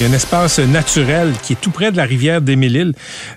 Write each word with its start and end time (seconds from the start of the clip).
Il 0.00 0.02
y 0.02 0.06
a 0.06 0.10
un 0.10 0.12
espace 0.12 0.58
naturel 0.58 1.34
qui 1.40 1.52
est 1.52 1.60
tout 1.60 1.70
près 1.70 1.92
de 1.92 1.96
la 1.96 2.02
rivière 2.02 2.42
des 2.42 2.56
Mille-Îles, 2.56 2.94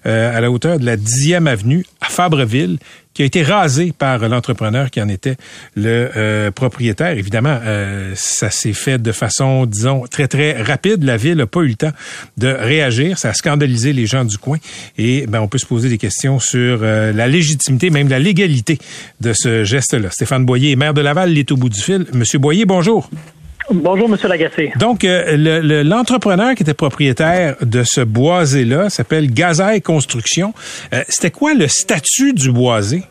euh, 0.08 0.36
à 0.36 0.42
la 0.42 0.50
hauteur 0.50 0.80
de 0.80 0.86
la 0.86 0.98
10e 0.98 1.46
avenue, 1.46 1.86
à 2.02 2.08
Fabreville, 2.08 2.80
qui 3.14 3.22
a 3.22 3.26
été 3.26 3.44
rasé 3.44 3.94
par 3.96 4.28
l'entrepreneur 4.28 4.90
qui 4.90 5.00
en 5.00 5.08
était 5.08 5.36
le 5.76 6.10
euh, 6.18 6.50
propriétaire. 6.50 7.16
Évidemment, 7.16 7.60
euh, 7.64 8.12
ça 8.16 8.50
s'est 8.50 8.74
fait 8.74 8.98
de 9.00 9.12
façon, 9.12 9.68
disons, 9.68 10.06
très, 10.10 10.28
très 10.28 10.60
rapide. 10.60 11.04
La 11.04 11.18
ville 11.18 11.36
n'a 11.36 11.46
pas 11.46 11.60
eu 11.60 11.68
le 11.68 11.76
temps 11.76 11.94
de 12.38 12.48
réagir. 12.48 13.20
Ça 13.20 13.30
a 13.30 13.34
scandalisé 13.34 13.94
les 13.94 14.08
gens 14.08 14.26
du 14.26 14.40
coin. 14.40 14.58
Et 14.98 15.28
ben, 15.28 15.42
on 15.42 15.48
peut 15.48 15.60
se 15.60 15.68
poser 15.68 15.90
des 15.90 16.00
questions 16.00 16.40
sur 16.40 16.82
la 16.82 17.28
légitimité, 17.28 17.92
même 17.92 18.10
la 18.10 18.20
légalité 18.20 18.80
de 19.22 19.32
ce 19.34 19.64
geste-là. 19.64 20.10
Stéphane 20.10 20.44
Boyer, 20.44 20.76
maire 20.76 20.96
de 20.96 21.02
Laval, 21.02 21.32
il 21.32 21.38
est 21.38 21.52
au 21.52 21.58
bout 21.58 21.70
du 21.70 21.80
fil. 21.80 22.08
Monsieur 22.14 22.40
Boyer, 22.40 22.66
bonjour. 22.66 23.12
Bonjour, 23.70 24.08
Monsieur 24.08 24.30
Lagacé. 24.30 24.72
Donc, 24.80 25.04
euh, 25.04 25.84
l'entrepreneur 25.84 26.56
qui 26.56 26.64
était 26.64 26.74
propriétaire 26.74 27.58
de 27.62 27.84
ce 27.84 28.00
boisé-là 28.00 28.90
s'appelle 28.90 29.34
Gazaille 29.34 29.82
Construction. 29.82 30.54
Euh, 30.94 31.02
C'était 31.10 31.32
quoi 31.32 31.54
le 31.54 31.68
statut 31.68 32.34
du 32.34 32.50
boisé? 32.52 33.04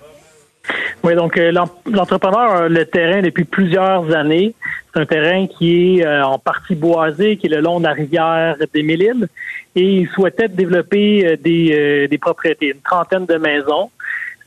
Oui, 1.05 1.15
donc 1.15 1.37
euh, 1.37 1.53
l'entrepreneur 1.53 2.53
a 2.55 2.69
le 2.69 2.87
terrain 2.87 3.21
depuis 3.21 3.45
plusieurs 3.45 4.15
années. 4.17 4.55
C'est 4.95 5.01
un 5.01 5.07
terrain 5.07 5.47
qui 5.47 5.99
est 5.99 6.07
euh, 6.07 6.25
en 6.25 6.39
partie 6.39 6.75
boisé, 6.75 7.37
qui 7.37 7.49
est 7.49 7.51
le 7.51 7.61
long 7.61 7.79
de 7.79 7.85
la 7.85 7.93
rivière 7.93 8.57
des 8.73 8.83
Mille-Îles, 8.83 9.29
et 9.75 9.83
il 9.83 10.09
souhaitait 10.09 10.49
développer 10.49 11.37
des, 11.37 12.09
des 12.09 12.19
propriétés, 12.19 12.69
une 12.69 12.81
trentaine 12.81 13.27
de 13.27 13.37
maisons. 13.37 13.91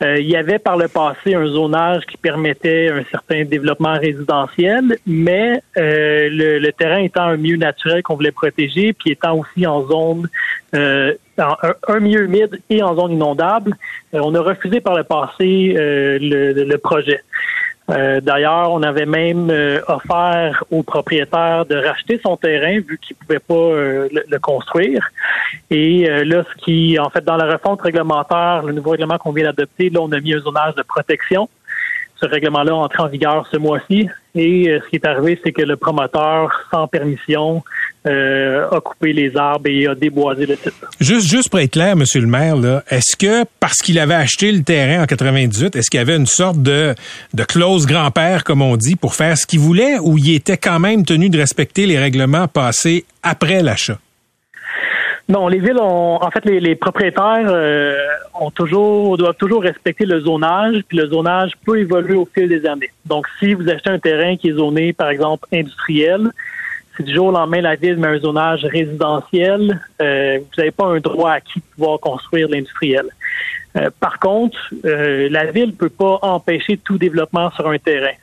Euh, 0.01 0.17
il 0.17 0.29
y 0.29 0.37
avait 0.37 0.59
par 0.59 0.77
le 0.77 0.87
passé 0.87 1.35
un 1.35 1.45
zonage 1.45 2.05
qui 2.05 2.15
permettait 2.15 2.89
un 2.89 3.03
certain 3.11 3.43
développement 3.43 3.99
résidentiel, 3.99 4.97
mais 5.05 5.61
euh, 5.77 6.29
le, 6.31 6.71
terrain 6.71 6.99
étant 6.99 7.23
un 7.23 7.35
milieu 7.35 7.57
naturel 7.57 8.01
qu'on 8.01 8.15
voulait 8.15 8.31
protéger, 8.31 8.93
puis 8.93 9.11
étant 9.11 9.37
aussi 9.37 9.67
en 9.67 9.85
zone 9.85 10.29
euh, 10.73 11.13
un, 11.37 11.99
milieu 11.99 12.23
humide 12.23 12.61
et 12.69 12.81
en 12.81 12.95
zone 12.95 13.11
inondable, 13.11 13.75
on 14.13 14.33
a 14.35 14.41
refusé 14.41 14.79
par 14.79 14.95
le 14.95 15.03
passé 15.03 15.73
le, 15.77 16.75
projet. 16.77 17.21
Euh, 17.89 18.21
d'ailleurs, 18.21 18.71
on 18.71 18.83
avait 18.83 19.05
même 19.05 19.49
euh, 19.49 19.81
offert 19.87 20.63
au 20.69 20.83
propriétaire 20.83 21.65
de 21.65 21.75
racheter 21.75 22.19
son 22.23 22.37
terrain 22.37 22.79
vu 22.79 22.99
qu'il 23.01 23.15
pouvait 23.15 23.39
pas 23.39 23.53
euh, 23.53 24.09
le, 24.11 24.39
construire. 24.39 25.09
Et 25.71 26.07
là, 26.25 26.43
ce 26.43 26.63
qui, 26.63 26.97
en 26.99 27.09
fait, 27.09 27.23
dans 27.23 27.35
la 27.35 27.51
refonte 27.51 27.81
réglementaire, 27.81 28.63
le 28.63 28.73
nouveau 28.73 28.91
règlement 28.91 29.17
qu'on 29.17 29.31
vient 29.31 29.45
d'adopter, 29.45 29.89
là, 29.89 30.01
on 30.01 30.11
a 30.11 30.19
mis 30.19 30.33
un 30.33 30.39
zonage 30.39 30.75
de 30.75 30.83
protection. 30.83 31.49
Ce 32.15 32.25
règlement-là 32.25 32.75
entré 32.75 33.01
en 33.01 33.07
vigueur 33.07 33.47
ce 33.51 33.57
mois-ci. 33.57 34.09
Et 34.35 34.79
ce 34.83 34.89
qui 34.89 34.97
est 34.97 35.05
arrivé, 35.05 35.39
c'est 35.43 35.51
que 35.51 35.61
le 35.61 35.77
promoteur, 35.77 36.51
sans 36.71 36.87
permission, 36.87 37.63
euh, 38.07 38.69
a 38.69 38.79
coupé 38.79 39.13
les 39.13 39.35
arbres 39.35 39.67
et 39.67 39.87
a 39.87 39.95
déboisé 39.95 40.45
le 40.45 40.55
site. 40.55 40.73
Juste, 40.99 41.27
juste 41.27 41.49
pour 41.49 41.59
être 41.59 41.71
clair, 41.71 41.95
Monsieur 41.95 42.21
le 42.21 42.27
maire, 42.27 42.55
est-ce 42.89 43.17
que 43.17 43.45
parce 43.59 43.77
qu'il 43.77 43.99
avait 43.99 44.15
acheté 44.15 44.51
le 44.51 44.63
terrain 44.63 45.03
en 45.03 45.05
98, 45.05 45.75
est-ce 45.75 45.89
qu'il 45.89 45.99
y 45.99 46.01
avait 46.01 46.15
une 46.15 46.25
sorte 46.25 46.61
de, 46.61 46.95
de 47.33 47.43
clause 47.43 47.85
grand-père, 47.85 48.43
comme 48.43 48.61
on 48.61 48.77
dit, 48.77 48.95
pour 48.95 49.15
faire 49.15 49.37
ce 49.37 49.45
qu'il 49.45 49.59
voulait, 49.59 49.99
ou 49.99 50.17
il 50.17 50.35
était 50.35 50.57
quand 50.57 50.79
même 50.79 51.05
tenu 51.05 51.29
de 51.29 51.37
respecter 51.37 51.85
les 51.85 51.97
règlements 51.97 52.47
passés 52.47 53.05
après 53.23 53.61
l'achat? 53.61 53.97
Non, 55.29 55.47
les 55.47 55.59
villes 55.59 55.77
ont, 55.79 56.15
en 56.23 56.31
fait, 56.31 56.43
les, 56.45 56.75
propriétaires 56.75 57.45
euh, 57.49 57.95
ont 58.33 58.49
toujours 58.49 59.15
doivent 59.15 59.35
toujours 59.35 59.61
respecter 59.61 60.03
le 60.05 60.21
zonage, 60.21 60.81
puis 60.87 60.97
le 60.97 61.05
zonage 61.05 61.51
peut 61.63 61.79
évoluer 61.79 62.15
au 62.15 62.27
fil 62.33 62.49
des 62.49 62.65
années. 62.65 62.89
Donc, 63.05 63.27
si 63.37 63.53
vous 63.53 63.69
achetez 63.69 63.91
un 63.91 63.99
terrain 63.99 64.37
qui 64.37 64.49
est 64.49 64.53
zoné, 64.53 64.91
par 64.91 65.09
exemple, 65.09 65.47
industriel, 65.53 66.31
du 66.99 67.13
jour 67.13 67.27
au 67.27 67.31
lendemain 67.31 67.61
la 67.61 67.75
ville 67.75 67.97
met 67.97 68.07
un 68.07 68.19
zonage 68.19 68.65
résidentiel, 68.65 69.81
euh, 70.01 70.39
vous 70.39 70.45
n'avez 70.57 70.71
pas 70.71 70.85
un 70.85 70.99
droit 70.99 71.31
acquis 71.31 71.59
de 71.59 71.75
pouvoir 71.75 71.99
construire 71.99 72.49
l'industriel. 72.49 73.05
Euh, 73.77 73.89
par 73.99 74.19
contre, 74.19 74.57
euh, 74.85 75.29
la 75.29 75.45
ville 75.45 75.67
ne 75.67 75.71
peut 75.71 75.89
pas 75.89 76.19
empêcher 76.21 76.77
tout 76.77 76.97
développement 76.97 77.51
sur 77.51 77.67
un 77.69 77.77
terrain 77.77 78.13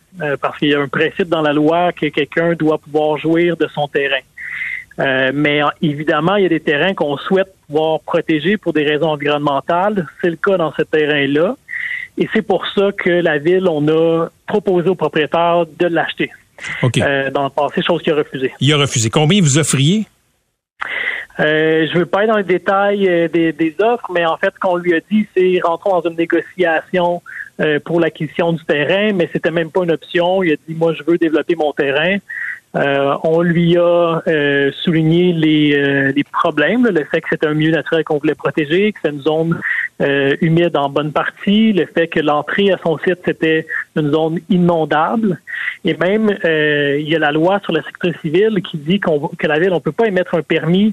parce 0.40 0.58
qu'il 0.58 0.68
y 0.68 0.74
a 0.74 0.80
un 0.80 0.88
principe 0.88 1.28
dans 1.28 1.42
la 1.42 1.52
loi 1.52 1.92
que 1.92 2.06
quelqu'un 2.06 2.54
doit 2.54 2.78
pouvoir 2.78 3.18
jouir 3.18 3.54
de 3.58 3.68
son 3.68 3.86
terrain. 3.86 4.22
mais 5.34 5.60
évidemment, 5.82 6.36
il 6.36 6.44
y 6.44 6.46
a 6.46 6.48
des 6.48 6.60
terrains 6.60 6.94
qu'on 6.94 7.18
souhaite 7.18 7.52
pouvoir 7.66 8.00
protéger 8.00 8.56
pour 8.56 8.72
des 8.72 8.82
raisons 8.82 9.10
environnementales. 9.10 10.06
C'est 10.22 10.30
le 10.30 10.36
cas 10.36 10.56
dans 10.56 10.72
ce 10.72 10.80
terrain-là. 10.80 11.54
Et 12.16 12.26
c'est 12.32 12.40
pour 12.40 12.66
ça 12.68 12.92
que 12.92 13.10
la 13.10 13.36
ville, 13.36 13.68
on 13.68 13.86
a 13.88 14.28
proposé 14.46 14.88
aux 14.88 14.94
propriétaires 14.94 15.66
de 15.78 15.86
l'acheter. 15.86 16.30
Euh, 16.98 17.30
dans 17.30 17.44
le 17.44 17.50
passé, 17.50 17.82
chose 17.82 18.02
qu'il 18.02 18.12
a 18.12 18.16
refusé. 18.16 18.52
Il 18.60 18.72
a 18.72 18.76
refusé. 18.76 19.10
Combien 19.10 19.40
vous 19.40 19.58
offriez? 19.58 20.06
Euh, 21.38 21.86
je 21.86 21.94
ne 21.94 21.98
veux 22.00 22.06
pas 22.06 22.24
être 22.24 22.30
dans 22.30 22.38
les 22.38 22.44
détails 22.44 23.08
euh, 23.08 23.28
des, 23.28 23.74
offres, 23.80 24.10
mais 24.12 24.24
en 24.24 24.36
fait, 24.36 24.52
ce 24.54 24.58
qu'on 24.60 24.76
lui 24.76 24.94
a 24.94 25.00
dit, 25.10 25.26
c'est 25.36 25.60
rentrons 25.62 26.00
dans 26.00 26.08
une 26.08 26.16
négociation 26.16 27.22
pour 27.86 28.00
l'acquisition 28.00 28.52
du 28.52 28.62
terrain, 28.66 29.14
mais 29.14 29.30
c'était 29.32 29.50
même 29.50 29.70
pas 29.70 29.82
une 29.82 29.90
option. 29.90 30.42
Il 30.42 30.52
a 30.52 30.56
dit, 30.68 30.74
moi, 30.74 30.92
je 30.92 31.02
veux 31.06 31.16
développer 31.16 31.56
mon 31.56 31.72
terrain. 31.72 32.18
Euh, 32.76 33.16
on 33.22 33.40
lui 33.40 33.76
a 33.78 34.22
euh, 34.26 34.70
souligné 34.82 35.32
euh, 35.74 36.12
les, 36.14 36.24
problèmes, 36.24 36.86
le 36.86 37.04
fait 37.04 37.22
que 37.22 37.28
c'est 37.30 37.46
un 37.46 37.54
milieu 37.54 37.70
naturel 37.70 38.04
qu'on 38.04 38.18
voulait 38.18 38.34
protéger, 38.34 38.92
que 38.92 38.98
c'est 39.02 39.10
une 39.10 39.22
zone 39.22 39.58
humide 40.42 40.76
en 40.76 40.90
bonne 40.90 41.10
partie, 41.10 41.72
le 41.72 41.86
fait 41.86 42.06
que 42.08 42.20
l'entrée 42.20 42.70
à 42.70 42.76
son 42.82 42.98
site 42.98 43.20
c'était 43.24 43.66
une 43.96 44.12
zone 44.12 44.40
inondable, 44.50 45.40
et 45.86 45.94
même 45.94 46.36
il 46.44 47.08
y 47.08 47.16
a 47.16 47.18
la 47.18 47.32
loi 47.32 47.60
sur 47.60 47.72
la 47.72 47.82
sécurité 47.82 48.18
civile 48.20 48.60
qui 48.62 48.76
dit 48.76 49.00
qu'on, 49.00 49.28
que 49.28 49.46
la 49.46 49.58
ville 49.58 49.72
on 49.72 49.80
peut 49.80 49.92
pas 49.92 50.06
émettre 50.06 50.34
un 50.34 50.42
permis 50.42 50.92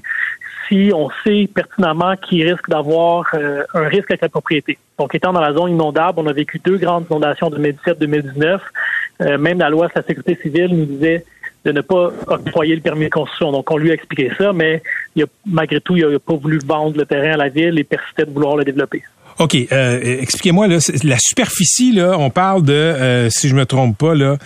si 0.68 0.90
on 0.94 1.10
sait 1.22 1.50
pertinemment 1.54 2.16
qu'il 2.16 2.48
risque 2.48 2.70
d'avoir 2.70 3.30
un 3.74 3.88
risque 3.88 4.10
avec 4.10 4.22
la 4.22 4.30
propriété. 4.30 4.78
Donc, 4.98 5.14
étant 5.14 5.34
dans 5.34 5.42
la 5.42 5.52
zone 5.52 5.72
inondable, 5.72 6.18
on 6.20 6.26
a 6.26 6.32
vécu 6.32 6.58
deux 6.64 6.78
grandes 6.78 7.04
inondations 7.10 7.50
de 7.50 7.58
2017-2019. 7.58 9.38
même 9.38 9.58
la 9.58 9.68
loi 9.68 9.88
sur 9.88 9.98
la 9.98 10.06
sécurité 10.06 10.38
civile 10.40 10.74
nous 10.74 10.86
disait 10.86 11.26
de 11.64 11.72
ne 11.72 11.80
pas 11.80 12.10
octroyer 12.26 12.74
le 12.74 12.80
permis 12.80 13.06
de 13.06 13.10
construction. 13.10 13.52
Donc, 13.52 13.70
on 13.70 13.76
lui 13.76 13.90
a 13.90 13.94
expliqué 13.94 14.30
ça, 14.36 14.52
mais 14.52 14.82
il 15.16 15.22
a, 15.22 15.26
malgré 15.46 15.80
tout, 15.80 15.96
il 15.96 16.06
n'a 16.06 16.18
pas 16.18 16.34
voulu 16.34 16.58
vendre 16.64 16.96
le 16.98 17.06
terrain 17.06 17.32
à 17.32 17.36
la 17.36 17.48
ville 17.48 17.78
et 17.78 17.84
persistait 17.84 18.26
de 18.26 18.30
vouloir 18.30 18.56
le 18.56 18.64
développer. 18.64 19.02
OK. 19.38 19.56
Euh, 19.72 20.20
expliquez-moi, 20.20 20.68
là, 20.68 20.78
la 21.02 21.18
superficie, 21.18 21.92
là, 21.92 22.16
on 22.18 22.30
parle 22.30 22.62
de, 22.62 22.72
euh, 22.72 23.30
si 23.30 23.48
je 23.48 23.54
me 23.54 23.66
trompe 23.66 23.98
pas, 23.98 24.14
là, 24.14 24.36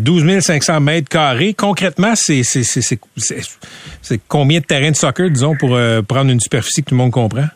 12 0.00 0.40
500 0.40 0.80
mètres 0.80 1.08
carrés. 1.08 1.54
Concrètement, 1.54 2.12
c'est, 2.14 2.42
c'est, 2.42 2.62
c'est, 2.62 4.20
combien 4.28 4.60
de 4.60 4.64
terrains 4.64 4.90
de 4.90 4.96
soccer, 4.96 5.30
disons, 5.30 5.56
pour 5.56 5.74
euh, 5.74 6.02
prendre 6.02 6.30
une 6.30 6.40
superficie 6.40 6.82
que 6.82 6.90
tout 6.90 6.94
le 6.94 7.00
monde 7.00 7.10
comprend? 7.10 7.46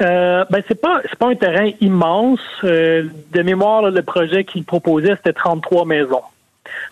Euh, 0.00 0.44
ben 0.50 0.62
c'est 0.68 0.80
pas 0.80 1.02
c'est 1.02 1.18
pas 1.18 1.28
un 1.28 1.34
terrain 1.34 1.70
immense. 1.82 2.40
de 2.62 3.42
mémoire, 3.42 3.90
le 3.90 4.02
projet 4.02 4.42
qu'il 4.44 4.64
proposait 4.64 5.16
c'était 5.16 5.34
33 5.34 5.84
maisons. 5.84 6.22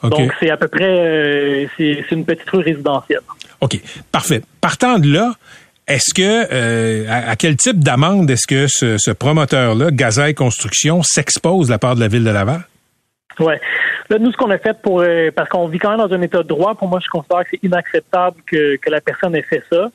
Donc, 0.02 0.32
c'est 0.40 0.50
à 0.50 0.56
peu 0.56 0.68
près, 0.68 0.84
euh, 0.84 1.66
c'est 1.76 2.10
une 2.10 2.24
petite 2.24 2.48
rue 2.50 2.62
résidentielle. 2.62 3.20
OK, 3.60 3.78
parfait. 4.10 4.42
Partant 4.60 4.98
de 4.98 5.12
là, 5.12 5.32
est-ce 5.86 6.14
que, 6.14 6.46
euh, 6.52 7.06
à, 7.08 7.36
quel 7.36 7.56
type 7.56 7.80
d'amende 7.80 8.30
est-ce 8.30 8.46
que 8.46 8.66
ce, 8.68 9.10
promoteur-là, 9.10 9.90
Gazaille 9.90 10.34
Construction, 10.34 11.02
s'expose 11.02 11.66
de 11.66 11.72
la 11.72 11.78
part 11.78 11.96
de 11.96 12.00
la 12.00 12.08
ville 12.08 12.24
de 12.24 12.30
Laval? 12.30 12.62
Oui. 13.38 13.54
Là, 14.08 14.18
nous, 14.18 14.32
ce 14.32 14.36
qu'on 14.36 14.50
a 14.50 14.58
fait 14.58 14.80
pour, 14.82 15.00
euh, 15.00 15.30
parce 15.34 15.48
qu'on 15.48 15.68
vit 15.68 15.78
quand 15.78 15.90
même 15.96 16.06
dans 16.06 16.14
un 16.14 16.22
état 16.22 16.38
de 16.38 16.48
droit, 16.48 16.74
pour 16.74 16.88
moi, 16.88 17.00
je 17.02 17.08
considère 17.08 17.44
que 17.44 17.50
c'est 17.52 17.64
inacceptable 17.64 18.36
que, 18.46 18.76
que 18.76 18.90
la 18.90 19.00
personne 19.00 19.34
ait 19.34 19.42
fait 19.42 19.62
ça. 19.70 19.90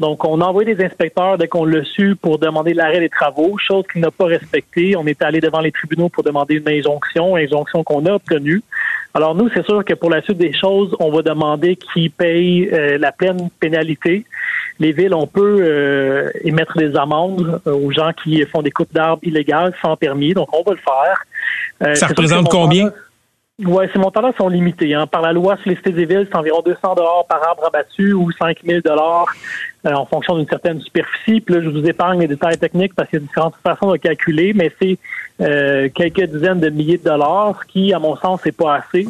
Donc, 0.00 0.24
on 0.24 0.40
a 0.40 0.44
envoyé 0.44 0.74
des 0.74 0.84
inspecteurs 0.84 1.36
dès 1.36 1.46
qu'on 1.46 1.64
l'a 1.64 1.84
su 1.84 2.16
pour 2.16 2.38
demander 2.38 2.72
l'arrêt 2.72 3.00
des 3.00 3.10
travaux, 3.10 3.58
chose 3.58 3.84
qu'il 3.92 4.00
n'a 4.00 4.10
pas 4.10 4.24
respectée. 4.24 4.96
On 4.96 5.06
est 5.06 5.20
allé 5.22 5.40
devant 5.40 5.60
les 5.60 5.72
tribunaux 5.72 6.08
pour 6.08 6.22
demander 6.22 6.54
une 6.54 6.68
injonction, 6.68 7.36
injonction 7.36 7.84
qu'on 7.84 8.06
a 8.06 8.12
obtenue. 8.12 8.62
Alors, 9.12 9.34
nous, 9.34 9.48
c'est 9.52 9.64
sûr 9.64 9.84
que 9.84 9.94
pour 9.94 10.10
la 10.10 10.22
suite 10.22 10.38
des 10.38 10.52
choses, 10.52 10.94
on 11.00 11.10
va 11.10 11.22
demander 11.22 11.76
qui 11.76 12.08
paye 12.08 12.68
euh, 12.72 12.96
la 12.98 13.10
pleine 13.10 13.50
pénalité. 13.58 14.24
Les 14.78 14.92
villes, 14.92 15.14
on 15.14 15.26
peut 15.26 15.58
euh, 15.60 16.30
émettre 16.42 16.78
des 16.78 16.96
amendes 16.96 17.60
euh, 17.66 17.74
aux 17.74 17.90
gens 17.90 18.12
qui 18.12 18.40
font 18.46 18.62
des 18.62 18.70
coupes 18.70 18.92
d'arbres 18.92 19.22
illégales 19.24 19.74
sans 19.82 19.96
permis. 19.96 20.32
Donc, 20.32 20.48
on 20.54 20.62
va 20.62 20.72
le 20.72 20.78
faire. 20.78 21.96
Ça 21.96 22.06
représente 22.06 22.48
combien? 22.48 22.92
Oui, 23.64 23.84
ces 23.92 23.98
montants-là 23.98 24.32
sont 24.38 24.48
limités. 24.48 24.94
Hein. 24.94 25.06
Par 25.06 25.20
la 25.20 25.32
loi 25.32 25.56
sur 25.58 25.68
les 25.68 25.76
cités 25.76 25.92
des 25.92 26.06
villes, 26.06 26.26
c'est 26.30 26.36
environ 26.36 26.62
200 26.64 26.94
dollars 26.94 27.24
par 27.28 27.42
arbre 27.46 27.66
abattu 27.66 28.12
ou 28.12 28.30
5 28.32 28.58
000 28.64 28.80
dollars 28.82 29.26
euh, 29.86 29.92
en 29.92 30.06
fonction 30.06 30.36
d'une 30.36 30.48
certaine 30.48 30.80
superficie. 30.80 31.40
Puis 31.40 31.54
là, 31.54 31.60
je 31.62 31.68
vous 31.68 31.84
épargne 31.84 32.20
les 32.20 32.28
détails 32.28 32.58
techniques 32.58 32.94
parce 32.94 33.10
qu'il 33.10 33.18
y 33.18 33.22
a 33.22 33.26
différentes 33.26 33.54
façons 33.62 33.90
de 33.90 33.96
calculer, 33.98 34.52
mais 34.54 34.72
c'est 34.80 34.98
euh, 35.40 35.88
quelques 35.94 36.24
dizaines 36.24 36.60
de 36.60 36.70
milliers 36.70 36.98
de 36.98 37.04
dollars, 37.04 37.60
ce 37.62 37.72
qui, 37.72 37.92
à 37.92 37.98
mon 37.98 38.16
sens, 38.16 38.44
n'est 38.44 38.52
pas 38.52 38.76
assez. 38.76 39.06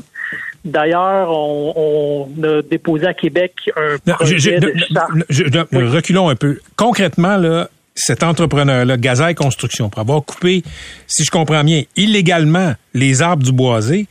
D'ailleurs, 0.64 1.30
on, 1.30 2.28
a 2.42 2.62
déposé 2.62 3.06
à 3.06 3.14
Québec 3.14 3.70
un 3.76 3.96
projet 4.14 4.58
de 4.58 5.94
Reculons 5.94 6.28
un 6.28 6.36
peu. 6.36 6.58
Concrètement, 6.76 7.36
là, 7.36 7.68
cet 7.94 8.22
entrepreneur-là, 8.22 8.96
Gazaille 8.96 9.34
Construction, 9.34 9.88
pour 9.88 10.00
avoir 10.00 10.22
coupé, 10.22 10.62
si 11.06 11.24
je 11.24 11.30
comprends 11.30 11.64
bien, 11.64 11.82
illégalement 11.96 12.74
les 12.94 13.22
arbres 13.22 13.42
du 13.42 13.52
boisé, 13.52 14.06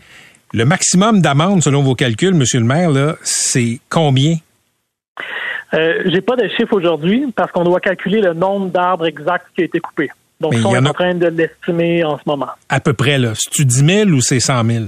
le 0.53 0.65
maximum 0.65 1.21
d'amende, 1.21 1.63
selon 1.63 1.83
vos 1.83 1.95
calculs, 1.95 2.33
Monsieur 2.33 2.59
le 2.59 2.65
maire, 2.65 3.15
c'est 3.21 3.79
combien? 3.89 4.35
Euh, 5.73 6.01
J'ai 6.05 6.21
pas 6.21 6.35
de 6.35 6.47
chiffre 6.47 6.73
aujourd'hui 6.73 7.25
parce 7.35 7.51
qu'on 7.51 7.63
doit 7.63 7.79
calculer 7.79 8.21
le 8.21 8.33
nombre 8.33 8.69
d'arbres 8.69 9.05
exacts 9.05 9.47
qui 9.55 9.61
a 9.61 9.65
été 9.65 9.79
coupé. 9.79 10.09
Donc, 10.39 10.53
on 10.65 10.73
est 10.73 10.87
en 10.87 10.93
train 10.93 11.13
de 11.15 11.27
l'estimer 11.27 12.03
en 12.03 12.17
ce 12.17 12.23
moment. 12.25 12.47
À 12.69 12.79
peu 12.79 12.93
près, 12.93 13.17
là. 13.17 13.33
C'est-tu 13.35 13.65
10 13.65 14.05
000 14.05 14.09
ou 14.09 14.21
c'est 14.21 14.39
100 14.39 14.63
000? 14.65 14.85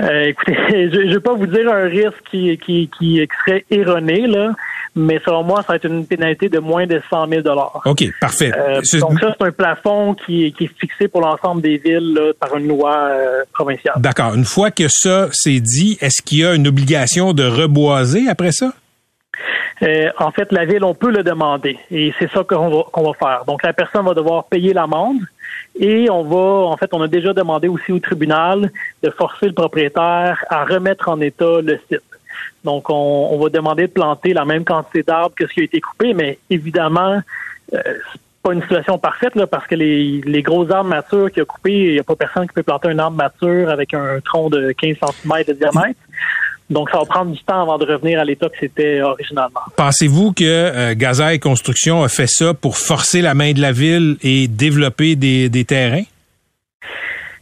Euh, 0.00 0.24
écoutez, 0.26 0.54
je 0.70 1.00
ne 1.00 1.14
vais 1.14 1.20
pas 1.20 1.34
vous 1.34 1.46
dire 1.46 1.72
un 1.72 1.84
risque 1.84 2.22
qui, 2.30 2.56
qui, 2.58 2.90
qui 2.98 3.26
serait 3.44 3.64
erroné, 3.70 4.26
là, 4.26 4.52
mais 4.98 5.20
selon 5.24 5.44
moi, 5.44 5.62
ça 5.62 5.68
va 5.68 5.76
être 5.76 5.86
une 5.86 6.06
pénalité 6.06 6.48
de 6.48 6.58
moins 6.58 6.86
de 6.86 7.00
100 7.08 7.28
000 7.28 7.42
OK, 7.84 8.04
parfait. 8.20 8.52
Euh, 8.56 8.80
donc 9.00 9.20
ça, 9.20 9.34
c'est 9.38 9.46
un 9.46 9.52
plafond 9.52 10.14
qui, 10.14 10.52
qui, 10.52 10.64
est 10.64 10.78
fixé 10.78 11.08
pour 11.08 11.20
l'ensemble 11.20 11.62
des 11.62 11.78
villes 11.78 12.14
là, 12.14 12.32
par 12.38 12.56
une 12.56 12.68
loi 12.68 12.96
euh, 13.10 13.42
provinciale. 13.52 13.94
D'accord. 13.98 14.34
Une 14.34 14.44
fois 14.44 14.70
que 14.70 14.88
ça 14.88 15.28
c'est 15.32 15.60
dit, 15.60 15.98
est-ce 16.00 16.22
qu'il 16.22 16.38
y 16.38 16.44
a 16.44 16.54
une 16.54 16.66
obligation 16.66 17.32
de 17.32 17.44
reboiser 17.44 18.28
après 18.28 18.52
ça? 18.52 18.72
Euh, 19.82 20.10
en 20.18 20.32
fait, 20.32 20.50
la 20.50 20.64
ville, 20.64 20.82
on 20.82 20.94
peut 20.94 21.12
le 21.12 21.22
demander 21.22 21.78
et 21.90 22.12
c'est 22.18 22.30
ça 22.32 22.42
qu'on 22.42 22.68
va, 22.68 22.82
qu'on 22.90 23.04
va 23.04 23.12
faire. 23.14 23.44
Donc, 23.46 23.62
la 23.62 23.72
personne 23.72 24.04
va 24.04 24.14
devoir 24.14 24.44
payer 24.44 24.72
l'amende 24.72 25.20
et 25.78 26.10
on 26.10 26.24
va, 26.24 26.66
en 26.66 26.76
fait, 26.76 26.90
on 26.92 27.00
a 27.00 27.06
déjà 27.06 27.32
demandé 27.32 27.68
aussi 27.68 27.92
au 27.92 28.00
tribunal 28.00 28.72
de 29.02 29.10
forcer 29.10 29.46
le 29.46 29.52
propriétaire 29.52 30.44
à 30.50 30.64
remettre 30.64 31.08
en 31.08 31.20
état 31.20 31.60
le 31.62 31.78
site. 31.88 32.02
Donc, 32.64 32.90
on, 32.90 33.38
va 33.38 33.48
demander 33.48 33.86
de 33.86 33.92
planter 33.92 34.32
la 34.32 34.44
même 34.44 34.64
quantité 34.64 35.02
d'arbres 35.02 35.34
que 35.34 35.46
ce 35.46 35.52
qui 35.52 35.60
a 35.60 35.64
été 35.64 35.80
coupé, 35.80 36.14
mais 36.14 36.38
évidemment, 36.50 37.20
euh, 37.72 37.80
pas 38.42 38.52
une 38.52 38.62
situation 38.62 38.98
parfaite 38.98 39.34
là, 39.36 39.46
parce 39.46 39.66
que 39.66 39.74
les, 39.74 40.42
gros 40.42 40.70
arbres 40.70 40.90
matures 40.90 41.30
qu'il 41.30 41.42
a 41.42 41.44
coupés, 41.44 41.72
il 41.72 41.92
n'y 41.92 41.98
a 41.98 42.04
pas 42.04 42.16
personne 42.16 42.46
qui 42.46 42.54
peut 42.54 42.62
planter 42.62 42.88
un 42.88 42.98
arbre 42.98 43.16
mature 43.16 43.70
avec 43.70 43.94
un 43.94 44.20
tronc 44.24 44.50
de 44.50 44.72
15 44.72 44.96
cm 44.96 45.44
de 45.46 45.52
diamètre. 45.52 46.00
Donc, 46.70 46.90
ça 46.90 46.98
va 46.98 47.06
prendre 47.06 47.32
du 47.32 47.42
temps 47.44 47.62
avant 47.62 47.78
de 47.78 47.86
revenir 47.86 48.20
à 48.20 48.24
l'état 48.24 48.48
que 48.50 48.56
c'était 48.60 49.00
originalement. 49.00 49.60
Pensez-vous 49.76 50.32
que 50.32 50.44
euh, 50.44 50.94
Gazaille 50.94 51.40
Construction 51.40 52.02
a 52.02 52.08
fait 52.08 52.26
ça 52.26 52.52
pour 52.52 52.76
forcer 52.76 53.22
la 53.22 53.34
main 53.34 53.52
de 53.52 53.60
la 53.60 53.72
ville 53.72 54.18
et 54.22 54.48
développer 54.48 55.16
des 55.16 55.64
terrains? 55.64 56.04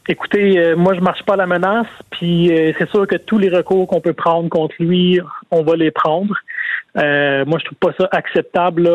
Écoutez, 0.08 0.56
euh, 0.56 0.76
moi 0.76 0.94
je 0.94 1.00
marche 1.00 1.24
pas 1.24 1.34
à 1.34 1.36
la 1.36 1.46
menace, 1.48 1.88
puis 2.10 2.52
euh, 2.52 2.72
c'est 2.78 2.88
sûr 2.90 3.08
que 3.08 3.16
tous 3.16 3.38
les 3.38 3.48
recours 3.48 3.88
qu'on 3.88 4.00
peut 4.00 4.12
prendre 4.12 4.48
contre 4.48 4.76
lui, 4.78 5.20
on 5.50 5.64
va 5.64 5.74
les 5.74 5.90
prendre. 5.90 6.32
Euh, 6.96 7.44
moi, 7.44 7.58
je 7.58 7.64
trouve 7.64 7.78
pas 7.78 7.92
ça 7.98 8.08
acceptable 8.12 8.88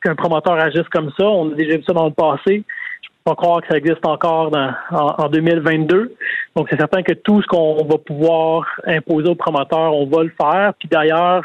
qu'un 0.00 0.14
promoteur 0.14 0.54
agisse 0.54 0.88
comme 0.90 1.10
ça. 1.18 1.24
On 1.24 1.50
a 1.52 1.54
déjà 1.54 1.76
vu 1.76 1.82
ça 1.84 1.92
dans 1.92 2.06
le 2.06 2.12
passé. 2.12 2.62
Je 3.02 3.08
peux 3.08 3.32
pas 3.32 3.34
croire 3.34 3.60
que 3.62 3.68
ça 3.68 3.76
existe 3.76 4.06
encore 4.06 4.52
en, 4.90 5.28
2022. 5.28 6.14
Donc, 6.56 6.68
c'est 6.70 6.78
certain 6.78 7.02
que 7.02 7.12
tout 7.12 7.42
ce 7.42 7.46
qu'on 7.48 7.84
va 7.84 7.98
pouvoir 7.98 8.64
imposer 8.86 9.28
aux 9.28 9.34
promoteurs, 9.34 9.92
on 9.92 10.06
va 10.06 10.22
le 10.22 10.32
faire. 10.40 10.72
Puis 10.78 10.88
d'ailleurs, 10.88 11.42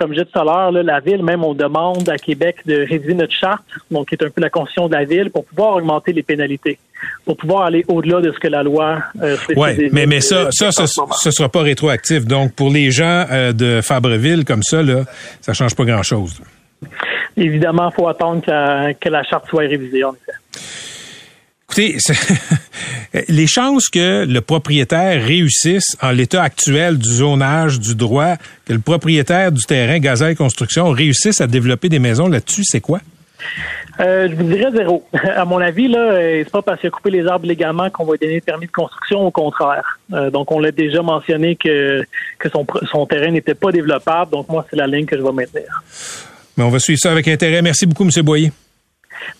comme 0.00 0.14
je 0.14 0.20
disais 0.20 0.30
tout 0.32 0.38
à 0.38 0.44
l'heure, 0.44 0.72
la 0.72 0.98
ville, 1.00 1.22
même 1.22 1.44
on 1.44 1.52
demande 1.52 2.08
à 2.08 2.16
Québec 2.16 2.56
de 2.64 2.86
réviser 2.88 3.12
notre 3.12 3.34
charte, 3.34 3.64
donc 3.90 4.08
qui 4.08 4.14
est 4.14 4.24
un 4.24 4.30
peu 4.30 4.40
la 4.40 4.48
constitution 4.48 4.88
de 4.88 4.94
la 4.94 5.04
ville, 5.04 5.30
pour 5.30 5.44
pouvoir 5.44 5.76
augmenter 5.76 6.14
les 6.14 6.22
pénalités, 6.22 6.78
pour 7.26 7.36
pouvoir 7.36 7.64
aller 7.64 7.84
au-delà 7.86 8.22
de 8.22 8.32
ce 8.32 8.38
que 8.38 8.48
la 8.48 8.62
loi. 8.62 9.02
Euh, 9.22 9.36
oui, 9.54 9.90
mais 9.92 10.06
mais 10.06 10.22
ça, 10.22 10.50
ça, 10.52 10.72
ce, 10.72 10.82
ne 10.82 11.30
sera 11.30 11.50
pas 11.50 11.60
rétroactif. 11.60 12.24
Donc 12.24 12.54
pour 12.54 12.70
les 12.70 12.90
gens 12.90 13.26
euh, 13.30 13.52
de 13.52 13.82
Fabreville 13.82 14.46
comme 14.46 14.62
ça, 14.62 14.82
là, 14.82 15.04
ça 15.42 15.52
change 15.52 15.76
pas 15.76 15.84
grand-chose. 15.84 16.40
Évidemment, 17.36 17.90
il 17.90 17.94
faut 17.94 18.08
attendre 18.08 18.40
que, 18.40 18.92
que 18.94 19.08
la 19.10 19.22
charte 19.22 19.48
soit 19.48 19.64
révisée, 19.64 20.02
en 20.02 20.14
effet. 20.14 20.32
Écoutez, 21.70 21.98
les 23.28 23.46
chances 23.46 23.88
que 23.88 24.26
le 24.26 24.40
propriétaire 24.40 25.24
réussisse 25.24 25.96
en 26.02 26.10
l'état 26.10 26.42
actuel 26.42 26.98
du 26.98 27.08
zonage, 27.08 27.78
du 27.78 27.94
droit, 27.94 28.34
que 28.64 28.72
le 28.72 28.80
propriétaire 28.80 29.52
du 29.52 29.62
terrain 29.64 30.00
Gazelle 30.00 30.34
Construction 30.34 30.90
réussisse 30.90 31.40
à 31.40 31.46
développer 31.46 31.88
des 31.88 32.00
maisons 32.00 32.26
là-dessus, 32.26 32.64
c'est 32.64 32.80
quoi? 32.80 32.98
Euh, 34.00 34.28
je 34.28 34.34
vous 34.34 34.42
dirais 34.42 34.72
zéro. 34.74 35.04
À 35.12 35.44
mon 35.44 35.58
avis, 35.58 35.86
là, 35.86 35.98
euh, 35.98 36.42
c'est 36.42 36.50
pas 36.50 36.62
parce 36.62 36.80
qu'il 36.80 36.88
a 36.88 36.90
coupé 36.90 37.10
les 37.10 37.24
arbres 37.24 37.46
légalement 37.46 37.88
qu'on 37.88 38.04
va 38.04 38.14
lui 38.14 38.18
donner 38.18 38.34
le 38.34 38.40
permis 38.40 38.66
de 38.66 38.72
construction, 38.72 39.24
au 39.24 39.30
contraire. 39.30 40.00
Euh, 40.12 40.28
donc, 40.30 40.50
on 40.50 40.58
l'a 40.58 40.72
déjà 40.72 41.02
mentionné 41.02 41.54
que, 41.54 42.04
que 42.40 42.48
son, 42.48 42.66
son 42.90 43.06
terrain 43.06 43.30
n'était 43.30 43.54
pas 43.54 43.70
développable. 43.70 44.32
Donc, 44.32 44.48
moi, 44.48 44.66
c'est 44.68 44.76
la 44.76 44.88
ligne 44.88 45.06
que 45.06 45.16
je 45.16 45.22
vais 45.22 45.32
maintenir. 45.32 45.84
Mais 46.56 46.64
on 46.64 46.70
va 46.70 46.80
suivre 46.80 46.98
ça 47.00 47.12
avec 47.12 47.28
intérêt. 47.28 47.62
Merci 47.62 47.86
beaucoup, 47.86 48.02
M. 48.02 48.10
Boyer. 48.24 48.50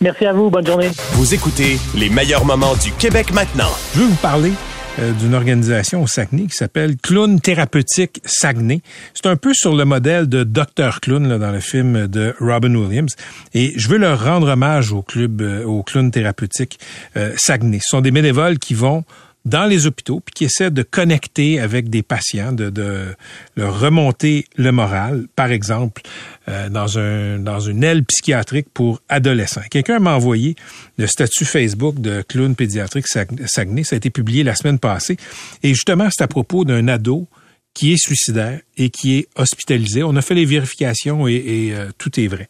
Merci 0.01 0.27
à 0.27 0.33
vous. 0.33 0.51
Bonne 0.51 0.67
journée. 0.67 0.91
Vous 1.13 1.35
écoutez 1.35 1.79
les 1.95 2.09
meilleurs 2.09 2.45
moments 2.45 2.75
du 2.77 2.93
Québec 2.93 3.33
maintenant. 3.33 3.71
Je 3.95 4.01
veux 4.01 4.07
vous 4.07 4.17
parler 4.17 4.53
euh, 4.99 5.13
d'une 5.13 5.35
organisation 5.35 6.03
au 6.03 6.07
Saguenay 6.07 6.47
qui 6.47 6.57
s'appelle 6.57 6.97
Clown 6.97 7.41
Thérapeutique 7.41 8.21
Saguenay. 8.25 8.83
C'est 9.15 9.27
un 9.27 9.37
peu 9.37 9.55
sur 9.55 9.75
le 9.75 9.85
modèle 9.85 10.29
de 10.29 10.43
Dr 10.43 11.01
Clown 11.01 11.29
là, 11.29 11.39
dans 11.39 11.53
le 11.53 11.61
film 11.61 12.09
de 12.09 12.35
Robin 12.41 12.75
Williams. 12.75 13.15
Et 13.55 13.73
je 13.77 13.89
veux 13.89 13.99
leur 13.99 14.25
rendre 14.25 14.49
hommage 14.49 14.93
au 14.93 15.03
club, 15.03 15.43
euh, 15.43 15.65
au 15.65 15.83
Clown 15.83 16.11
Thérapeutique 16.11 16.81
euh, 17.17 17.33
Saguenay. 17.37 17.79
Ce 17.81 17.91
sont 17.91 18.01
des 18.01 18.11
bénévoles 18.11 18.59
qui 18.59 18.75
vont 18.75 19.05
dans 19.45 19.65
les 19.65 19.87
hôpitaux, 19.87 20.21
puis 20.21 20.33
qui 20.35 20.45
essaient 20.45 20.71
de 20.71 20.83
connecter 20.83 21.61
avec 21.61 21.89
des 21.89 22.03
patients, 22.03 22.53
de, 22.53 22.69
de 22.71 23.15
leur 23.57 23.81
remonter 23.81 24.45
le 24.57 24.71
moral, 24.71 25.27
par 25.35 25.51
exemple, 25.51 26.03
euh, 26.49 26.69
dans, 26.69 26.99
un, 26.99 27.39
dans 27.39 27.61
une 27.61 27.83
aile 27.83 28.05
psychiatrique 28.05 28.67
pour 28.73 29.01
adolescents. 29.09 29.63
Quelqu'un 29.71 29.99
m'a 29.99 30.15
envoyé 30.15 30.57
le 30.99 31.07
statut 31.07 31.45
Facebook 31.45 32.01
de 32.01 32.23
clown 32.23 32.55
pédiatrique 32.55 33.07
Saguenay, 33.09 33.85
ça 33.85 33.97
a 33.97 33.99
été 33.99 34.11
publié 34.11 34.45
la 34.45 34.55
semaine 34.55 34.79
passée, 34.79 35.17
et 35.63 35.71
justement, 35.71 36.09
c'est 36.11 36.23
à 36.23 36.29
propos 36.29 36.65
d'un 36.65 36.89
ado 36.89 37.27
qui 37.73 37.93
est 37.93 37.97
suicidaire 37.97 38.61
et 38.77 38.91
qui 38.91 39.19
est 39.19 39.29
hospitalisé. 39.37 40.03
On 40.03 40.17
a 40.17 40.23
fait 40.23 40.35
les 40.35 40.45
vérifications 40.45 41.29
et, 41.29 41.35
et 41.35 41.75
euh, 41.75 41.91
tout 41.99 42.19
est 42.19 42.27
vrai. 42.27 42.49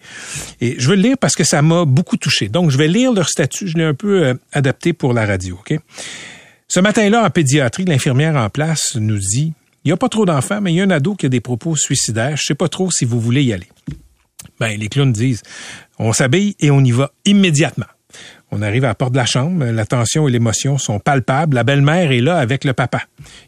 Et 0.60 0.76
je 0.78 0.88
veux 0.88 0.96
le 0.96 1.02
lire 1.02 1.16
parce 1.20 1.34
que 1.34 1.44
ça 1.44 1.60
m'a 1.60 1.84
beaucoup 1.84 2.16
touché. 2.16 2.48
Donc, 2.48 2.70
je 2.70 2.78
vais 2.78 2.88
lire 2.88 3.12
leur 3.12 3.28
statut. 3.28 3.68
Je 3.68 3.76
l'ai 3.76 3.84
un 3.84 3.94
peu 3.94 4.24
euh, 4.24 4.34
adapté 4.52 4.92
pour 4.92 5.12
la 5.12 5.26
radio. 5.26 5.60
OK? 5.60 5.78
Ce 6.70 6.78
matin-là, 6.78 7.24
en 7.24 7.30
pédiatrie, 7.30 7.84
l'infirmière 7.84 8.36
en 8.36 8.48
place 8.48 8.94
nous 8.94 9.18
dit 9.18 9.52
il 9.84 9.88
n'y 9.88 9.92
a 9.92 9.96
pas 9.96 10.08
trop 10.08 10.24
d'enfants, 10.24 10.60
mais 10.60 10.72
il 10.72 10.76
y 10.76 10.80
a 10.80 10.84
un 10.84 10.90
ado 10.90 11.16
qui 11.16 11.26
a 11.26 11.28
des 11.28 11.40
propos 11.40 11.74
suicidaires. 11.74 12.36
Je 12.36 12.44
sais 12.44 12.54
pas 12.54 12.68
trop 12.68 12.92
si 12.92 13.04
vous 13.04 13.18
voulez 13.18 13.42
y 13.42 13.52
aller. 13.52 13.66
Ben, 14.60 14.78
les 14.78 14.88
clowns 14.88 15.12
disent 15.12 15.42
on 15.98 16.12
s'habille 16.12 16.54
et 16.60 16.70
on 16.70 16.78
y 16.84 16.92
va 16.92 17.10
immédiatement. 17.24 17.86
On 18.52 18.62
arrive 18.62 18.84
à 18.84 18.88
la 18.88 18.94
porte 18.94 19.10
de 19.10 19.16
la 19.16 19.26
chambre, 19.26 19.64
la 19.64 19.84
tension 19.84 20.28
et 20.28 20.30
l'émotion 20.30 20.78
sont 20.78 21.00
palpables. 21.00 21.56
La 21.56 21.64
belle-mère 21.64 22.12
est 22.12 22.20
là 22.20 22.38
avec 22.38 22.62
le 22.62 22.72
papa. 22.72 23.02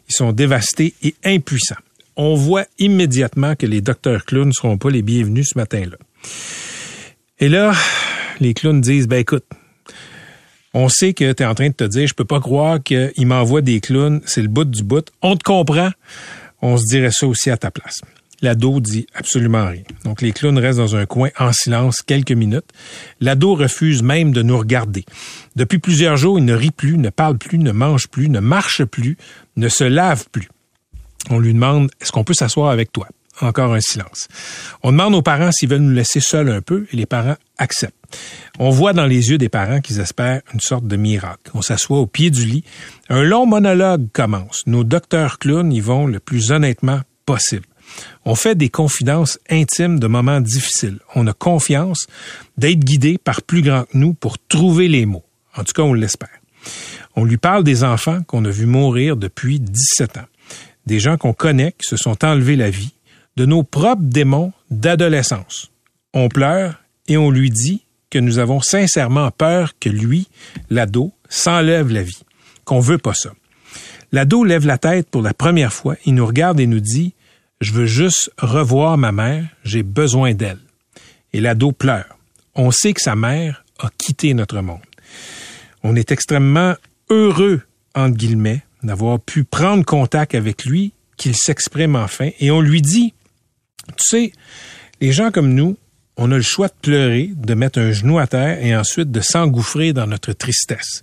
Ils 0.09 0.15
sont 0.15 0.33
dévastés 0.33 0.93
et 1.01 1.15
impuissants. 1.23 1.75
On 2.17 2.35
voit 2.35 2.65
immédiatement 2.77 3.55
que 3.55 3.65
les 3.65 3.79
docteurs 3.79 4.25
clowns 4.25 4.49
ne 4.49 4.53
seront 4.53 4.77
pas 4.77 4.89
les 4.89 5.01
bienvenus 5.01 5.51
ce 5.53 5.57
matin-là. 5.57 5.95
Et 7.39 7.47
là, 7.47 7.71
les 8.41 8.53
clowns 8.53 8.81
disent, 8.81 9.07
ben 9.07 9.19
écoute, 9.19 9.45
on 10.73 10.89
sait 10.89 11.13
que 11.13 11.31
tu 11.31 11.43
es 11.43 11.45
en 11.45 11.53
train 11.53 11.69
de 11.69 11.73
te 11.73 11.83
dire, 11.83 12.07
je 12.07 12.13
peux 12.13 12.25
pas 12.25 12.39
croire 12.39 12.81
qu'il 12.81 13.27
m'envoie 13.27 13.61
des 13.61 13.79
clowns, 13.79 14.21
c'est 14.25 14.41
le 14.41 14.47
bout 14.47 14.65
du 14.65 14.83
bout. 14.83 15.05
On 15.21 15.35
te 15.35 15.43
comprend. 15.43 15.89
On 16.61 16.77
se 16.77 16.85
dirait 16.85 17.11
ça 17.11 17.27
aussi 17.27 17.49
à 17.49 17.57
ta 17.57 17.71
place. 17.71 18.01
L'ado 18.41 18.79
dit 18.81 19.07
absolument 19.13 19.67
rien. 19.67 19.83
Donc 20.03 20.21
les 20.21 20.33
clowns 20.33 20.57
restent 20.57 20.79
dans 20.79 20.95
un 20.95 21.05
coin 21.05 21.29
en 21.39 21.53
silence 21.53 22.01
quelques 22.01 22.31
minutes. 22.31 22.69
L'ado 23.21 23.55
refuse 23.55 24.03
même 24.03 24.31
de 24.31 24.41
nous 24.41 24.57
regarder. 24.57 25.05
Depuis 25.55 25.79
plusieurs 25.79 26.17
jours, 26.17 26.39
il 26.39 26.45
ne 26.45 26.53
rit 26.53 26.71
plus, 26.71 26.97
ne 26.97 27.09
parle 27.09 27.37
plus, 27.37 27.57
ne 27.57 27.71
mange 27.71 28.07
plus, 28.07 28.27
ne 28.27 28.41
marche 28.41 28.83
plus, 28.83 29.17
ne 29.55 29.69
se 29.69 29.85
lave 29.85 30.25
plus. 30.31 30.49
On 31.29 31.39
lui 31.39 31.53
demande, 31.53 31.89
est-ce 32.01 32.11
qu'on 32.11 32.25
peut 32.25 32.33
s'asseoir 32.33 32.69
avec 32.69 32.91
toi? 32.91 33.07
Encore 33.39 33.73
un 33.73 33.79
silence. 33.79 34.27
On 34.83 34.91
demande 34.91 35.15
aux 35.15 35.21
parents 35.21 35.51
s'ils 35.51 35.69
veulent 35.69 35.81
nous 35.81 35.95
laisser 35.95 36.19
seuls 36.19 36.49
un 36.49 36.61
peu 36.61 36.85
et 36.91 36.97
les 36.97 37.05
parents 37.05 37.37
acceptent. 37.57 37.95
On 38.59 38.69
voit 38.69 38.93
dans 38.93 39.05
les 39.05 39.31
yeux 39.31 39.37
des 39.37 39.49
parents 39.49 39.81
qu'ils 39.81 39.99
espèrent 39.99 40.41
une 40.53 40.59
sorte 40.59 40.85
de 40.85 40.95
miracle. 40.95 41.51
On 41.53 41.61
s'assoit 41.61 41.99
au 41.99 42.05
pied 42.05 42.29
du 42.29 42.45
lit. 42.45 42.63
Un 43.09 43.23
long 43.23 43.45
monologue 43.45 44.07
commence. 44.13 44.63
Nos 44.67 44.83
docteurs 44.83 45.39
clowns 45.39 45.73
y 45.73 45.79
vont 45.79 46.05
le 46.05 46.19
plus 46.19 46.51
honnêtement 46.51 47.01
possible. 47.25 47.65
On 48.25 48.35
fait 48.35 48.55
des 48.55 48.69
confidences 48.69 49.39
intimes 49.49 49.99
de 49.99 50.07
moments 50.07 50.41
difficiles. 50.41 50.99
On 51.15 51.27
a 51.27 51.33
confiance 51.33 52.07
d'être 52.57 52.79
guidé 52.79 53.17
par 53.17 53.41
plus 53.41 53.61
grand 53.61 53.83
que 53.83 53.97
nous 53.97 54.13
pour 54.13 54.37
trouver 54.39 54.87
les 54.87 55.05
mots. 55.05 55.25
En 55.55 55.63
tout 55.63 55.73
cas, 55.73 55.83
on 55.83 55.93
l'espère. 55.93 56.29
On 57.15 57.25
lui 57.25 57.37
parle 57.37 57.63
des 57.63 57.83
enfants 57.83 58.21
qu'on 58.23 58.45
a 58.45 58.49
vus 58.49 58.65
mourir 58.65 59.17
depuis 59.17 59.59
17 59.59 60.17
ans. 60.17 60.27
Des 60.85 60.99
gens 60.99 61.17
qu'on 61.17 61.33
connaît 61.33 61.71
qui 61.73 61.87
se 61.87 61.97
sont 61.97 62.23
enlevés 62.25 62.55
la 62.55 62.69
vie. 62.69 62.93
De 63.35 63.45
nos 63.45 63.63
propres 63.63 64.03
démons 64.03 64.53
d'adolescence. 64.69 65.71
On 66.13 66.29
pleure 66.29 66.75
et 67.07 67.17
on 67.17 67.31
lui 67.31 67.49
dit 67.49 67.82
que 68.13 68.19
nous 68.19 68.37
avons 68.37 68.61
sincèrement 68.61 69.31
peur 69.31 69.73
que 69.79 69.89
lui, 69.89 70.27
l'ado, 70.69 71.11
s'enlève 71.29 71.91
la 71.91 72.03
vie, 72.03 72.21
qu'on 72.63 72.79
veut 72.79 72.99
pas 72.99 73.15
ça. 73.15 73.31
L'ado 74.11 74.43
lève 74.43 74.67
la 74.67 74.77
tête 74.77 75.09
pour 75.09 75.23
la 75.23 75.33
première 75.33 75.73
fois, 75.73 75.95
il 76.05 76.13
nous 76.13 76.25
regarde 76.27 76.59
et 76.59 76.67
nous 76.67 76.79
dit 76.79 77.15
Je 77.59 77.71
veux 77.71 77.87
juste 77.87 78.29
revoir 78.37 78.99
ma 78.99 79.11
mère, 79.11 79.45
j'ai 79.63 79.81
besoin 79.81 80.35
d'elle. 80.35 80.59
Et 81.33 81.41
l'ado 81.41 81.71
pleure. 81.71 82.19
on 82.53 82.69
sait 82.69 82.93
que 82.93 83.01
sa 83.01 83.15
mère 83.15 83.65
a 83.79 83.89
quitté 83.97 84.35
notre 84.35 84.61
monde. 84.61 84.77
On 85.81 85.95
est 85.95 86.11
extrêmement 86.11 86.75
heureux, 87.09 87.61
entre 87.95 88.15
guillemets, 88.15 88.61
d'avoir 88.83 89.19
pu 89.19 89.43
prendre 89.43 89.83
contact 89.83 90.35
avec 90.35 90.65
lui, 90.65 90.93
qu'il 91.17 91.35
s'exprime 91.35 91.95
enfin, 91.95 92.29
et 92.39 92.51
on 92.51 92.61
lui 92.61 92.83
dit, 92.83 93.15
tu 93.87 94.03
sais, 94.03 94.31
les 95.01 95.11
gens 95.11 95.31
comme 95.31 95.55
nous, 95.55 95.77
on 96.15 96.31
a 96.31 96.35
le 96.35 96.43
choix 96.43 96.67
de 96.67 96.73
pleurer, 96.81 97.31
de 97.35 97.53
mettre 97.55 97.79
un 97.79 97.91
genou 97.91 98.19
à 98.19 98.27
terre 98.27 98.63
et 98.63 98.75
ensuite 98.75 99.11
de 99.11 99.21
s'engouffrer 99.21 99.93
dans 99.93 100.05
notre 100.05 100.33
tristesse. 100.33 101.01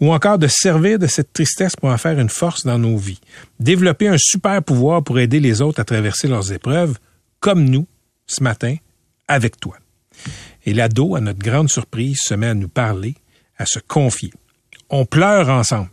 Ou 0.00 0.12
encore 0.12 0.38
de 0.38 0.46
servir 0.46 0.98
de 0.98 1.06
cette 1.06 1.32
tristesse 1.32 1.74
pour 1.74 1.90
en 1.90 1.98
faire 1.98 2.18
une 2.20 2.28
force 2.28 2.64
dans 2.64 2.78
nos 2.78 2.96
vies. 2.96 3.20
Développer 3.58 4.08
un 4.08 4.18
super 4.18 4.62
pouvoir 4.62 5.02
pour 5.02 5.18
aider 5.18 5.40
les 5.40 5.60
autres 5.60 5.80
à 5.80 5.84
traverser 5.84 6.28
leurs 6.28 6.52
épreuves, 6.52 6.98
comme 7.40 7.64
nous, 7.64 7.86
ce 8.26 8.42
matin, 8.42 8.76
avec 9.26 9.58
toi. 9.58 9.76
Et 10.64 10.72
l'ado, 10.72 11.16
à 11.16 11.20
notre 11.20 11.40
grande 11.40 11.68
surprise, 11.68 12.20
se 12.22 12.34
met 12.34 12.46
à 12.46 12.54
nous 12.54 12.68
parler, 12.68 13.14
à 13.58 13.66
se 13.66 13.80
confier. 13.80 14.32
On 14.88 15.04
pleure 15.04 15.48
ensemble. 15.48 15.90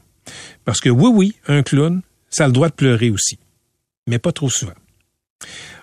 Parce 0.65 0.80
que 0.80 0.89
oui, 0.89 1.10
oui, 1.12 1.36
un 1.48 1.63
clown, 1.63 2.01
ça 2.30 2.44
a 2.44 2.48
le 2.48 2.53
droit 2.53 2.70
de 2.70 2.75
pleurer 2.75 3.10
aussi. 3.10 3.39
Mais 4.08 4.20
pas 4.20 4.32
trop 4.32 4.50
souvent. 4.50 4.74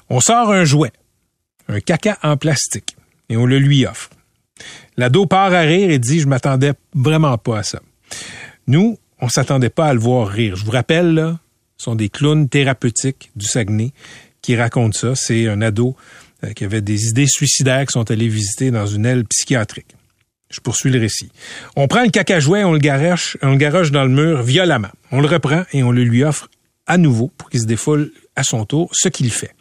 On 0.09 0.21
sort 0.21 0.53
un 0.53 0.65
jouet 0.65 0.93
un 1.69 1.81
caca 1.81 2.19
en 2.23 2.37
plastique 2.37 2.97
et 3.29 3.37
on 3.37 3.47
le 3.47 3.59
lui 3.59 3.87
offre. 3.87 4.11
L'ado 4.97 5.27
part 5.27 5.53
à 5.53 5.61
rire 5.61 5.91
et 5.91 5.99
dit, 5.99 6.21
je 6.21 6.27
m'attendais 6.27 6.73
vraiment 6.95 7.39
pas 7.39 7.59
à 7.59 7.63
ça. 7.63 7.81
Nous, 8.67 8.99
on 9.21 9.29
s'attendait 9.29 9.71
pas 9.71 9.87
à 9.87 9.95
le 9.95 10.01
voir 10.01 10.29
rire. 10.29 10.57
Je 10.57 10.65
vous 10.65 10.71
rappelle, 10.71 11.15
là, 11.15 11.39
ce 11.77 11.85
sont 11.85 11.95
des 11.95 12.09
clowns 12.09 12.49
thérapeutiques 12.49 13.31
du 13.37 13.47
Saguenay 13.47 13.93
qui 14.43 14.57
racontent 14.57 14.99
ça. 14.99 15.15
C'est 15.15 15.49
un 15.49 15.61
ado 15.63 15.97
euh, 16.45 16.53
qui 16.53 16.65
avait 16.65 16.81
des 16.81 17.07
idées 17.07 17.27
suicidaires 17.27 17.87
qui 17.87 17.93
sont 17.93 18.11
allés 18.11 18.29
visiter 18.29 18.71
dans 18.71 18.87
une 18.87 19.07
aile 19.07 19.25
psychiatrique. 19.25 19.95
Je 20.51 20.61
poursuis 20.61 20.91
le 20.91 20.99
récit. 20.99 21.31
On 21.77 21.89
prend 21.89 22.03
le 22.03 22.11
caca 22.11 22.41
jouet, 22.41 22.65
on 22.65 22.73
le 22.73 22.79
garoche, 22.79 23.37
on 23.43 23.51
le 23.51 23.57
garoche 23.57 23.91
dans 23.91 24.05
le 24.05 24.09
mur 24.09 24.43
violemment. 24.43 24.89
On 25.13 25.21
le 25.21 25.29
reprend 25.29 25.65
et 25.73 25.83
on 25.83 25.93
le 25.93 26.05
lui 26.05 26.25
offre 26.25 26.49
à 26.87 26.97
nouveau 26.97 27.31
pour 27.37 27.51
qu'il 27.51 27.61
se 27.61 27.67
défoule 27.67 28.13
à 28.35 28.43
son 28.43 28.65
tour, 28.65 28.89
ce 28.93 29.09
qu'il 29.09 29.31
fait. 29.31 29.55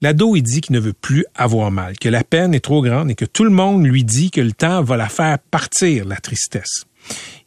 L'ado, 0.00 0.36
il 0.36 0.42
dit 0.42 0.60
qu'il 0.60 0.74
ne 0.74 0.80
veut 0.80 0.92
plus 0.92 1.26
avoir 1.34 1.72
mal, 1.72 1.98
que 1.98 2.08
la 2.08 2.22
peine 2.22 2.54
est 2.54 2.60
trop 2.60 2.82
grande 2.82 3.10
et 3.10 3.16
que 3.16 3.24
tout 3.24 3.42
le 3.42 3.50
monde 3.50 3.84
lui 3.84 4.04
dit 4.04 4.30
que 4.30 4.40
le 4.40 4.52
temps 4.52 4.82
va 4.82 4.96
la 4.96 5.08
faire 5.08 5.38
partir, 5.38 6.04
la 6.04 6.16
tristesse. 6.16 6.84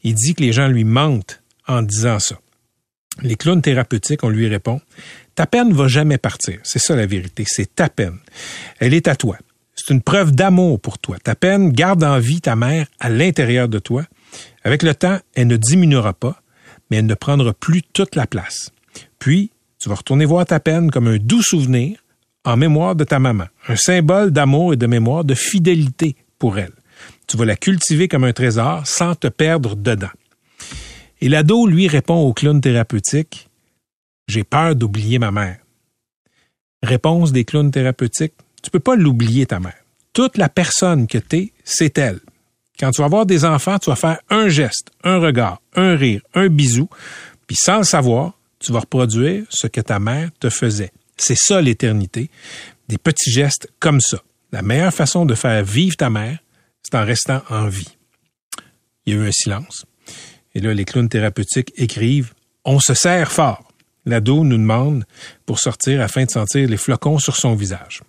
Il 0.03 0.15
dit 0.15 0.33
que 0.33 0.41
les 0.41 0.51
gens 0.51 0.67
lui 0.67 0.83
mentent 0.83 1.41
en 1.67 1.81
disant 1.81 2.19
ça. 2.19 2.37
Les 3.21 3.35
clowns 3.35 3.61
thérapeutiques, 3.61 4.23
on 4.23 4.29
lui 4.29 4.47
répond, 4.47 4.81
ta 5.35 5.45
peine 5.45 5.73
va 5.73 5.87
jamais 5.87 6.17
partir. 6.17 6.59
C'est 6.63 6.79
ça 6.79 6.95
la 6.95 7.05
vérité, 7.05 7.45
c'est 7.47 7.73
ta 7.75 7.87
peine. 7.87 8.17
Elle 8.79 8.93
est 8.93 9.07
à 9.07 9.15
toi. 9.15 9.37
C'est 9.75 9.93
une 9.93 10.01
preuve 10.01 10.33
d'amour 10.33 10.79
pour 10.79 10.99
toi. 10.99 11.17
Ta 11.23 11.35
peine 11.35 11.71
garde 11.71 12.03
en 12.03 12.19
vie 12.19 12.41
ta 12.41 12.55
mère 12.55 12.87
à 12.99 13.09
l'intérieur 13.09 13.69
de 13.69 13.79
toi. 13.79 14.05
Avec 14.63 14.83
le 14.83 14.93
temps, 14.93 15.19
elle 15.35 15.47
ne 15.47 15.57
diminuera 15.57 16.13
pas, 16.13 16.41
mais 16.89 16.97
elle 16.97 17.05
ne 17.05 17.15
prendra 17.15 17.53
plus 17.53 17.81
toute 17.81 18.15
la 18.15 18.27
place. 18.27 18.71
Puis, 19.19 19.51
tu 19.79 19.89
vas 19.89 19.95
retourner 19.95 20.25
voir 20.25 20.45
ta 20.45 20.59
peine 20.59 20.91
comme 20.91 21.07
un 21.07 21.17
doux 21.17 21.41
souvenir 21.41 22.01
en 22.43 22.57
mémoire 22.57 22.95
de 22.95 23.03
ta 23.03 23.19
maman, 23.19 23.45
un 23.67 23.75
symbole 23.75 24.31
d'amour 24.31 24.73
et 24.73 24.77
de 24.77 24.87
mémoire, 24.87 25.23
de 25.23 25.35
fidélité 25.35 26.15
pour 26.39 26.57
elle. 26.57 26.73
Tu 27.27 27.37
vas 27.37 27.45
la 27.45 27.55
cultiver 27.55 28.07
comme 28.07 28.23
un 28.23 28.33
trésor 28.33 28.85
sans 28.85 29.15
te 29.15 29.27
perdre 29.27 29.75
dedans. 29.75 30.09
Et 31.21 31.29
l'ado, 31.29 31.67
lui, 31.67 31.87
répond 31.87 32.15
au 32.15 32.33
clown 32.33 32.59
thérapeutique, 32.59 33.49
j'ai 34.27 34.43
peur 34.43 34.75
d'oublier 34.75 35.19
ma 35.19 35.31
mère. 35.31 35.59
Réponse 36.83 37.31
des 37.31 37.45
clowns 37.45 37.69
thérapeutiques, 37.69 38.33
tu 38.63 38.71
peux 38.71 38.79
pas 38.79 38.95
l'oublier 38.95 39.45
ta 39.45 39.59
mère. 39.59 39.75
Toute 40.13 40.37
la 40.37 40.49
personne 40.49 41.07
que 41.07 41.19
tu 41.19 41.37
es, 41.37 41.53
c'est 41.63 41.97
elle. 41.97 42.19
Quand 42.79 42.91
tu 42.91 43.01
vas 43.01 43.05
avoir 43.05 43.25
des 43.25 43.45
enfants, 43.45 43.77
tu 43.77 43.91
vas 43.91 43.95
faire 43.95 44.19
un 44.29 44.49
geste, 44.49 44.89
un 45.03 45.19
regard, 45.19 45.61
un 45.75 45.95
rire, 45.95 46.21
un 46.33 46.47
bisou, 46.47 46.89
puis 47.45 47.55
sans 47.55 47.79
le 47.79 47.83
savoir, 47.83 48.33
tu 48.59 48.71
vas 48.71 48.79
reproduire 48.79 49.45
ce 49.49 49.67
que 49.67 49.81
ta 49.81 49.99
mère 49.99 50.29
te 50.39 50.49
faisait. 50.49 50.91
C'est 51.17 51.37
ça 51.37 51.61
l'éternité. 51.61 52.29
Des 52.87 52.97
petits 52.97 53.31
gestes 53.31 53.69
comme 53.79 54.01
ça. 54.01 54.21
La 54.51 54.61
meilleure 54.61 54.93
façon 54.93 55.25
de 55.25 55.35
faire 55.35 55.63
vivre 55.63 55.95
ta 55.95 56.09
mère, 56.09 56.39
c'est 56.83 56.95
en 56.95 57.05
restant 57.05 57.41
en 57.49 57.67
vie. 57.67 57.97
Il 59.05 59.13
y 59.13 59.17
a 59.17 59.19
eu 59.19 59.27
un 59.27 59.31
silence. 59.31 59.85
Et 60.53 60.59
là, 60.59 60.73
les 60.73 60.85
clowns 60.85 61.09
thérapeutiques 61.09 61.71
écrivent 61.77 62.33
On 62.65 62.79
se 62.79 62.93
serre 62.93 63.31
fort. 63.31 63.71
L'ado 64.05 64.43
nous 64.43 64.57
demande 64.57 65.05
pour 65.45 65.59
sortir 65.59 66.01
afin 66.01 66.25
de 66.25 66.31
sentir 66.31 66.67
les 66.67 66.77
flocons 66.77 67.19
sur 67.19 67.35
son 67.35 67.55
visage. 67.55 68.01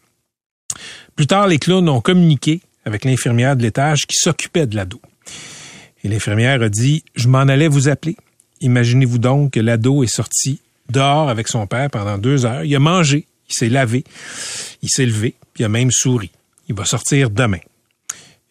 Plus 1.15 1.27
tard, 1.27 1.47
les 1.47 1.59
clowns 1.59 1.89
ont 1.89 2.01
communiqué 2.01 2.63
avec 2.85 3.05
l'infirmière 3.05 3.57
de 3.57 3.63
l'étage 3.63 4.07
qui 4.07 4.17
s'occupait 4.17 4.67
de 4.67 4.75
l'ado. 4.75 5.01
Et 6.03 6.09
l'infirmière 6.09 6.63
a 6.63 6.69
dit 6.69 7.05
Je 7.15 7.29
m'en 7.29 7.41
allais 7.41 7.69
vous 7.69 7.89
appeler. 7.89 8.17
Imaginez-vous 8.61 9.19
donc 9.19 9.53
que 9.53 9.61
l'ado 9.61 10.03
est 10.03 10.15
sorti 10.15 10.61
dehors 10.93 11.29
avec 11.29 11.49
son 11.49 11.67
père 11.67 11.91
pendant 11.91 12.19
deux 12.19 12.47
heures. 12.47 12.65
Il 12.65 12.75
a 12.77 12.79
mangé, 12.79 13.27
il 13.49 13.55
s'est 13.55 13.69
lavé, 13.69 14.05
il 14.83 14.89
s'est 14.89 15.07
levé, 15.07 15.35
il 15.57 15.65
a 15.65 15.69
même 15.69 15.91
souri. 15.91 16.31
Il 16.69 16.75
va 16.75 16.85
sortir 16.85 17.31
demain. 17.31 17.59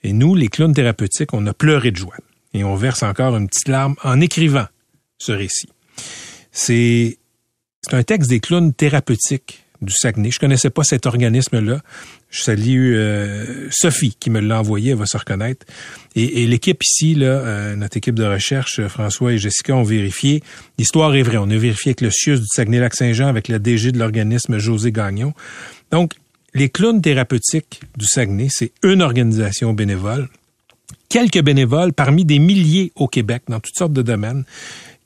Et 0.04 0.14
nous, 0.14 0.36
les 0.36 0.48
clowns 0.48 0.74
thérapeutiques, 0.74 1.34
on 1.34 1.46
a 1.48 1.54
pleuré 1.54 1.92
de 1.92 1.98
joie. 1.98 2.16
Et 2.54 2.64
on 2.64 2.76
verse 2.76 3.04
encore 3.04 3.38
une 3.38 3.48
petite 3.48 3.68
larme 3.68 3.96
en 4.04 4.20
écrivant 4.20 4.66
ce 5.18 5.32
récit. 5.32 5.70
C'est, 6.52 7.18
c'est 7.82 7.94
un 7.94 8.04
texte 8.04 8.30
des 8.30 8.40
clowns 8.40 8.74
thérapeutiques 8.74 9.64
du 9.82 9.94
Saguenay. 9.94 10.32
Je 10.32 10.40
connaissais 10.40 10.70
pas 10.70 10.84
cet 10.84 11.06
organisme-là. 11.06 11.82
Je 12.30 12.42
salue 12.42 12.94
euh, 12.94 13.68
Sophie 13.72 14.16
qui 14.20 14.30
me 14.30 14.40
l'a 14.40 14.60
envoyé, 14.60 14.92
elle 14.92 14.98
va 14.98 15.06
se 15.06 15.18
reconnaître. 15.18 15.66
Et, 16.16 16.46
l'équipe 16.48 16.82
ici, 16.84 17.16
là, 17.16 17.26
euh, 17.26 17.76
notre 17.76 17.98
équipe 17.98 18.16
de 18.16 18.24
recherche, 18.24 18.86
François 18.88 19.34
et 19.34 19.38
Jessica, 19.38 19.76
ont 19.76 19.84
vérifié. 19.84 20.44
L'histoire 20.78 21.16
est 21.16 21.24
vraie. 21.24 21.38
On 21.38 21.50
a 21.50 21.58
vérifié 21.58 21.90
avec 21.90 22.02
le 22.02 22.12
CIUS 22.12 22.40
du 22.40 22.48
Saguenay-Lac-Saint-Jean, 22.54 23.28
avec 23.28 23.48
le 23.48 23.60
DG 23.60 23.92
de 23.92 24.00
l'organisme 24.00 24.58
José 24.58 24.92
Gagnon. 24.92 25.34
Donc, 25.92 26.14
les 26.54 26.70
clowns 26.70 27.02
thérapeutiques 27.02 27.82
du 27.98 28.06
Saguenay, 28.06 28.48
c'est 28.50 28.74
une 28.84 29.02
organisation 29.02 29.74
bénévole. 29.74 30.30
Quelques 31.10 31.42
bénévoles 31.42 31.94
parmi 31.94 32.26
des 32.26 32.40
milliers 32.40 32.92
au 32.96 33.08
Québec 33.08 33.44
dans 33.48 33.60
toutes 33.60 33.76
sortes 33.78 33.94
de 33.94 34.02
domaines 34.02 34.44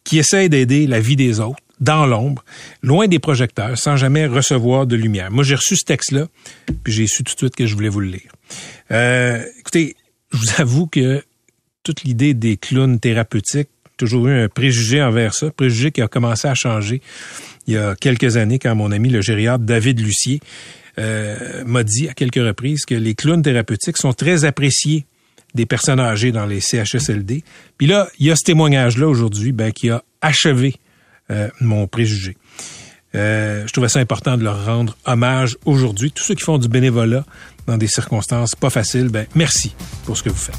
qui 0.04 0.20
essayent 0.20 0.50
d'aider 0.50 0.88
la 0.88 1.00
vie 1.00 1.16
des 1.16 1.40
autres 1.40 1.60
dans 1.80 2.06
l'ombre, 2.06 2.44
loin 2.82 3.08
des 3.08 3.20
projecteurs, 3.20 3.78
sans 3.78 3.98
jamais 3.98 4.26
recevoir 4.28 4.88
de 4.88 4.96
lumière. 4.96 5.32
Moi, 5.32 5.44
j'ai 5.44 5.56
reçu 5.56 5.76
ce 5.76 5.86
texte-là, 5.86 6.28
puis 6.84 6.94
j'ai 6.94 7.08
su 7.08 7.24
tout 7.24 7.34
de 7.34 7.38
suite 7.40 7.56
que 7.56 7.66
je 7.66 7.76
voulais 7.76 7.90
vous 7.90 8.00
le 8.00 8.08
lire. 8.08 8.32
Euh, 8.92 9.44
écoutez, 9.60 9.96
je 10.32 10.38
vous 10.38 10.62
avoue 10.62 10.88
que 10.88 11.24
toute 11.84 12.04
l'idée 12.04 12.34
des 12.34 12.58
clowns 12.58 13.00
thérapeutiques, 13.00 13.70
toujours 13.98 14.28
eu 14.28 14.34
un 14.34 14.50
préjugé 14.50 15.02
envers 15.02 15.34
ça, 15.34 15.52
préjugé 15.52 15.92
qui 15.92 16.02
a 16.02 16.08
commencé 16.08 16.48
à 16.48 16.54
changer 16.54 17.02
il 17.68 17.74
y 17.74 17.78
a 17.78 17.96
quelques 17.96 18.38
années 18.38 18.60
quand 18.60 18.76
mon 18.76 18.92
ami 18.92 19.10
le 19.10 19.22
gériatre 19.22 19.64
David 19.64 20.00
Lucier 20.00 20.40
euh, 20.98 21.64
m'a 21.66 21.84
dit 21.84 22.08
à 22.08 22.14
quelques 22.14 22.36
reprises 22.36 22.86
que 22.86 22.96
les 22.96 23.16
clowns 23.16 23.42
thérapeutiques 23.42 23.98
sont 23.98 24.14
très 24.14 24.46
appréciés 24.46 25.06
des 25.54 25.66
personnes 25.66 26.00
âgées 26.00 26.32
dans 26.32 26.46
les 26.46 26.60
CHSLD. 26.60 27.44
Puis 27.78 27.88
là, 27.88 28.10
il 28.20 28.28
y 28.28 28.32
a 28.32 28.36
ce 28.36 28.44
témoignage-là 28.44 29.08
aujourd'hui 29.08 29.52
ben, 29.52 29.72
qui 29.72 29.90
a 29.90 30.04
achevé 30.22 30.76
euh, 31.32 31.50
mon 31.62 31.88
préjugé. 31.88 32.38
Euh, 33.16 33.66
je 33.66 33.72
trouvais 33.72 33.88
ça 33.88 34.00
important 34.00 34.38
de 34.38 34.44
leur 34.44 34.66
rendre 34.66 34.98
hommage 35.06 35.58
aujourd'hui. 35.66 36.12
Tous 36.12 36.24
ceux 36.24 36.36
qui 36.36 36.44
font 36.44 36.58
du 36.58 36.68
bénévolat 36.68 37.24
dans 37.66 37.78
des 37.78 37.88
circonstances 37.88 38.56
pas 38.56 38.70
faciles, 38.70 39.10
ben 39.10 39.26
merci 39.36 39.74
pour 40.06 40.18
ce 40.18 40.24
que 40.24 40.30
vous 40.30 40.36
faites. 40.36 40.56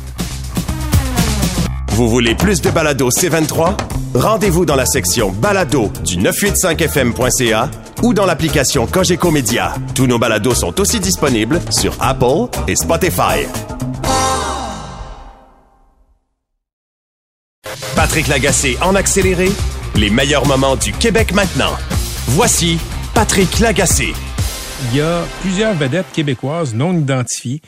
Vous 1.89 2.09
voulez 2.09 2.35
plus 2.35 2.61
de 2.61 2.71
balado 2.71 3.09
C23? 3.11 3.77
Rendez-vous 4.15 4.65
dans 4.67 4.77
la 4.77 4.87
section 4.87 5.31
balado 5.31 5.91
du 6.05 6.17
985fm.ca 6.17 7.71
ou 8.03 8.15
dans 8.15 8.27
l'application 8.27 8.87
Cogeco 8.87 9.31
Média. 9.31 9.75
Tous 9.95 10.07
nos 10.07 10.19
balados 10.19 10.55
sont 10.55 10.79
aussi 10.81 11.01
disponibles 11.01 11.61
sur 11.71 11.95
Apple 12.01 12.49
et 12.69 12.77
Spotify. 12.77 13.47
Patrick 17.95 18.29
Lagacé 18.29 18.77
en 18.83 18.95
accéléré 18.95 19.51
les 19.97 20.11
meilleurs 20.11 20.47
moments 20.47 20.77
du 20.77 20.93
Québec 20.93 21.33
maintenant. 21.33 21.73
Voici 22.29 22.79
Patrick 23.15 23.61
Lagacé. 23.61 24.13
Il 24.85 24.99
y 24.99 25.01
a 25.01 25.25
plusieurs 25.41 25.73
vedettes 25.73 26.13
québécoises 26.13 26.75
non 26.75 26.93
identifiées 26.93 27.63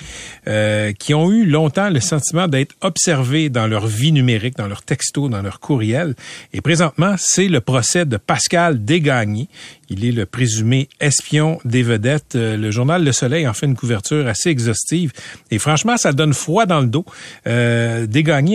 euh, 0.47 0.93
qui 0.93 1.15
ont 1.15 1.31
eu 1.31 1.47
longtemps 1.47 1.89
le 1.89 2.01
sentiment 2.01 2.47
d'être 2.47 2.75
observées 2.83 3.49
dans 3.49 3.67
leur 3.67 3.87
vie 3.87 4.13
numérique, 4.13 4.59
dans 4.59 4.67
leur 4.67 4.83
texto, 4.83 5.31
dans 5.31 5.41
leur 5.41 5.59
courriel. 5.59 6.15
Et 6.53 6.61
présentement, 6.61 7.15
c'est 7.17 7.49
le 7.49 7.63
procès 7.63 8.05
de 8.05 8.19
Pascal 8.19 8.85
Desgagnés. 8.85 9.49
Il 9.89 10.05
est 10.05 10.13
le 10.13 10.27
présumé 10.27 10.91
espion 11.01 11.59
des 11.65 11.83
vedettes. 11.83 12.35
Euh, 12.35 12.59
le 12.59 12.71
journal 12.71 13.03
Le 13.03 13.13
Soleil 13.13 13.49
en 13.49 13.55
fait 13.55 13.65
une 13.65 13.77
couverture 13.77 14.27
assez 14.27 14.51
exhaustive. 14.51 15.13
Et 15.51 15.59
franchement, 15.59 15.97
ça 15.97 16.13
donne 16.13 16.35
froid 16.35 16.67
dans 16.67 16.81
le 16.81 16.89
dos. 16.89 17.07
Euh, 17.47 18.07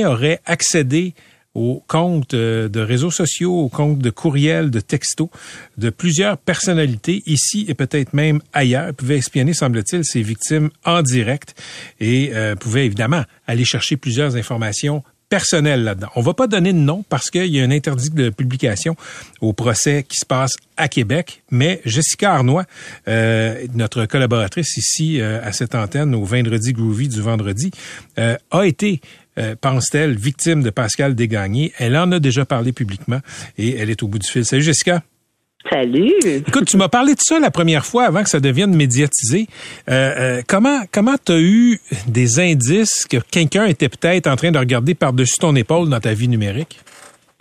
aurait 0.06 0.42
accédé 0.46 1.16
aux 1.56 1.84
comptes 1.88 2.34
euh, 2.34 2.68
de 2.68 2.80
réseaux 2.80 3.12
sociaux, 3.12 3.54
aux 3.54 3.70
comptes 3.70 4.00
de 4.00 4.10
courriels, 4.10 4.72
de 4.72 4.80
textos 4.80 5.30
de 5.78 5.90
plusieurs 5.90 6.38
personnalités 6.38 7.24
ici 7.26 7.66
et 7.68 7.74
peut-être 7.74 8.14
même 8.14 8.42
ailleurs. 8.54 8.94
Pouvaient 8.94 9.18
espionner, 9.18 9.54
semble-t-il, 9.54 10.04
ces 10.04 10.22
victimes 10.22 10.70
en 10.84 11.02
direct 11.02 11.56
et 12.00 12.32
euh, 12.34 12.56
pouvaient 12.56 12.86
évidemment 12.86 13.24
aller 13.48 13.66
chercher 13.66 13.98
plusieurs 13.98 14.36
informations 14.36 15.04
personnelles 15.34 15.84
là-dedans. 15.84 16.10
On 16.16 16.22
va 16.22 16.36
pas 16.36 16.46
donner 16.46 16.74
de 16.74 16.78
nom 16.78 17.04
parce 17.10 17.32
qu'il 17.32 17.48
y 17.48 17.60
a 17.60 17.64
un 17.64 17.72
interdit 17.72 18.12
de 18.12 18.30
publication 18.30 18.96
au 19.42 19.52
procès 19.52 20.06
qui 20.08 20.18
se 20.18 20.28
passe 20.28 20.58
à 20.78 20.88
Québec, 20.88 21.42
mais 21.50 21.82
Jessica 21.86 22.36
Arnois, 22.36 22.66
euh, 23.08 23.66
notre 23.74 24.06
collaboratrice 24.06 24.78
ici 24.78 25.20
euh, 25.20 25.44
à 25.44 25.52
cette 25.52 25.74
antenne 25.74 26.14
au 26.14 26.24
vendredi 26.24 26.72
groovy 26.72 27.08
du 27.08 27.20
vendredi, 27.20 27.72
euh, 28.20 28.38
a 28.52 28.68
été 28.68 29.02
euh, 29.38 29.56
pense-t-elle, 29.60 30.16
victime 30.16 30.64
de 30.64 30.70
Pascal 30.70 31.16
Desgagnés? 31.16 31.72
Elle 31.78 31.98
en 31.98 32.12
a 32.12 32.20
déjà 32.20 32.46
parlé 32.46 32.72
publiquement 32.72 33.20
et 33.58 33.78
elle 33.78 33.90
est 33.90 34.04
au 34.04 34.08
bout 34.08 34.20
du 34.20 34.28
fil. 34.28 34.46
Salut 34.46 34.64
Jessica. 34.64 35.02
Salut. 35.70 36.12
Écoute, 36.26 36.66
tu 36.66 36.76
m'as 36.76 36.90
parlé 36.90 37.14
de 37.14 37.20
ça 37.22 37.40
la 37.40 37.50
première 37.50 37.86
fois 37.86 38.04
avant 38.04 38.22
que 38.22 38.30
ça 38.30 38.40
devienne 38.40 38.76
médiatisé. 38.76 39.48
Euh, 39.90 39.94
euh, 39.94 40.42
comment 40.46 40.82
comment 40.92 41.16
t'as 41.24 41.40
eu 41.40 41.80
des 42.08 42.40
indices 42.40 43.06
que 43.06 43.18
quelqu'un 43.32 43.66
était 43.66 43.88
peut-être 43.88 44.28
en 44.28 44.36
train 44.36 44.52
de 44.52 44.60
regarder 44.60 44.94
par-dessus 44.94 45.40
ton 45.40 45.56
épaule 45.56 45.90
dans 45.90 46.02
ta 46.02 46.14
vie 46.14 46.28
numérique? 46.28 46.80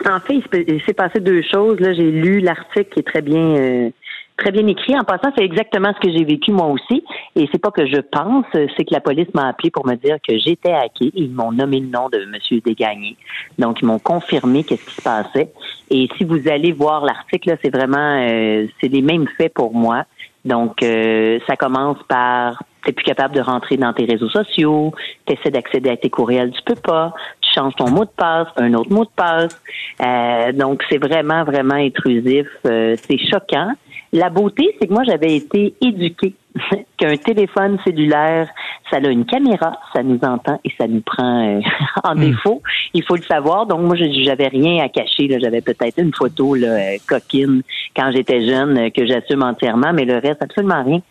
En 0.09 0.19
fait, 0.19 0.41
il 0.67 0.81
s'est 0.85 0.93
passé 0.93 1.19
deux 1.19 1.41
choses. 1.49 1.79
Là, 1.79 1.93
j'ai 1.93 2.11
lu 2.11 2.39
l'article 2.39 2.89
qui 2.93 2.99
est 2.99 3.03
très 3.03 3.21
bien 3.21 3.91
très 4.37 4.51
bien 4.51 4.65
écrit. 4.67 4.97
En 4.97 5.03
passant, 5.03 5.31
c'est 5.37 5.43
exactement 5.43 5.93
ce 5.93 5.99
que 6.05 6.11
j'ai 6.11 6.23
vécu 6.23 6.51
moi 6.51 6.67
aussi. 6.67 7.03
Et 7.35 7.47
c'est 7.51 7.59
pas 7.59 7.71
que 7.71 7.85
je 7.85 7.99
pense, 7.99 8.45
c'est 8.53 8.85
que 8.85 8.93
la 8.93 9.01
police 9.01 9.27
m'a 9.33 9.49
appelé 9.49 9.71
pour 9.71 9.85
me 9.85 9.95
dire 9.95 10.17
que 10.27 10.37
j'étais 10.37 10.71
hacké. 10.71 11.11
Ils 11.13 11.31
m'ont 11.31 11.51
nommé 11.51 11.79
le 11.79 11.87
nom 11.87 12.09
de 12.09 12.19
M. 12.19 12.35
Desgagnés. 12.65 13.17
Donc, 13.57 13.81
ils 13.81 13.85
m'ont 13.85 13.99
confirmé 13.99 14.63
qu'est-ce 14.63 14.85
qui 14.85 14.95
se 14.95 15.01
passait. 15.01 15.51
Et 15.89 16.07
si 16.17 16.23
vous 16.23 16.47
allez 16.47 16.71
voir 16.71 17.05
l'article, 17.05 17.57
c'est 17.63 17.73
vraiment, 17.73 18.19
euh, 18.19 18.67
c'est 18.81 18.87
les 18.87 19.01
mêmes 19.01 19.27
faits 19.37 19.53
pour 19.53 19.73
moi. 19.73 20.03
Donc, 20.45 20.83
euh, 20.83 21.39
ça 21.47 21.55
commence 21.55 21.97
par 22.07 22.61
t'es 22.85 22.91
plus 22.91 23.05
capable 23.05 23.33
de 23.33 23.39
rentrer 23.39 23.77
dans 23.77 23.93
tes 23.93 24.03
réseaux 24.03 24.27
sociaux, 24.27 24.93
tu 25.25 25.33
essaies 25.33 25.51
d'accéder 25.51 25.89
à 25.89 25.95
tes 25.95 26.09
courriels, 26.09 26.51
tu 26.51 26.61
peux 26.65 26.75
pas, 26.75 27.13
tu 27.39 27.49
changes 27.55 27.73
ton 27.75 27.89
mot 27.89 28.03
de 28.03 28.09
passe, 28.09 28.49
un 28.57 28.73
autre 28.73 28.91
mot 28.91 29.05
de 29.05 29.09
passe. 29.15 29.61
Euh, 30.01 30.51
donc, 30.51 30.83
c'est 30.89 30.97
vraiment, 30.97 31.45
vraiment 31.45 31.75
intrusif. 31.75 32.47
c'est 32.63 33.17
choquant. 33.31 33.71
La 34.13 34.29
beauté, 34.29 34.75
c'est 34.79 34.87
que 34.87 34.93
moi, 34.93 35.03
j'avais 35.03 35.35
été 35.35 35.73
éduquée 35.81 36.35
qu'un 36.97 37.17
téléphone 37.17 37.79
cellulaire, 37.83 38.47
ça 38.91 38.97
a 38.97 39.07
une 39.07 39.25
caméra, 39.25 39.79
ça 39.91 40.03
nous 40.03 40.19
entend 40.21 40.59
et 40.63 40.69
ça 40.77 40.87
nous 40.87 41.01
prend 41.01 41.57
euh, 41.57 41.59
en 42.03 42.13
hmm. 42.13 42.19
défaut. 42.19 42.61
Il 42.93 43.03
faut 43.03 43.15
le 43.15 43.23
savoir. 43.23 43.65
Donc 43.65 43.81
moi, 43.81 43.95
j'avais 43.95 44.49
rien 44.49 44.83
à 44.83 44.89
cacher. 44.89 45.27
J'avais 45.41 45.61
peut-être 45.61 45.97
une 45.97 46.13
photo 46.13 46.53
là, 46.53 46.67
euh, 46.67 46.97
coquine 47.07 47.63
quand 47.95 48.11
j'étais 48.11 48.45
jeune 48.47 48.77
euh, 48.77 48.89
que 48.89 49.05
j'assume 49.05 49.43
entièrement, 49.43 49.93
mais 49.93 50.05
le 50.05 50.17
reste 50.17 50.41
absolument 50.41 50.83
rien. 50.83 51.01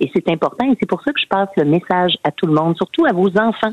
et 0.00 0.10
c'est 0.14 0.28
important 0.28 0.66
et 0.70 0.76
c'est 0.78 0.88
pour 0.88 1.02
ça 1.02 1.12
que 1.12 1.20
je 1.20 1.26
passe 1.26 1.48
le 1.56 1.64
message 1.64 2.16
à 2.24 2.30
tout 2.30 2.46
le 2.46 2.52
monde, 2.52 2.76
surtout 2.76 3.06
à 3.06 3.12
vos 3.12 3.28
enfants. 3.38 3.72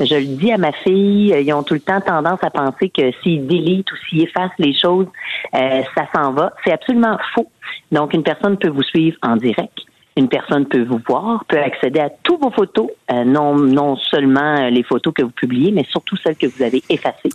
Je 0.00 0.14
le 0.14 0.36
dis 0.36 0.52
à 0.52 0.58
ma 0.58 0.72
fille, 0.72 1.34
ils 1.38 1.52
ont 1.52 1.62
tout 1.62 1.74
le 1.74 1.80
temps 1.80 2.00
tendance 2.00 2.42
à 2.42 2.50
penser 2.50 2.88
que 2.88 3.10
s'ils 3.22 3.46
délitent 3.46 3.90
ou 3.92 3.96
s'ils 4.08 4.22
effacent 4.22 4.58
les 4.58 4.74
choses, 4.78 5.06
ça 5.52 6.06
s'en 6.14 6.32
va. 6.32 6.52
C'est 6.64 6.72
absolument 6.72 7.16
faux. 7.34 7.50
Donc 7.92 8.14
une 8.14 8.22
personne 8.22 8.56
peut 8.56 8.68
vous 8.68 8.82
suivre 8.82 9.16
en 9.22 9.36
direct 9.36 9.78
une 10.16 10.28
personne 10.28 10.66
peut 10.66 10.84
vous 10.84 11.00
voir, 11.08 11.44
peut 11.46 11.58
accéder 11.58 12.00
à 12.00 12.08
tous 12.08 12.36
vos 12.36 12.50
photos, 12.50 12.88
euh, 13.10 13.24
non, 13.24 13.56
non 13.56 13.96
seulement 13.96 14.68
les 14.68 14.82
photos 14.84 15.12
que 15.12 15.22
vous 15.22 15.30
publiez, 15.30 15.72
mais 15.72 15.84
surtout 15.84 16.16
celles 16.16 16.36
que 16.36 16.46
vous 16.46 16.62
avez 16.62 16.82
effacées, 16.88 17.30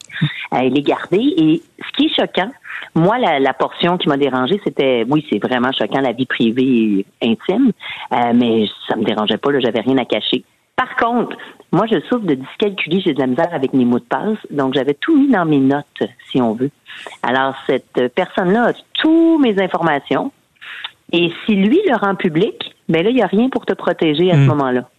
euh, 0.54 0.62
les 0.62 0.82
garder. 0.82 1.34
Et 1.38 1.62
ce 1.80 1.92
qui 1.98 2.06
est 2.06 2.16
choquant, 2.16 2.50
moi, 2.96 3.18
la, 3.18 3.40
la 3.40 3.54
portion 3.54 3.98
qui 3.98 4.08
m'a 4.08 4.18
dérangé, 4.18 4.62
c'était, 4.64 5.06
oui, 5.10 5.26
c'est 5.30 5.40
vraiment 5.40 5.72
choquant, 5.74 6.00
la 6.00 6.14
vie 6.14 6.26
privée 6.26 7.06
intime, 7.22 7.72
euh, 8.14 8.32
mais 8.34 8.68
ça 8.88 8.96
me 8.96 9.04
dérangeait 9.04 9.38
pas, 9.38 9.50
j'avais 9.60 9.82
rien 9.82 9.98
à 9.98 10.06
cacher. 10.06 10.44
Par 10.78 10.96
contre, 10.96 11.36
moi, 11.74 11.86
je 11.92 12.00
souffre 12.08 12.26
de 12.26 12.36
dyscalculie, 12.36 13.02
j'ai 13.02 13.14
de 13.14 13.20
la 13.20 13.28
misère 13.28 13.54
avec 13.54 13.74
mes 13.74 13.84
mots 13.84 14.00
de 14.00 14.06
passe, 14.06 14.38
donc 14.50 14.74
j'avais 14.74 14.94
tout 14.94 15.18
mis 15.18 15.28
dans 15.28 15.44
mes 15.44 15.60
notes, 15.60 16.04
si 16.32 16.42
on 16.42 16.54
veut. 16.54 16.72
Alors, 17.22 17.54
cette 17.68 18.14
personne-là 18.16 18.70
a 18.70 18.74
toutes 18.94 19.42
mes 19.42 19.62
informations, 19.62 20.32
et 21.12 21.32
si 21.46 21.56
lui 21.56 21.80
le 21.88 21.96
rend 21.96 22.16
public, 22.16 22.76
ben 22.88 23.04
là, 23.04 23.10
il 23.10 23.16
n'y 23.16 23.24
a 23.24 23.28
rien 23.28 23.50
pour 23.50 23.66
te 23.66 23.74
protéger 23.74 24.32
à 24.32 24.36
ce 24.36 24.40
hmm. 24.40 24.46
moment-là. 24.46 24.90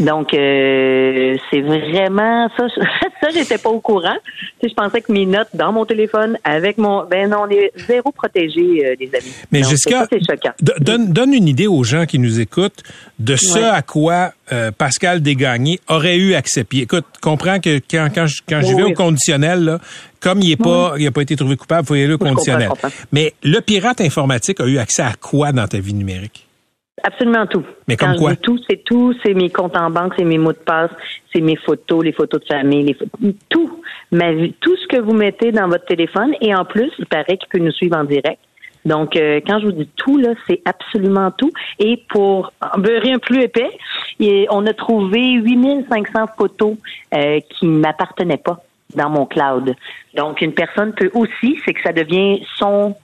Donc, 0.00 0.34
euh, 0.34 1.36
c'est 1.50 1.60
vraiment 1.60 2.48
ça. 2.56 2.66
Ça, 3.20 3.30
j'étais 3.30 3.58
pas 3.58 3.70
au 3.70 3.80
courant. 3.80 4.16
je 4.62 4.72
pensais 4.74 5.00
que 5.00 5.10
mes 5.10 5.26
notes 5.26 5.48
dans 5.52 5.72
mon 5.72 5.84
téléphone 5.84 6.38
avec 6.44 6.78
mon, 6.78 7.04
ben 7.04 7.28
non, 7.28 7.46
on 7.48 7.50
est 7.50 7.72
zéro 7.88 8.12
protégé, 8.12 8.86
euh, 8.86 8.94
les 9.00 9.12
amis. 9.12 9.34
Mais 9.50 9.64
jusqu'à 9.64 10.06
donne, 10.80 11.12
donne 11.12 11.34
une 11.34 11.48
idée 11.48 11.66
aux 11.66 11.82
gens 11.82 12.06
qui 12.06 12.20
nous 12.20 12.38
écoutent 12.38 12.84
de 13.18 13.34
ce 13.34 13.58
à 13.58 13.82
quoi 13.82 14.32
euh, 14.52 14.70
Pascal 14.70 15.20
Desgagnés 15.20 15.80
aurait 15.88 16.16
eu 16.16 16.34
accès. 16.34 16.62
Puis, 16.62 16.80
écoute, 16.80 17.04
comprends 17.20 17.58
que 17.58 17.80
quand 17.90 18.08
quand 18.14 18.26
je, 18.26 18.40
quand 18.48 18.60
vais 18.60 18.82
au 18.82 18.92
conditionnel 18.92 19.64
là, 19.64 19.78
comme 20.20 20.40
il 20.40 20.52
est 20.52 20.56
pas, 20.56 20.94
il 20.98 21.06
a 21.06 21.10
pas 21.10 21.22
été 21.22 21.36
trouvé 21.36 21.56
coupable, 21.56 21.82
il 21.84 21.86
faut 21.86 21.94
y 21.94 22.02
aller 22.04 22.14
au 22.14 22.18
conditionnel. 22.18 22.68
Mais 23.12 23.34
le 23.42 23.60
pirate 23.60 24.00
informatique 24.00 24.60
a 24.60 24.66
eu 24.66 24.78
accès 24.78 25.02
à 25.02 25.14
quoi 25.20 25.52
dans 25.52 25.66
ta 25.66 25.78
vie 25.78 25.94
numérique? 25.94 26.47
Absolument 27.02 27.46
tout. 27.46 27.64
Mais 27.86 27.96
comme 27.96 28.16
quoi? 28.16 28.36
tout, 28.36 28.58
c'est 28.68 28.82
tout. 28.84 29.14
C'est 29.22 29.34
mes 29.34 29.50
comptes 29.50 29.76
en 29.76 29.90
banque, 29.90 30.14
c'est 30.18 30.24
mes 30.24 30.38
mots 30.38 30.52
de 30.52 30.58
passe, 30.58 30.90
c'est 31.32 31.40
mes 31.40 31.56
photos, 31.56 32.04
les 32.04 32.12
photos 32.12 32.40
de 32.40 32.46
famille, 32.46 32.84
les 32.84 32.96
tout. 33.48 33.82
Ma 34.10 34.32
vie, 34.32 34.54
tout 34.60 34.76
ce 34.76 34.86
que 34.88 35.00
vous 35.00 35.12
mettez 35.12 35.52
dans 35.52 35.68
votre 35.68 35.84
téléphone. 35.84 36.34
Et 36.40 36.54
en 36.54 36.64
plus, 36.64 36.90
il 36.98 37.06
paraît 37.06 37.36
qu'il 37.36 37.48
peut 37.50 37.58
nous 37.58 37.72
suivre 37.72 37.96
en 37.96 38.04
direct. 38.04 38.40
Donc, 38.84 39.16
euh, 39.16 39.40
quand 39.46 39.58
je 39.58 39.66
vous 39.66 39.72
dis 39.72 39.88
tout, 39.96 40.18
là, 40.18 40.30
c'est 40.46 40.62
absolument 40.64 41.30
tout. 41.30 41.52
Et 41.78 42.02
pour 42.08 42.52
beurrer 42.78 43.12
un 43.12 43.18
plus 43.18 43.42
épais, 43.42 43.70
on 44.50 44.66
a 44.66 44.72
trouvé 44.72 45.32
8500 45.32 46.26
photos 46.36 46.76
euh, 47.14 47.40
qui 47.50 47.66
ne 47.66 47.78
m'appartenaient 47.78 48.38
pas 48.38 48.62
dans 48.94 49.10
mon 49.10 49.26
cloud. 49.26 49.74
Donc, 50.14 50.40
une 50.40 50.54
personne 50.54 50.92
peut 50.94 51.10
aussi, 51.12 51.58
c'est 51.64 51.74
que 51.74 51.82
ça 51.82 51.92
devient 51.92 52.42
son 52.56 52.94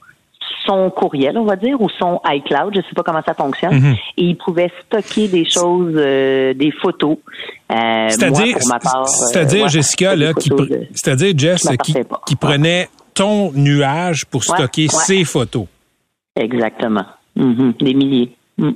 son 0.67 0.91
courriel, 0.91 1.37
on 1.39 1.45
va 1.45 1.57
dire, 1.57 1.81
ou 1.81 1.89
son 1.99 2.21
iCloud, 2.27 2.75
je 2.75 2.81
sais 2.81 2.95
pas 2.95 3.03
comment 3.03 3.23
ça 3.25 3.35
fonctionne, 3.35 3.75
mhm. 3.75 3.97
et 4.17 4.25
il 4.25 4.37
pouvait 4.37 4.71
stocker 4.87 5.29
des 5.29 5.45
choses, 5.45 5.95
euh, 5.97 6.55
des 6.55 6.71
photos. 6.71 7.19
Euh, 7.71 8.09
c'est-à-dire, 8.09 8.57
euh, 9.65 9.69
Jessica 9.69 10.17
là, 10.17 10.33
qui, 10.35 10.51
c'est-à-dire 10.95 11.35
Jess 11.37 11.69
qui, 11.83 11.95
qui 12.27 12.37
prenait 12.37 12.89
ton 13.15 13.53
nuage 13.53 14.25
pour 14.27 14.45
stocker 14.45 14.89
ses 14.89 15.25
photos. 15.25 15.67
Exactement, 16.37 17.05
mhm. 17.37 17.75
des 17.81 17.95
milliers. 17.95 18.33
Mm. 18.59 18.71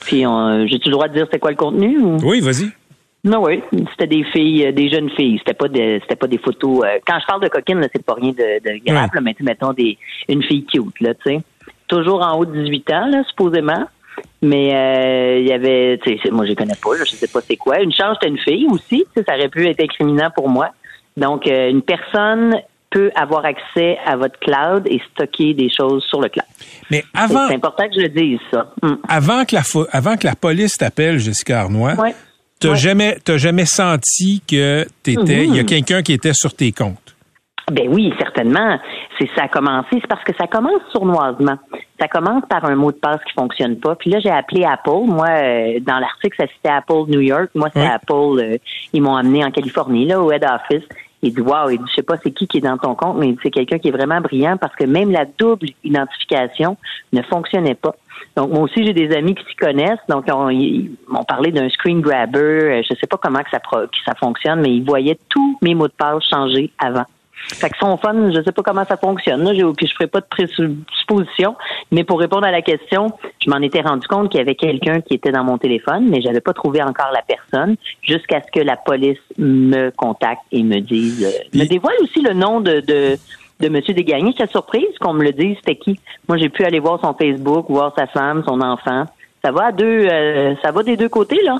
Puis, 0.00 0.24
j'ai-tu 0.66 0.88
le 0.88 0.92
droit 0.92 1.08
de 1.08 1.14
dire 1.14 1.26
c'est 1.30 1.38
quoi 1.38 1.50
le 1.50 1.56
contenu? 1.56 1.98
Oui, 2.22 2.40
vas-y. 2.40 2.70
Non, 3.22 3.44
oui, 3.44 3.62
c'était 3.90 4.06
des 4.06 4.24
filles, 4.24 4.66
euh, 4.66 4.72
des 4.72 4.88
jeunes 4.88 5.10
filles. 5.10 5.38
C'était 5.38 5.54
pas 5.54 5.68
des, 5.68 6.00
c'était 6.00 6.16
pas 6.16 6.26
des 6.26 6.38
photos. 6.38 6.84
Euh, 6.84 6.98
quand 7.06 7.18
je 7.20 7.26
parle 7.26 7.42
de 7.42 7.48
coquine, 7.48 7.86
c'est 7.92 8.04
pas 8.04 8.14
rien 8.14 8.30
de, 8.30 8.60
de 8.64 8.84
grave, 8.84 9.10
mais 9.22 9.34
mettons 9.40 9.72
des, 9.72 9.98
une 10.28 10.42
fille 10.42 10.64
cute, 10.64 11.00
là, 11.00 11.14
tu 11.14 11.34
sais. 11.34 11.40
Toujours 11.86 12.22
en 12.22 12.38
haut 12.38 12.46
de 12.46 12.62
18 12.62 12.90
ans, 12.90 13.06
là, 13.08 13.22
supposément. 13.28 13.86
Mais 14.42 14.74
euh, 14.74 15.38
il 15.38 15.46
y 15.46 15.52
avait, 15.52 15.98
tu 16.02 16.18
sais, 16.18 16.30
moi 16.30 16.46
je 16.46 16.54
connais 16.54 16.74
pas, 16.82 16.96
là, 16.96 17.04
je 17.04 17.10
sais 17.10 17.28
pas 17.28 17.40
c'est 17.40 17.56
quoi. 17.56 17.80
Une 17.80 17.92
chance, 17.92 18.16
c'était 18.20 18.32
une 18.32 18.38
fille 18.38 18.66
aussi, 18.70 19.04
ça 19.14 19.34
aurait 19.34 19.48
pu 19.48 19.66
être 19.66 19.80
incriminant 19.82 20.30
pour 20.34 20.48
moi. 20.48 20.70
Donc, 21.16 21.46
une 21.46 21.82
personne 21.82 22.56
peut 22.90 23.10
avoir 23.14 23.44
accès 23.44 23.98
à 24.04 24.16
votre 24.16 24.38
cloud 24.40 24.86
et 24.86 25.00
stocker 25.12 25.54
des 25.54 25.70
choses 25.70 26.04
sur 26.04 26.20
le 26.20 26.28
cloud. 26.28 26.46
Mais 26.90 27.04
avant, 27.14 27.48
c'est 27.48 27.54
important 27.54 27.88
que 27.88 27.94
je 27.94 28.00
le 28.00 28.08
dise 28.08 28.38
ça. 28.50 28.72
Mm. 28.82 28.94
Avant 29.08 29.44
que 29.44 29.54
la 29.54 29.62
avant 29.92 30.16
que 30.16 30.26
la 30.26 30.34
police 30.34 30.76
t'appelle, 30.76 31.18
Jessica 31.18 31.60
Arnois, 31.60 31.94
T'as 32.60 32.74
jamais, 32.74 33.16
t'as 33.24 33.38
jamais 33.38 33.64
senti 33.64 34.42
que 34.46 34.86
t'étais, 35.02 35.46
il 35.46 35.54
y 35.54 35.58
a 35.58 35.62
mhm. 35.62 35.66
quelqu'un 35.66 36.02
qui 36.02 36.12
était 36.12 36.34
sur 36.34 36.52
tes 36.52 36.72
comptes? 36.72 37.16
Ben 37.72 37.88
oui, 37.88 38.12
certainement. 38.18 38.78
C'est 39.18 39.28
ça 39.36 39.44
a 39.44 39.48
commencé, 39.48 39.88
c'est 39.92 40.06
parce 40.06 40.24
que 40.24 40.34
ça 40.36 40.46
commence 40.46 40.82
sournoisement. 40.92 41.56
Ça 42.00 42.08
commence 42.08 42.42
par 42.48 42.64
un 42.64 42.74
mot 42.74 42.90
de 42.90 42.96
passe 42.96 43.20
qui 43.26 43.32
fonctionne 43.32 43.78
pas. 43.78 43.94
Puis 43.94 44.10
là, 44.10 44.18
j'ai 44.20 44.30
appelé 44.30 44.64
Apple. 44.64 45.06
Moi, 45.06 45.28
euh, 45.28 45.80
dans 45.80 45.98
l'article, 45.98 46.36
ça 46.38 46.46
citait 46.48 46.68
Apple 46.68 47.04
New 47.08 47.20
York. 47.20 47.50
Moi, 47.54 47.68
c'est 47.72 47.86
Apple. 47.86 48.40
Euh, 48.40 48.56
ils 48.92 49.00
m'ont 49.00 49.16
amené 49.16 49.44
en 49.44 49.50
Californie, 49.50 50.06
là, 50.06 50.20
au 50.20 50.32
head 50.32 50.44
office. 50.44 50.86
Il 51.22 51.34
dit 51.34 51.40
Wow, 51.40 51.70
il 51.70 51.78
dit, 51.78 51.84
je 51.88 51.96
sais 51.96 52.02
pas 52.02 52.16
c'est 52.22 52.30
qui 52.30 52.46
qui 52.46 52.58
est 52.58 52.62
dans 52.62 52.78
ton 52.78 52.94
compte, 52.94 53.18
mais 53.18 53.34
c'est 53.42 53.50
quelqu'un 53.50 53.78
qui 53.78 53.88
est 53.88 53.92
vraiment 53.92 54.20
brillant 54.20 54.56
parce 54.56 54.74
que 54.74 54.84
même 54.84 55.10
la 55.10 55.24
double 55.24 55.68
identification 55.84 56.76
ne 57.12 57.22
fonctionnait 57.22 57.74
pas. 57.74 57.94
Donc 58.36 58.50
moi 58.50 58.62
aussi 58.62 58.84
j'ai 58.84 58.92
des 58.92 59.14
amis 59.14 59.34
qui 59.34 59.44
s'y 59.44 59.56
connaissent, 59.56 59.98
donc 60.08 60.24
ils 60.50 60.92
m'ont 61.08 61.24
parlé 61.24 61.50
d'un 61.52 61.68
screen 61.68 62.00
grabber, 62.00 62.38
euh, 62.38 62.82
je 62.82 62.94
sais 62.94 63.06
pas 63.06 63.16
comment 63.16 63.40
que 63.40 63.50
ça 63.50 63.58
que 63.58 63.98
ça 64.04 64.14
fonctionne, 64.14 64.60
mais 64.60 64.74
ils 64.76 64.84
voyaient 64.84 65.18
tous 65.28 65.58
mes 65.62 65.74
mots 65.74 65.88
de 65.88 65.92
passe 65.92 66.24
changer 66.30 66.70
avant. 66.78 67.04
Fait 67.48 67.70
que 67.70 67.78
son 67.78 67.96
fun, 67.96 68.30
je 68.30 68.42
sais 68.42 68.52
pas 68.52 68.62
comment 68.62 68.84
ça 68.84 68.96
fonctionne. 68.96 69.42
Là, 69.44 69.54
je 69.54 69.92
ferai 69.92 70.06
pas 70.06 70.20
de 70.20 70.26
présupposition, 70.26 71.56
mais 71.90 72.04
pour 72.04 72.20
répondre 72.20 72.46
à 72.46 72.50
la 72.50 72.62
question, 72.62 73.08
je 73.44 73.50
m'en 73.50 73.58
étais 73.58 73.80
rendu 73.80 74.06
compte 74.06 74.30
qu'il 74.30 74.38
y 74.38 74.42
avait 74.42 74.54
quelqu'un 74.54 75.00
qui 75.00 75.14
était 75.14 75.32
dans 75.32 75.44
mon 75.44 75.58
téléphone, 75.58 76.08
mais 76.08 76.20
j'avais 76.20 76.40
pas 76.40 76.52
trouvé 76.52 76.82
encore 76.82 77.10
la 77.12 77.22
personne 77.22 77.76
jusqu'à 78.02 78.40
ce 78.42 78.50
que 78.52 78.64
la 78.64 78.76
police 78.76 79.18
me 79.38 79.90
contacte 79.90 80.42
et 80.52 80.62
me 80.62 80.80
dise, 80.80 81.24
euh, 81.24 81.58
me 81.58 81.64
dévoile 81.64 81.96
aussi 82.02 82.20
le 82.20 82.34
nom 82.34 82.60
de, 82.60 82.80
de 82.80 83.16
de 83.60 83.66
M. 83.66 83.80
Desgagnés. 83.94 84.32
J'étais 84.36 84.50
surprise 84.50 84.88
qu'on 85.00 85.12
me 85.12 85.22
le 85.22 85.32
dise, 85.32 85.56
c'était 85.58 85.76
qui. 85.76 86.00
Moi, 86.28 86.38
j'ai 86.38 86.48
pu 86.48 86.64
aller 86.64 86.80
voir 86.80 87.00
son 87.00 87.14
Facebook, 87.14 87.66
voir 87.68 87.92
sa 87.96 88.06
femme, 88.06 88.42
son 88.46 88.60
enfant. 88.60 89.04
Ça 89.42 89.52
va 89.52 89.66
à 89.66 89.72
deux, 89.72 90.06
euh, 90.06 90.54
ça 90.62 90.70
va 90.70 90.82
des 90.82 90.96
deux 90.96 91.08
côtés, 91.08 91.38
là. 91.44 91.58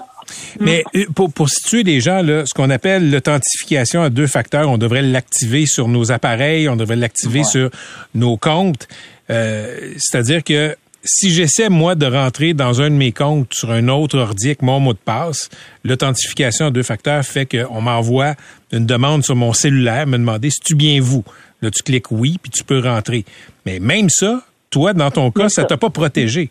Mais 0.61 0.85
euh, 0.95 1.07
pour, 1.14 1.33
pour 1.33 1.49
situer 1.49 1.83
les 1.83 2.01
gens, 2.01 2.23
là, 2.23 2.45
ce 2.45 2.53
qu'on 2.53 2.71
appelle 2.71 3.11
l'authentification 3.11 4.03
à 4.03 4.11
deux 4.11 4.27
facteurs, 4.27 4.69
on 4.69 4.79
devrait 4.79 5.03
l'activer 5.03 5.66
sur 5.66 5.88
nos 5.88 6.12
appareils, 6.12 6.69
on 6.69 6.77
devrait 6.77 6.97
l'activer 6.97 7.43
sur 7.43 7.71
nos 8.14 8.37
comptes. 8.37 8.87
Euh, 9.31 9.95
C'est-à-dire 9.97 10.45
que 10.45 10.77
si 11.03 11.31
j'essaie, 11.31 11.71
moi, 11.71 11.95
de 11.95 12.05
rentrer 12.07 12.53
dans 12.53 12.83
un 12.83 12.90
de 12.90 12.95
mes 12.95 13.12
comptes 13.12 13.55
sur 13.55 13.71
un 13.71 13.88
autre 13.88 14.19
ordi 14.19 14.49
avec 14.49 14.62
mon 14.62 14.81
mot 14.81 14.93
de 14.93 14.99
passe, 14.99 15.49
l'authentification 15.83 16.66
à 16.66 16.71
deux 16.71 16.83
facteurs 16.83 17.25
fait 17.25 17.47
qu'on 17.47 17.81
m'envoie 17.81 18.35
une 18.73 18.85
demande 18.85 19.25
sur 19.25 19.35
mon 19.35 19.55
cellulaire, 19.55 20.07
me 20.07 20.19
demander 20.19 20.51
si 20.51 20.61
tu 20.61 20.75
bien 20.75 21.01
vous? 21.01 21.25
Là, 21.62 21.71
tu 21.71 21.83
cliques 21.83 22.11
oui, 22.11 22.38
puis 22.40 22.51
tu 22.51 22.64
peux 22.64 22.81
rentrer. 22.81 23.25
Mais 23.64 23.79
même 23.81 24.09
ça, 24.11 24.43
toi, 24.71 24.93
dans 24.93 25.11
ton 25.11 25.31
cas, 25.31 25.49
ça 25.49 25.64
t'a 25.64 25.77
pas 25.77 25.90
protégé. 25.90 26.51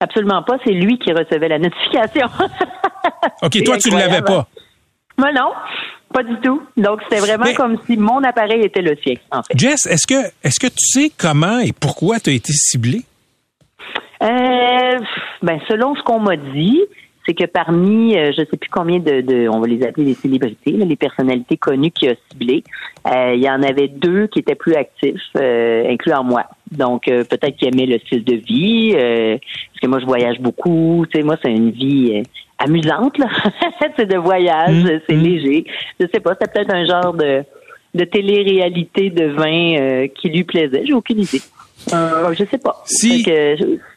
Absolument 0.00 0.42
pas. 0.42 0.56
C'est 0.64 0.72
lui 0.72 0.98
qui 0.98 1.12
recevait 1.12 1.48
la 1.48 1.58
notification. 1.58 2.28
OK, 3.42 3.64
toi, 3.64 3.78
tu 3.78 3.90
ne 3.90 3.98
l'avais 3.98 4.22
pas. 4.22 4.46
Moi, 5.16 5.32
non. 5.32 5.50
Pas 6.12 6.22
du 6.22 6.36
tout. 6.40 6.62
Donc, 6.76 7.00
c'était 7.02 7.20
vraiment 7.20 7.52
comme 7.54 7.76
si 7.86 7.96
mon 7.96 8.22
appareil 8.22 8.62
était 8.62 8.80
le 8.80 8.96
sien, 9.04 9.14
en 9.30 9.42
fait. 9.42 9.58
Jess, 9.58 9.86
est-ce 9.86 10.06
que, 10.06 10.30
est-ce 10.42 10.58
que 10.58 10.68
tu 10.68 10.84
sais 10.84 11.10
comment 11.16 11.58
et 11.58 11.72
pourquoi 11.72 12.18
tu 12.18 12.30
as 12.30 12.32
été 12.32 12.52
ciblé? 12.52 13.02
Euh, 14.22 14.98
ben, 15.42 15.60
selon 15.68 15.94
ce 15.94 16.02
qu'on 16.02 16.20
m'a 16.20 16.36
dit, 16.36 16.80
c'est 17.28 17.34
que 17.34 17.44
parmi, 17.44 18.16
euh, 18.16 18.32
je 18.34 18.40
ne 18.40 18.46
sais 18.46 18.56
plus 18.56 18.70
combien 18.70 18.98
de, 18.98 19.48
on 19.48 19.60
va 19.60 19.66
les 19.66 19.84
appeler 19.84 20.06
les 20.06 20.14
célébrités, 20.14 20.72
les 20.72 20.96
personnalités 20.96 21.58
connues 21.58 21.90
qui 21.90 22.08
a 22.08 22.14
ciblé, 22.30 22.64
euh, 23.06 23.34
il 23.34 23.42
y 23.42 23.50
en 23.50 23.62
avait 23.62 23.88
deux 23.88 24.28
qui 24.28 24.38
étaient 24.38 24.54
plus 24.54 24.74
actifs, 24.74 25.20
euh, 25.36 25.90
incluant 25.90 26.24
moi. 26.24 26.44
Donc 26.72 27.04
peut-être 27.04 27.56
qu'ils 27.56 27.68
aimaient 27.68 27.86
le 27.86 27.98
style 27.98 28.24
de 28.24 28.34
vie, 28.34 28.92
parce 28.92 29.80
que 29.80 29.86
moi 29.86 30.00
je 30.00 30.06
voyage 30.06 30.38
beaucoup. 30.40 31.04
Tu 31.10 31.18
sais, 31.18 31.24
moi 31.24 31.36
c'est 31.42 31.50
une 31.50 31.70
vie 31.70 32.22
amusante 32.58 33.16
là. 33.18 33.28
c'est 33.96 34.06
de 34.06 34.18
voyage, 34.18 34.84
mmh. 34.84 35.00
c'est 35.08 35.16
léger. 35.16 35.64
Je 35.98 36.06
sais 36.12 36.20
pas, 36.20 36.34
c'est 36.38 36.52
peut-être 36.52 36.74
un 36.74 36.84
genre 36.84 37.14
de 37.14 37.42
de 37.94 38.04
télé-réalité 38.04 39.08
de 39.08 39.28
vin 39.28 40.08
qui 40.08 40.28
lui 40.28 40.44
plaisait. 40.44 40.84
J'ai 40.84 40.92
aucune 40.92 41.20
idée. 41.20 41.40
Euh, 41.92 42.34
je 42.34 42.44
sais 42.44 42.58
pas. 42.58 42.82
Si, 42.84 43.24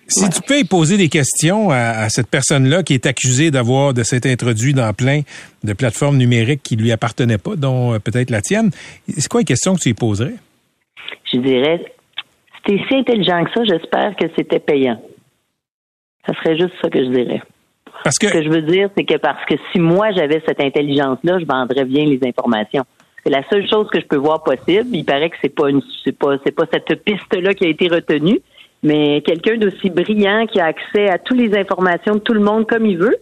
si 0.07 0.29
tu 0.29 0.41
peux 0.47 0.63
poser 0.69 0.97
des 0.97 1.09
questions 1.09 1.71
à, 1.71 2.09
cette 2.09 2.27
personne-là 2.27 2.83
qui 2.83 2.93
est 2.93 3.05
accusée 3.05 3.51
d'avoir 3.51 3.93
de 3.93 4.03
s'être 4.03 4.27
introduit 4.27 4.73
dans 4.73 4.93
plein 4.93 5.21
de 5.63 5.73
plateformes 5.73 6.17
numériques 6.17 6.63
qui 6.63 6.75
lui 6.75 6.91
appartenaient 6.91 7.37
pas, 7.37 7.55
dont 7.55 7.93
euh, 7.93 7.99
peut-être 7.99 8.29
la 8.29 8.41
tienne, 8.41 8.71
c'est 9.07 9.27
quoi 9.27 9.41
les 9.41 9.45
questions 9.45 9.75
que 9.75 9.81
tu 9.81 9.89
lui 9.89 9.93
poserais? 9.93 10.35
Je 11.31 11.39
dirais, 11.39 11.83
si 12.65 12.75
es 12.75 12.81
si 12.87 12.95
intelligent 12.95 13.43
que 13.45 13.51
ça, 13.53 13.63
j'espère 13.63 14.15
que 14.15 14.25
c'était 14.35 14.59
payant. 14.59 15.01
Ça 16.25 16.33
serait 16.35 16.57
juste 16.57 16.73
ça 16.81 16.89
que 16.89 17.03
je 17.03 17.09
dirais. 17.09 17.41
Parce 18.03 18.17
que... 18.17 18.27
Ce 18.27 18.33
que 18.33 18.43
je 18.43 18.49
veux 18.49 18.61
dire, 18.61 18.89
c'est 18.95 19.03
que 19.03 19.17
parce 19.17 19.43
que 19.45 19.55
si 19.71 19.79
moi 19.79 20.11
j'avais 20.11 20.41
cette 20.45 20.61
intelligence-là, 20.61 21.39
je 21.39 21.45
vendrais 21.45 21.85
bien 21.85 22.05
les 22.05 22.19
informations. 22.25 22.85
C'est 23.23 23.29
la 23.29 23.47
seule 23.49 23.67
chose 23.69 23.87
que 23.91 23.99
je 23.99 24.05
peux 24.05 24.17
voir 24.17 24.43
possible. 24.43 24.87
Il 24.93 25.05
paraît 25.05 25.29
que 25.29 25.37
c'est 25.41 25.55
pas 25.55 25.69
une, 25.69 25.81
c'est 26.03 26.17
pas, 26.17 26.37
c'est 26.43 26.51
pas 26.51 26.65
cette 26.71 27.03
piste-là 27.03 27.53
qui 27.53 27.65
a 27.65 27.69
été 27.69 27.87
retenue 27.87 28.39
mais 28.83 29.21
quelqu'un 29.21 29.57
d'aussi 29.57 29.89
brillant 29.89 30.47
qui 30.47 30.59
a 30.59 30.65
accès 30.65 31.09
à 31.09 31.19
toutes 31.19 31.37
les 31.37 31.55
informations 31.57 32.15
de 32.15 32.19
tout 32.19 32.33
le 32.33 32.39
monde 32.39 32.67
comme 32.67 32.85
il 32.85 32.97
veut, 32.97 33.15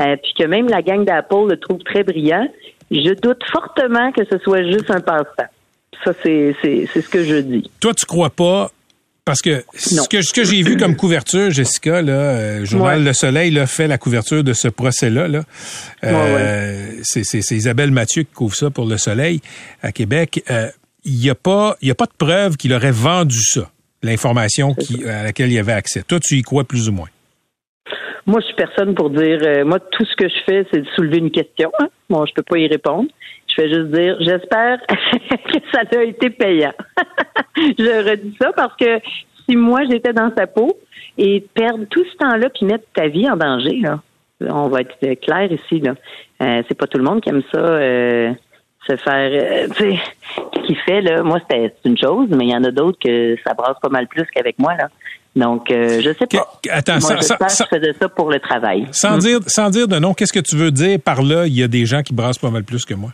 euh, 0.00 0.16
puis 0.22 0.32
que 0.38 0.44
même 0.44 0.68
la 0.68 0.82
gang 0.82 1.04
d'Apple 1.04 1.48
le 1.48 1.56
trouve 1.56 1.78
très 1.78 2.04
brillant, 2.04 2.46
je 2.90 3.14
doute 3.14 3.42
fortement 3.50 4.12
que 4.12 4.24
ce 4.24 4.38
soit 4.38 4.62
juste 4.62 4.90
un 4.90 5.00
passe-temps. 5.00 5.48
Ça, 6.04 6.12
c'est, 6.22 6.56
c'est, 6.62 6.88
c'est 6.92 7.02
ce 7.02 7.08
que 7.08 7.22
je 7.24 7.36
dis. 7.36 7.70
Toi, 7.80 7.92
tu 7.94 8.06
crois 8.06 8.30
pas 8.30 8.70
parce 9.24 9.42
que 9.42 9.62
ce 9.74 10.08
que, 10.08 10.22
ce 10.22 10.32
que 10.32 10.44
j'ai 10.44 10.62
vu 10.62 10.76
comme 10.76 10.96
couverture, 10.96 11.50
Jessica, 11.50 12.02
là, 12.02 12.12
euh, 12.12 12.64
Journal 12.64 13.04
Le 13.04 13.12
Soleil 13.12 13.50
là, 13.50 13.66
fait 13.66 13.86
la 13.86 13.98
couverture 13.98 14.42
de 14.42 14.52
ce 14.52 14.68
procès-là. 14.68 15.28
Là. 15.28 15.42
Euh, 16.04 16.86
c'est, 17.02 17.50
Isabelle 17.50 17.90
Mathieu 17.90 18.22
qui 18.22 18.32
couvre 18.32 18.54
ça 18.54 18.70
pour 18.70 18.86
Le 18.86 18.96
Soleil 18.96 19.40
à 19.82 19.92
Québec. 19.92 20.42
Il 20.48 20.54
euh, 20.54 20.68
n'y 21.04 21.30
a, 21.30 21.34
pas, 21.34 21.76
y 21.82 21.90
a 21.90 21.94
pas 21.94 22.06
de 22.06 22.16
preuve 22.16 22.56
qu'il 22.56 22.72
aurait 22.72 22.90
vendu 22.90 23.40
ça 23.40 23.70
l'information 24.02 24.74
à 25.06 25.24
laquelle 25.24 25.52
il 25.52 25.58
avait 25.58 25.72
accès. 25.72 26.02
Toi, 26.02 26.18
tu 26.20 26.36
y 26.36 26.42
crois 26.42 26.64
plus 26.64 26.88
ou 26.88 26.92
moins? 26.92 27.08
Moi, 28.26 28.40
je 28.40 28.46
suis 28.46 28.54
personne 28.54 28.94
pour 28.94 29.10
dire. 29.10 29.38
Euh, 29.42 29.64
moi, 29.64 29.78
tout 29.80 30.04
ce 30.04 30.14
que 30.16 30.28
je 30.28 30.34
fais, 30.46 30.66
c'est 30.72 30.80
de 30.80 30.86
soulever 30.94 31.18
une 31.18 31.30
question. 31.30 31.72
Hein. 31.80 31.88
Bon, 32.08 32.24
je 32.26 32.32
peux 32.34 32.42
pas 32.42 32.58
y 32.58 32.66
répondre. 32.68 33.08
Je 33.56 33.62
vais 33.62 33.68
juste 33.68 33.90
dire, 33.90 34.16
j'espère 34.20 34.80
que 34.86 35.58
ça 35.72 35.82
a 35.90 36.02
été 36.02 36.30
payant. 36.30 36.72
je 37.56 38.10
redis 38.10 38.36
ça 38.40 38.52
parce 38.54 38.76
que 38.76 39.00
si 39.48 39.56
moi 39.56 39.80
j'étais 39.90 40.12
dans 40.12 40.32
sa 40.36 40.46
peau 40.46 40.78
et 41.18 41.44
perdre 41.54 41.84
tout 41.90 42.04
ce 42.04 42.16
temps-là 42.18 42.48
puis 42.50 42.66
mettre 42.66 42.84
ta 42.94 43.08
vie 43.08 43.28
en 43.28 43.36
danger, 43.36 43.80
là, 43.80 44.00
on 44.40 44.68
va 44.68 44.80
être 44.80 45.20
clair 45.20 45.50
ici. 45.52 45.80
Là, 45.80 45.94
euh, 46.42 46.62
c'est 46.68 46.76
pas 46.76 46.86
tout 46.86 46.98
le 46.98 47.04
monde 47.04 47.20
qui 47.20 47.28
aime 47.28 47.42
ça. 47.52 47.58
Euh, 47.58 48.32
se 48.88 48.96
faire, 48.96 49.30
euh, 49.32 49.68
tu 49.76 49.92
sais, 49.92 49.98
qui 50.66 50.74
fait 50.74 51.00
là. 51.00 51.22
Moi, 51.22 51.38
c'était 51.40 51.74
une 51.84 51.98
chose, 51.98 52.28
mais 52.30 52.46
il 52.46 52.50
y 52.50 52.56
en 52.56 52.64
a 52.64 52.70
d'autres 52.70 52.98
que 52.98 53.36
ça 53.44 53.54
brasse 53.54 53.78
pas 53.80 53.88
mal 53.88 54.06
plus 54.06 54.24
qu'avec 54.34 54.58
moi 54.58 54.74
là. 54.74 54.88
Donc, 55.36 55.70
euh, 55.70 56.00
je 56.02 56.10
sais 56.12 56.26
pas. 56.26 56.52
Attends, 56.70 56.98
moi, 57.00 57.22
sans, 57.22 57.36
je, 57.38 57.64
faisais 57.76 57.92
ça 57.92 58.08
pour 58.08 58.30
le 58.30 58.40
travail. 58.40 58.88
Sans 58.90 59.16
dire, 59.18 59.38
sans 59.46 59.70
dire 59.70 59.86
de 59.86 59.98
nom, 59.98 60.12
qu'est-ce 60.12 60.32
que 60.32 60.40
tu 60.40 60.56
veux 60.56 60.72
dire 60.72 60.98
par 60.98 61.22
là? 61.22 61.46
Il 61.46 61.56
y 61.56 61.62
a 61.62 61.68
des 61.68 61.86
gens 61.86 62.02
qui 62.02 62.12
brassent 62.12 62.38
pas 62.38 62.50
mal 62.50 62.64
plus 62.64 62.84
que 62.84 62.94
moi 62.94 63.12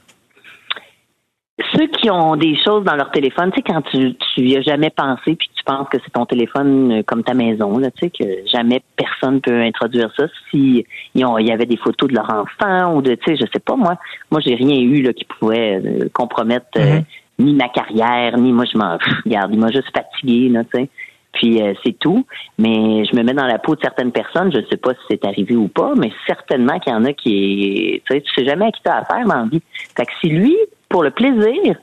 ceux 1.74 1.86
qui 1.86 2.10
ont 2.10 2.36
des 2.36 2.54
choses 2.62 2.84
dans 2.84 2.96
leur 2.96 3.10
téléphone, 3.10 3.50
tu 3.50 3.56
sais, 3.56 3.62
quand 3.62 3.80
tu, 3.90 4.14
tu 4.14 4.42
y 4.42 4.56
as 4.58 4.60
jamais 4.60 4.90
pensé, 4.90 5.36
puis 5.36 5.48
tu 5.54 5.64
penses 5.64 5.88
que 5.88 5.96
c'est 6.04 6.12
ton 6.12 6.26
téléphone 6.26 6.98
euh, 6.98 7.02
comme 7.02 7.24
ta 7.24 7.32
maison, 7.32 7.78
là, 7.78 7.90
tu 7.90 8.04
sais, 8.04 8.10
que 8.10 8.46
jamais 8.46 8.82
personne 8.94 9.40
peut 9.40 9.62
introduire 9.62 10.10
ça. 10.16 10.26
Si 10.50 10.84
il 11.14 11.20
y 11.22 11.52
avait 11.52 11.64
des 11.64 11.78
photos 11.78 12.10
de 12.10 12.14
leur 12.14 12.30
enfant 12.30 12.94
ou 12.94 13.00
de, 13.00 13.14
tu 13.14 13.24
sais, 13.24 13.36
je 13.36 13.50
sais 13.52 13.58
pas 13.58 13.74
moi, 13.74 13.96
moi 14.30 14.40
j'ai 14.44 14.54
rien 14.54 14.78
eu 14.78 15.00
là 15.00 15.14
qui 15.14 15.24
pouvait 15.24 15.80
euh, 15.82 16.08
compromettre 16.12 16.66
euh, 16.76 16.98
mm-hmm. 16.98 17.04
ni 17.38 17.54
ma 17.54 17.68
carrière, 17.70 18.36
ni 18.36 18.52
moi 18.52 18.66
je 18.70 18.76
m'en, 18.76 18.98
regarde, 19.24 19.50
il 19.54 19.58
m'a 19.58 19.70
juste 19.70 19.90
fatigué, 19.96 20.50
là, 20.50 20.62
tu 20.64 20.80
sais. 20.80 20.88
Puis 21.32 21.60
c'est 21.84 21.98
tout. 21.98 22.24
Mais 22.56 23.04
je 23.04 23.14
me 23.14 23.22
mets 23.22 23.34
dans 23.34 23.44
la 23.44 23.58
peau 23.58 23.74
de 23.74 23.80
certaines 23.82 24.10
personnes. 24.10 24.50
Je 24.50 24.60
ne 24.60 24.64
sais 24.70 24.78
pas 24.78 24.94
si 24.94 25.00
c'est 25.10 25.22
arrivé 25.26 25.54
ou 25.54 25.68
pas, 25.68 25.92
mais 25.94 26.10
certainement 26.26 26.78
qu'il 26.78 26.94
y 26.94 26.96
en 26.96 27.04
a 27.04 27.12
qui, 27.12 28.00
tu 28.06 28.14
sais, 28.14 28.22
tu 28.22 28.32
sais 28.34 28.46
jamais 28.46 28.64
à 28.64 28.70
qui 28.70 28.80
t'as 28.82 29.00
affaire 29.00 29.22
dans 29.26 29.42
la 29.42 29.44
vie. 29.44 29.60
Fait 29.94 30.06
que 30.06 30.12
si 30.18 30.30
lui, 30.30 30.56
pour 30.88 31.02
le 31.02 31.10
plaisir, 31.10 31.76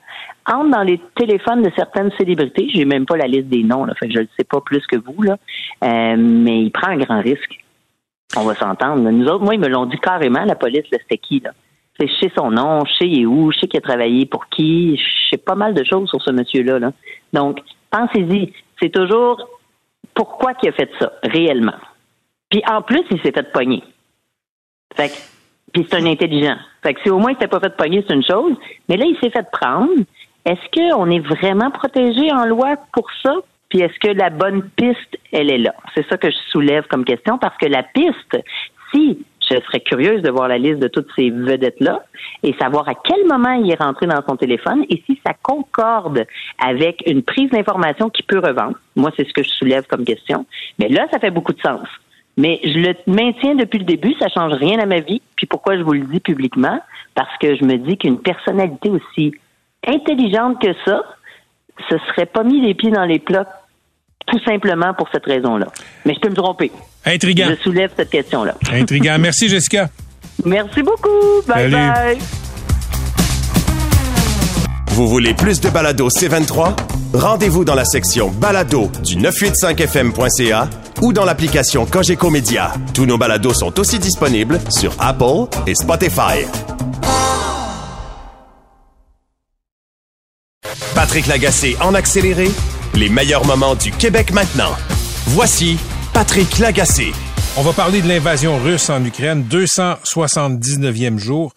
entre 0.45 0.69
dans 0.69 0.83
les 0.83 0.99
téléphones 1.15 1.61
de 1.61 1.71
certaines 1.75 2.11
célébrités. 2.17 2.69
J'ai 2.73 2.85
même 2.85 3.05
pas 3.05 3.17
la 3.17 3.27
liste 3.27 3.47
des 3.47 3.63
noms, 3.63 3.85
là, 3.85 3.93
fait 3.95 4.07
que 4.07 4.13
je 4.13 4.19
ne 4.19 4.27
sais 4.37 4.43
pas 4.43 4.61
plus 4.61 4.85
que 4.87 4.97
vous, 4.97 5.21
là. 5.21 5.37
Euh, 5.83 6.15
mais 6.17 6.61
il 6.61 6.71
prend 6.71 6.89
un 6.89 6.97
grand 6.97 7.21
risque. 7.21 7.63
On 8.35 8.43
va 8.43 8.55
s'entendre. 8.55 9.09
Nous 9.09 9.27
autres, 9.27 9.43
moi, 9.43 9.53
ils 9.53 9.59
me 9.59 9.67
l'ont 9.67 9.85
dit 9.85 9.97
carrément, 9.99 10.43
la 10.43 10.55
police, 10.55 10.83
c'était 10.89 11.17
qui, 11.17 11.39
là? 11.39 11.51
C'est 11.99 12.07
chez 12.07 12.31
son 12.35 12.49
nom, 12.49 12.83
chez 12.85 13.25
où, 13.25 13.51
chez 13.51 13.67
qui 13.67 13.77
a 13.77 13.81
travaillé 13.81 14.25
pour 14.25 14.47
qui. 14.47 14.97
Je 14.97 15.29
sais 15.29 15.37
pas 15.37 15.53
mal 15.53 15.75
de 15.75 15.83
choses 15.83 16.09
sur 16.09 16.21
ce 16.23 16.31
monsieur-là. 16.31 16.79
Là. 16.79 16.91
Donc, 17.33 17.59
pensez-y. 17.91 18.51
C'est 18.81 18.89
toujours 18.89 19.47
pourquoi 20.15 20.53
il 20.63 20.69
a 20.69 20.71
fait 20.71 20.89
ça, 20.99 21.13
réellement. 21.21 21.75
Puis 22.49 22.63
en 22.67 22.81
plus, 22.81 23.03
il 23.11 23.21
s'est 23.21 23.31
fait 23.31 23.51
pogner. 23.51 23.83
Fait 24.95 25.09
que 25.09 25.13
puis 25.73 25.85
c'est 25.89 25.97
un 25.97 26.05
intelligent. 26.05 26.55
Fait 26.83 26.93
que 26.93 27.01
si 27.01 27.09
au 27.09 27.17
moins 27.17 27.31
il 27.31 27.37
s'est 27.37 27.47
pas 27.47 27.59
fait 27.59 27.75
pogner, 27.75 28.03
c'est 28.07 28.13
une 28.13 28.23
chose. 28.23 28.55
Mais 28.87 28.97
là, 28.97 29.05
il 29.05 29.17
s'est 29.19 29.31
fait 29.31 29.45
prendre. 29.51 29.89
Est-ce 30.45 30.91
qu'on 30.91 31.09
est 31.09 31.19
vraiment 31.19 31.71
protégé 31.71 32.31
en 32.31 32.45
loi 32.45 32.75
pour 32.93 33.07
ça? 33.23 33.33
Puis 33.69 33.81
est-ce 33.81 33.97
que 33.99 34.13
la 34.15 34.29
bonne 34.29 34.69
piste, 34.75 35.17
elle 35.31 35.49
est 35.49 35.57
là? 35.57 35.73
C'est 35.95 36.07
ça 36.07 36.17
que 36.17 36.29
je 36.29 36.37
soulève 36.51 36.85
comme 36.87 37.05
question 37.05 37.39
parce 37.39 37.57
que 37.57 37.65
la 37.65 37.81
piste, 37.81 38.37
si 38.93 39.25
je 39.49 39.59
serais 39.61 39.79
curieuse 39.79 40.21
de 40.21 40.29
voir 40.29 40.47
la 40.47 40.57
liste 40.57 40.79
de 40.79 40.87
toutes 40.87 41.09
ces 41.15 41.29
vedettes-là 41.29 42.03
et 42.43 42.53
savoir 42.53 42.87
à 42.87 42.93
quel 42.95 43.25
moment 43.25 43.53
il 43.53 43.71
est 43.71 43.81
rentré 43.81 44.05
dans 44.05 44.21
son 44.27 44.37
téléphone 44.37 44.85
et 44.89 45.01
si 45.05 45.19
ça 45.25 45.33
concorde 45.41 46.25
avec 46.59 47.03
une 47.07 47.23
prise 47.23 47.49
d'information 47.49 48.09
qui 48.09 48.23
peut 48.23 48.39
revendre. 48.39 48.77
Moi, 48.95 49.11
c'est 49.17 49.27
ce 49.27 49.33
que 49.33 49.43
je 49.43 49.49
soulève 49.49 49.85
comme 49.87 50.05
question. 50.05 50.45
Mais 50.77 50.89
là, 50.89 51.07
ça 51.11 51.19
fait 51.19 51.31
beaucoup 51.31 51.53
de 51.53 51.61
sens. 51.61 51.87
Mais 52.37 52.59
je 52.63 52.79
le 52.79 52.95
maintiens 53.05 53.55
depuis 53.55 53.79
le 53.79 53.85
début, 53.85 54.13
ça 54.19 54.27
change 54.29 54.53
rien 54.53 54.79
à 54.79 54.85
ma 54.85 54.99
vie. 54.99 55.21
Puis 55.35 55.45
pourquoi 55.45 55.77
je 55.77 55.83
vous 55.83 55.93
le 55.93 56.01
dis 56.01 56.19
publiquement? 56.19 56.79
Parce 57.15 57.35
que 57.39 57.55
je 57.55 57.63
me 57.63 57.77
dis 57.77 57.97
qu'une 57.97 58.19
personnalité 58.19 58.89
aussi 58.89 59.33
intelligente 59.85 60.61
que 60.61 60.73
ça, 60.85 61.03
ce 61.89 61.97
serait 62.09 62.25
pas 62.25 62.43
mis 62.43 62.61
les 62.61 62.73
pieds 62.73 62.91
dans 62.91 63.05
les 63.05 63.19
plats 63.19 63.47
tout 64.25 64.39
simplement 64.45 64.93
pour 64.93 65.09
cette 65.11 65.25
raison-là. 65.25 65.67
Mais 66.05 66.13
je 66.13 66.19
peux 66.19 66.29
me 66.29 66.35
tromper. 66.35 66.71
Intriguant. 67.05 67.47
Je 67.49 67.55
soulève 67.55 67.91
cette 67.95 68.09
question-là. 68.09 68.55
Intriguant. 68.71 69.17
Merci, 69.19 69.49
Jessica. 69.49 69.89
Merci 70.45 70.81
beaucoup. 70.81 71.41
Bye 71.47 71.69
bye. 71.69 72.17
Vous 74.87 75.07
voulez 75.07 75.33
plus 75.33 75.59
de 75.59 75.69
balado 75.69 76.07
C23? 76.07 76.92
Rendez-vous 77.13 77.63
dans 77.63 77.75
la 77.75 77.85
section 77.85 78.31
balado 78.31 78.89
du 79.03 79.17
985fm.ca 79.17 80.67
ou 81.03 81.13
dans 81.13 81.25
l'application 81.25 81.85
Cogeco 81.85 82.31
Média. 82.31 82.73
Tous 82.95 83.05
nos 83.05 83.19
balados 83.19 83.53
sont 83.53 83.79
aussi 83.79 83.99
disponibles 83.99 84.59
sur 84.69 84.95
Apple 84.97 85.47
et 85.67 85.75
Spotify. 85.75 86.47
Patrick 90.95 91.27
Lagacé 91.27 91.77
en 91.81 91.93
accéléré, 91.93 92.49
les 92.95 93.09
meilleurs 93.09 93.45
moments 93.45 93.75
du 93.75 93.91
Québec 93.91 94.31
maintenant. 94.31 94.75
Voici 95.27 95.77
Patrick 96.13 96.57
Lagacé. 96.57 97.11
On 97.55 97.61
va 97.61 97.73
parler 97.73 98.01
de 98.01 98.07
l'invasion 98.07 98.57
russe 98.57 98.89
en 98.89 99.05
Ukraine, 99.05 99.45
279e 99.47 101.19
jour. 101.19 101.53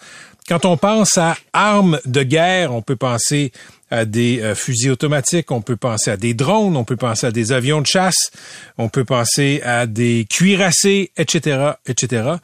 Quand 0.48 0.64
on 0.64 0.76
pense 0.76 1.18
à 1.18 1.37
armes 1.52 2.00
de 2.04 2.22
guerre, 2.22 2.72
on 2.72 2.80
peut 2.80 2.94
penser 2.94 3.50
à 3.90 4.04
des 4.04 4.40
euh, 4.40 4.54
fusils 4.54 4.90
automatiques, 4.90 5.50
on 5.50 5.61
peut 5.61 5.76
penser 5.76 6.11
à 6.11 6.16
des 6.16 6.35
drones, 6.35 6.76
on 6.76 6.85
peut 6.85 6.96
penser 6.96 7.26
à 7.26 7.32
des 7.32 7.50
avions 7.50 7.80
de 7.80 7.87
chasse, 7.87 8.30
on 8.78 8.88
peut 8.88 9.04
penser 9.04 9.61
à 9.64 9.87
des 9.87 10.24
cuirassés, 10.30 11.11
etc., 11.16 11.72
etc. 11.87 12.35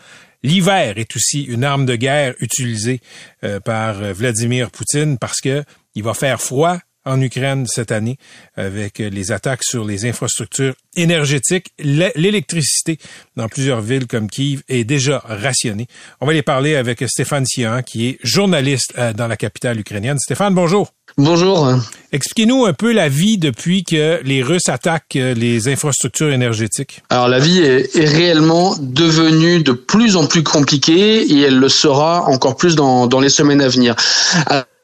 L'hiver 0.42 0.98
est 0.98 1.14
aussi 1.14 1.44
une 1.44 1.62
arme 1.62 1.86
de 1.86 1.94
guerre 1.94 2.34
utilisée 2.40 3.00
euh, 3.44 3.60
par 3.60 4.02
euh, 4.02 4.12
Vladimir 4.12 4.72
Poutine 4.72 5.16
parce 5.16 5.40
que 5.40 5.62
il 5.94 6.02
va 6.02 6.14
faire 6.14 6.40
froid 6.40 6.78
en 7.04 7.20
Ukraine 7.20 7.66
cette 7.66 7.92
année 7.92 8.18
avec 8.56 8.98
les 8.98 9.32
attaques 9.32 9.64
sur 9.64 9.84
les 9.84 10.06
infrastructures 10.06 10.74
énergétiques. 10.96 11.72
L'électricité 11.78 12.98
dans 13.36 13.48
plusieurs 13.48 13.80
villes 13.80 14.06
comme 14.06 14.28
Kiev 14.28 14.62
est 14.68 14.84
déjà 14.84 15.22
rationnée. 15.24 15.86
On 16.20 16.26
va 16.26 16.32
les 16.32 16.42
parler 16.42 16.76
avec 16.76 17.02
Stéphane 17.08 17.46
Sian, 17.46 17.82
qui 17.82 18.08
est 18.08 18.18
journaliste 18.22 18.94
dans 19.16 19.26
la 19.26 19.36
capitale 19.36 19.80
ukrainienne. 19.80 20.18
Stéphane, 20.18 20.54
bonjour. 20.54 20.92
Bonjour. 21.18 21.68
Expliquez-nous 22.12 22.64
un 22.64 22.72
peu 22.72 22.92
la 22.92 23.10
vie 23.10 23.36
depuis 23.36 23.84
que 23.84 24.22
les 24.24 24.42
Russes 24.42 24.68
attaquent 24.68 25.16
euh, 25.16 25.34
les 25.34 25.68
infrastructures 25.68 26.32
énergétiques. 26.32 27.02
Alors 27.10 27.28
la 27.28 27.38
vie 27.38 27.58
est, 27.58 27.94
est 27.96 28.06
réellement 28.06 28.74
devenue 28.80 29.62
de 29.62 29.72
plus 29.72 30.16
en 30.16 30.26
plus 30.26 30.42
compliquée 30.42 31.22
et 31.22 31.40
elle 31.42 31.58
le 31.58 31.68
sera 31.68 32.24
encore 32.28 32.56
plus 32.56 32.76
dans, 32.76 33.06
dans 33.06 33.20
les 33.20 33.28
semaines 33.28 33.60
à 33.60 33.68
venir. 33.68 33.94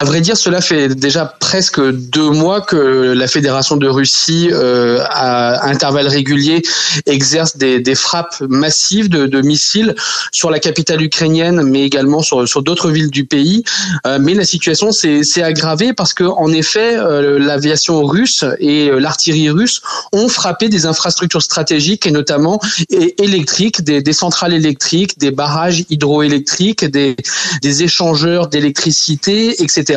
À 0.00 0.04
vrai 0.04 0.20
dire, 0.20 0.37
cela 0.37 0.61
fait 0.61 0.94
déjà 0.94 1.34
presque 1.40 1.80
deux 1.80 2.30
mois 2.30 2.61
que 2.61 2.76
la 3.16 3.26
Fédération 3.26 3.76
de 3.76 3.88
Russie, 3.88 4.48
euh, 4.52 5.02
à 5.11 5.66
intervalles 5.66 6.06
réguliers, 6.06 6.62
exerce 7.06 7.56
des, 7.56 7.80
des 7.80 7.96
frappes 7.96 8.40
massives 8.42 9.08
de, 9.08 9.26
de, 9.26 9.40
missiles 9.40 9.96
sur 10.30 10.50
la 10.50 10.61
capitale 10.61 11.02
ukrainienne, 11.02 11.62
mais 11.62 11.82
également 11.82 12.22
sur, 12.22 12.46
sur 12.46 12.62
d'autres 12.62 12.90
villes 12.92 13.11
du 13.11 13.24
pays. 13.24 13.64
Euh, 14.06 14.20
mais 14.20 14.34
la 14.34 14.44
situation 14.44 14.92
s'est 14.92 15.42
aggravée 15.42 15.92
parce 15.92 16.14
que, 16.14 16.22
en 16.22 16.52
effet, 16.52 16.96
euh, 16.96 17.40
l'aviation 17.40 18.04
russe 18.04 18.44
et 18.61 18.90
euh, 18.90 19.00
l'artillerie 19.00 19.50
russe 19.50 19.80
ont 20.12 20.28
frappé 20.28 20.68
des 20.68 20.87
infrastructures 20.87 21.42
stratégiques 21.42 22.06
et 22.06 22.12
notamment 22.12 22.61
électriques, 22.88 23.82
des, 23.82 24.00
des 24.00 24.12
centrales 24.12 24.54
électriques, 24.54 25.18
des 25.18 25.32
barrages 25.32 25.82
hydroélectriques, 25.90 26.84
des, 26.84 27.16
des 27.62 27.82
échangeurs 27.82 28.46
d'électricité, 28.46 29.61
etc 29.61 29.88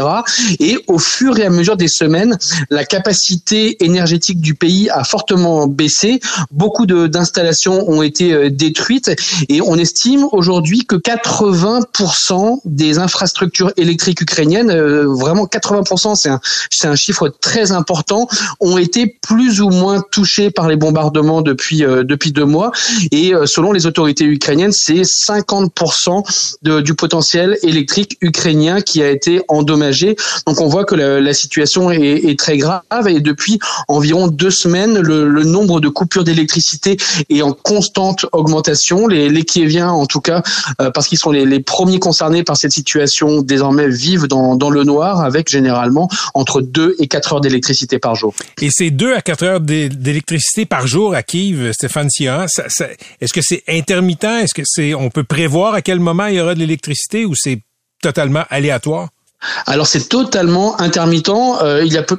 et 0.60 0.77
au 0.88 0.99
fur 0.99 1.38
et 1.39 1.45
à 1.45 1.49
mesure 1.49 1.77
des 1.77 1.88
semaines, 1.88 2.38
la 2.69 2.86
capacité 2.86 3.84
énergétique 3.84 4.39
du 4.39 4.56
pays 4.56 4.89
a 4.89 5.04
fortement 5.04 5.67
baissé. 5.67 6.19
Beaucoup 6.51 6.86
d'installations 6.86 7.89
ont 7.89 8.01
été 8.01 8.34
euh, 8.34 8.49
détruites 8.49 9.12
et 9.49 9.62
on 9.62 9.75
estime 9.75 10.27
aujourd'hui 10.32 10.86
que 10.86 10.95
80% 10.95 12.60
des 12.65 12.99
infrastructures 12.99 13.71
électriques 13.77 14.21
ukrainiennes, 14.21 14.71
euh, 14.71 15.06
vraiment 15.08 15.45
80%, 15.45 16.15
c'est 16.15 16.30
un, 16.30 16.91
un 16.91 16.95
chiffre 16.95 17.30
très 17.30 17.71
important, 17.71 18.27
ont 18.60 18.77
été 18.77 19.08
plus 19.21 19.62
ou 19.62 19.69
moins 19.69 20.01
touchés 20.12 20.51
par 20.51 20.67
les 20.67 20.75
bombardements 20.75 21.41
depuis, 21.41 21.84
euh, 21.84 22.04
depuis 22.04 22.32
deux 22.32 22.45
mois. 22.45 22.71
Et 23.12 23.34
selon 23.45 23.71
les 23.71 23.86
autorités 23.86 24.25
ukrainiennes, 24.25 24.71
c'est 24.71 25.01
50% 25.01 26.23
de, 26.62 26.82
du 26.82 26.93
potentiel 26.93 27.58
électrique 27.63 28.17
ukrainien 28.21 28.82
qui 28.82 29.01
a 29.01 29.10
été 29.10 29.41
endommagé 29.47 29.81
donc 30.46 30.62
on 30.62 30.67
voit 30.67 30.86
que 30.86 30.96
la, 30.96 31.34
situation 31.34 31.91
est, 31.91 32.38
très 32.38 32.58
grave 32.58 33.08
et 33.08 33.20
depuis 33.20 33.60
environ 33.88 34.28
deux 34.28 34.52
semaines, 34.52 35.00
le, 35.00 35.44
nombre 35.44 35.80
de 35.80 35.89
coupures 35.89 36.24
d'électricité 36.24 36.98
est 37.30 37.41
en 37.41 37.54
constante 37.54 38.26
augmentation. 38.32 39.08
Les, 39.08 39.44
Kieviens, 39.44 39.89
en 39.89 40.06
tout 40.06 40.22
cas, 40.22 40.44
euh, 40.82 40.91
parce 40.91 41.08
qu'ils 41.08 41.17
sont 41.17 41.32
les, 41.32 41.60
premiers 41.60 42.00
concernés 42.00 42.44
par 42.44 42.58
cette 42.58 42.72
situation, 42.72 43.41
désormais 43.41 43.89
vivent 43.89 44.28
dans, 44.28 44.70
le 44.70 44.84
noir 44.84 45.22
avec 45.22 45.50
généralement 45.50 46.08
entre 46.34 46.62
2 46.62 46.96
et 47.00 47.08
4 47.08 47.34
heures 47.34 47.41
d'électricité 47.41 48.00
par 48.00 48.15
jour. 48.15 48.34
Et 48.62 48.70
ces 48.72 48.91
2 48.91 49.13
à 49.13 49.22
4 49.22 49.44
heures 49.44 49.60
d'électricité 49.60 50.65
par 50.65 50.88
jour 50.88 51.13
à 51.13 51.24
Kiev, 51.24 51.72
Stéphane 51.74 52.10
Sion, 52.10 52.46
est-ce 52.46 53.34
que 53.34 53.41
c'est 53.41 53.63
intermittent? 53.67 54.24
Est-ce 54.24 54.54
que 54.54 54.62
c'est 54.65 54.94
on 54.94 55.10
peut 55.10 55.24
prévoir 55.24 55.74
à 55.74 55.82
quel 55.82 56.00
moment 56.00 56.28
il 56.28 56.36
y 56.36 56.39
aura 56.39 56.54
de 56.54 56.60
l'électricité 56.60 57.26
ou 57.26 57.34
c'est 57.36 57.60
totalement 58.02 58.44
aléatoire? 58.50 59.10
Alors 59.65 59.88
c'est 59.88 60.08
totalement 60.08 60.80
intermittent. 60.80 61.30
Euh, 61.30 61.84
il 61.86 61.91
y 61.91 61.97
a 61.97 62.04
peu, 62.04 62.17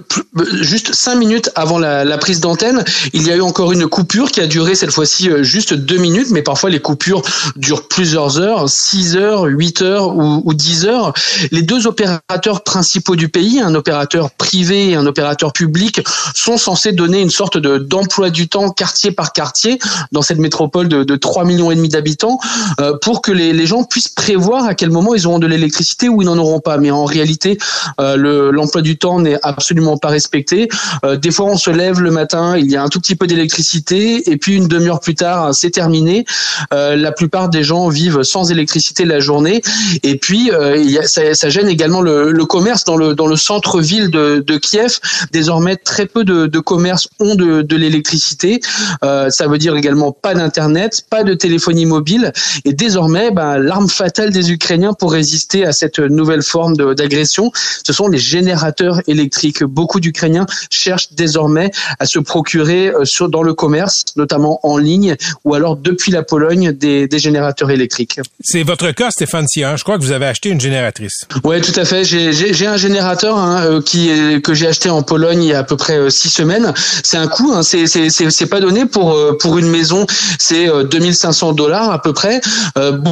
juste 0.61 0.95
cinq 0.95 1.17
minutes 1.17 1.51
avant 1.55 1.79
la, 1.79 2.05
la 2.05 2.19
prise 2.19 2.41
d'antenne, 2.41 2.85
il 3.13 3.27
y 3.27 3.31
a 3.31 3.37
eu 3.37 3.41
encore 3.41 3.73
une 3.73 3.87
coupure 3.87 4.31
qui 4.31 4.41
a 4.41 4.47
duré 4.47 4.75
cette 4.75 4.91
fois-ci 4.91 5.31
euh, 5.31 5.43
juste 5.43 5.75
deux 5.75 5.99
minutes, 5.99 6.29
mais 6.31 6.43
parfois 6.43 6.71
les 6.71 6.81
coupures 6.81 7.23
durent 7.57 7.89
plusieurs 7.89 8.39
heures, 8.39 8.69
6 8.69 9.17
heures, 9.17 9.45
8 9.45 9.83
heures 9.83 10.17
ou, 10.17 10.43
ou 10.45 10.55
10 10.55 10.87
heures. 10.87 11.13
Les 11.51 11.63
deux 11.63 11.87
opérateurs 11.87 12.63
principaux 12.63 13.17
du 13.17 13.29
pays, 13.29 13.61
un 13.61 13.75
opérateur 13.75 14.31
privé 14.31 14.91
et 14.91 14.97
un 14.97 15.07
opérateur 15.07 15.53
public, 15.53 16.01
sont 16.35 16.57
censés 16.57 16.93
donner 16.93 17.21
une 17.21 17.31
sorte 17.31 17.59
de 17.59 17.79
d'emploi 17.79 18.31
du 18.31 18.49
temps 18.49 18.71
quartier 18.71 19.13
par 19.13 19.33
quartier 19.33 19.79
dans 20.13 20.23
cette 20.23 20.39
métropole 20.39 20.89
de, 20.89 21.05
de 21.05 21.17
3 21.17 21.45
millions 21.45 21.71
et 21.71 21.77
demi 21.77 21.89
d'habitants 21.89 22.39
euh, 22.81 22.97
pour 23.01 23.23
que 23.23 23.33
les, 23.33 23.53
les 23.53 23.67
gens 23.67 23.85
puissent 23.85 24.09
prévoir 24.09 24.65
à 24.65 24.75
quel 24.75 24.91
moment 24.91 25.15
ils 25.15 25.27
auront 25.27 25.39
de 25.39 25.47
l'électricité 25.47 26.09
ou 26.09 26.23
ils 26.23 26.27
n'en 26.27 26.39
auront 26.39 26.61
pas. 26.61 26.79
Mais 26.79 26.91
réalité, 27.13 27.59
euh, 28.01 28.51
l'emploi 28.53 28.83
du 28.83 28.99
temps 28.99 29.21
n'est 29.21 29.39
absolument 29.43 29.99
pas 29.99 30.09
respecté. 30.09 30.69
Euh, 31.05 31.17
des 31.17 31.31
fois, 31.31 31.47
on 31.47 31.57
se 31.57 31.71
lève 31.71 32.01
le 32.01 32.11
matin, 32.11 32.57
il 32.57 32.71
y 32.71 32.77
a 32.77 32.83
un 32.83 32.89
tout 32.89 33.01
petit 33.01 33.17
peu 33.17 33.27
d'électricité, 33.27 34.31
et 34.31 34.37
puis 34.37 34.57
une 34.57 34.69
demi-heure 34.69 35.01
plus 35.01 35.15
tard, 35.15 35.55
c'est 35.55 35.71
terminé. 35.71 36.25
Euh, 36.73 36.97
la 36.97 37.13
plupart 37.13 37.49
des 37.49 37.63
gens 37.63 37.89
vivent 37.89 38.23
sans 38.23 38.51
électricité 38.51 39.05
la 39.05 39.21
journée, 39.21 39.63
et 40.03 40.17
puis 40.17 40.51
il 40.77 40.91
y 40.91 40.99
a, 40.99 41.07
ça, 41.07 41.35
ça, 41.35 41.49
gêne 41.49 41.69
également 41.69 42.01
le, 42.01 42.33
le, 42.33 42.47
commerce 42.47 42.85
dans 42.85 42.97
le 42.97 43.15
dans 43.15 43.27
le 43.27 43.37
centre-ville 43.37 44.11
de, 44.11 44.43
de, 44.45 44.57
Kiev. 44.57 44.99
Désormais, 45.33 45.77
très 45.77 46.07
peu 46.07 46.25
de, 46.25 46.47
de 46.47 46.59
commerces 46.59 47.09
ont 47.21 47.35
de, 47.35 47.63
de 47.63 47.77
l'électricité. 47.77 48.61
ça 49.03 49.47
veut 49.47 49.59
dire 49.59 49.77
également 49.77 50.13
pas 50.13 50.35
d'internet, 50.35 51.03
pas 51.11 51.23
de 51.23 51.35
téléphonie 51.35 51.87
mobile, 51.87 52.33
et 52.65 52.73
désormais, 52.73 53.31
ben, 53.31 53.59
l'arme 53.59 53.89
fatale 53.89 54.31
des 54.31 54.51
Ukrainiens 54.51 54.93
pour 54.93 55.13
résister 55.13 55.65
à 55.65 55.73
cette 55.73 55.99
nouvelle 55.99 56.43
forme 56.43 56.77
de 56.77 56.85
d'agression, 57.03 57.51
ce 57.85 57.93
sont 57.93 58.09
les 58.09 58.19
générateurs 58.19 59.01
électriques. 59.07 59.65
Beaucoup 59.65 60.01
d'Ukrainiens 60.01 60.47
cherchent 60.71 61.13
désormais 61.13 61.71
à 61.99 62.07
se 62.07 62.19
procurer 62.19 62.89
euh, 62.89 63.05
sur, 63.05 63.29
dans 63.29 63.43
le 63.43 63.55
commerce, 63.55 64.05
notamment 64.17 64.61
en 64.63 64.79
ligne, 64.79 65.17
ou 65.45 65.55
alors 65.55 65.77
depuis 65.77 66.13
la 66.13 66.23
Pologne, 66.23 66.73
des, 66.73 67.09
des 67.09 67.19
générateurs 67.19 67.71
électriques. 67.71 68.21
C'est 68.41 68.63
votre 68.63 68.91
cas, 68.93 69.11
Stéphane 69.11 69.47
Sion. 69.49 69.77
Je 69.77 69.83
crois 69.83 69.99
que 69.99 70.03
vous 70.03 70.13
avez 70.13 70.27
acheté 70.27 70.49
une 70.51 70.61
génératrice. 70.61 71.27
Oui, 71.45 71.61
tout 71.61 71.79
à 71.79 71.85
fait. 71.85 72.05
J'ai 72.05 72.67
un 72.67 72.77
générateur 72.77 73.37
hein, 73.37 73.65
euh, 73.65 73.83
qui 73.83 74.11
que 74.43 74.55
j'ai 74.55 74.67
acheté 74.67 74.91
en 74.91 75.03
Pologne 75.03 75.43
il 75.43 75.49
y 75.49 75.55
a 75.55 75.59
à 75.59 75.65
peu 75.65 75.77
près 75.77 75.97
euh, 75.97 76.11
six 76.11 76.29
semaines. 76.29 76.73
C'est 77.03 77.17
un 77.17 77.29
coût. 77.29 77.53
Hein, 77.53 77.63
c'est 77.63 78.47
pas 78.47 78.61
donné 78.61 78.87
pour 78.87 79.19
pour 79.39 79.59
une 79.59 79.69
maison. 79.69 80.07
C'est 80.39 80.69
2500 80.91 81.53
dollars 81.53 81.91
à 81.91 82.01
peu 82.01 82.13
près. 82.13 82.41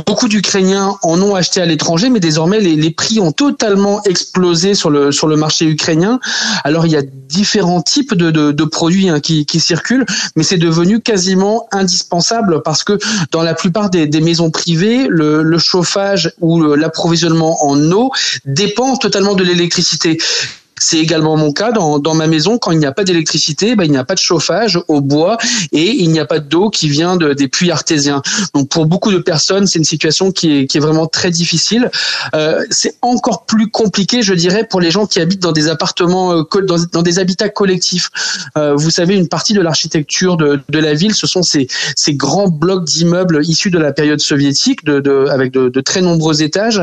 beaucoup 0.04 0.28
d'Ukrainiens 0.28 0.96
en 1.02 1.20
ont 1.20 1.34
acheté 1.34 1.60
à 1.60 1.66
l'étranger, 1.66 2.10
mais 2.10 2.20
désormais 2.20 2.60
les, 2.60 2.76
les 2.76 2.90
prix 2.90 3.20
ont 3.20 3.32
totalement 3.32 3.79
explosé 4.04 4.74
sur 4.74 4.90
le 4.90 5.36
marché 5.36 5.66
ukrainien. 5.66 6.20
Alors 6.64 6.86
il 6.86 6.92
y 6.92 6.96
a 6.96 7.02
différents 7.02 7.82
types 7.82 8.14
de, 8.14 8.64
produits 8.64 9.08
hein, 9.08 9.20
qui, 9.20 9.60
circulent, 9.60 10.06
mais 10.36 10.42
c'est 10.42 10.58
devenu 10.58 11.00
quasiment 11.00 11.68
indispensable 11.72 12.62
parce 12.62 12.84
que 12.84 12.98
dans 13.30 13.42
la 13.42 13.54
plupart 13.54 13.90
des, 13.90 14.20
maisons 14.20 14.50
privées, 14.50 15.06
le 15.08 15.58
chauffage 15.58 16.32
ou 16.40 16.60
l'approvisionnement 16.74 17.64
en 17.64 17.80
eau 17.92 18.10
dépend 18.44 18.96
totalement 18.96 19.34
de 19.34 19.44
l'électricité. 19.44 20.18
C'est 20.80 20.98
également 20.98 21.36
mon 21.36 21.52
cas 21.52 21.70
dans, 21.70 21.98
dans 21.98 22.14
ma 22.14 22.26
maison. 22.26 22.58
Quand 22.58 22.72
il 22.72 22.78
n'y 22.78 22.86
a 22.86 22.92
pas 22.92 23.04
d'électricité, 23.04 23.76
ben, 23.76 23.84
il 23.84 23.90
n'y 23.90 23.98
a 23.98 24.04
pas 24.04 24.14
de 24.14 24.20
chauffage 24.20 24.80
au 24.88 25.00
bois 25.00 25.36
et 25.72 26.02
il 26.02 26.10
n'y 26.10 26.18
a 26.18 26.24
pas 26.24 26.40
d'eau 26.40 26.70
qui 26.70 26.88
vient 26.88 27.16
de, 27.16 27.34
des 27.34 27.48
puits 27.48 27.70
artésiens. 27.70 28.22
Donc 28.54 28.70
pour 28.70 28.86
beaucoup 28.86 29.12
de 29.12 29.18
personnes, 29.18 29.66
c'est 29.66 29.78
une 29.78 29.84
situation 29.84 30.32
qui 30.32 30.46
est, 30.56 30.66
qui 30.66 30.78
est 30.78 30.80
vraiment 30.80 31.06
très 31.06 31.30
difficile. 31.30 31.90
Euh, 32.34 32.64
c'est 32.70 32.96
encore 33.02 33.44
plus 33.44 33.70
compliqué, 33.70 34.22
je 34.22 34.32
dirais, 34.32 34.66
pour 34.68 34.80
les 34.80 34.90
gens 34.90 35.06
qui 35.06 35.20
habitent 35.20 35.42
dans 35.42 35.52
des 35.52 35.68
appartements, 35.68 36.32
euh, 36.32 36.42
dans, 36.92 37.02
des 37.02 37.18
habitats 37.18 37.50
collectifs. 37.50 38.08
Euh, 38.56 38.74
vous 38.74 38.90
savez, 38.90 39.16
une 39.16 39.28
partie 39.28 39.52
de 39.52 39.60
l'architecture 39.60 40.38
de, 40.38 40.60
de 40.68 40.78
la 40.78 40.94
ville, 40.94 41.14
ce 41.14 41.26
sont 41.26 41.42
ces, 41.42 41.68
ces 41.94 42.14
grands 42.14 42.48
blocs 42.48 42.84
d'immeubles 42.84 43.44
issus 43.44 43.70
de 43.70 43.78
la 43.78 43.92
période 43.92 44.20
soviétique, 44.20 44.84
de, 44.84 45.00
de 45.00 45.26
avec 45.28 45.52
de, 45.52 45.68
de, 45.68 45.80
très 45.82 46.00
nombreux 46.00 46.42
étages. 46.42 46.80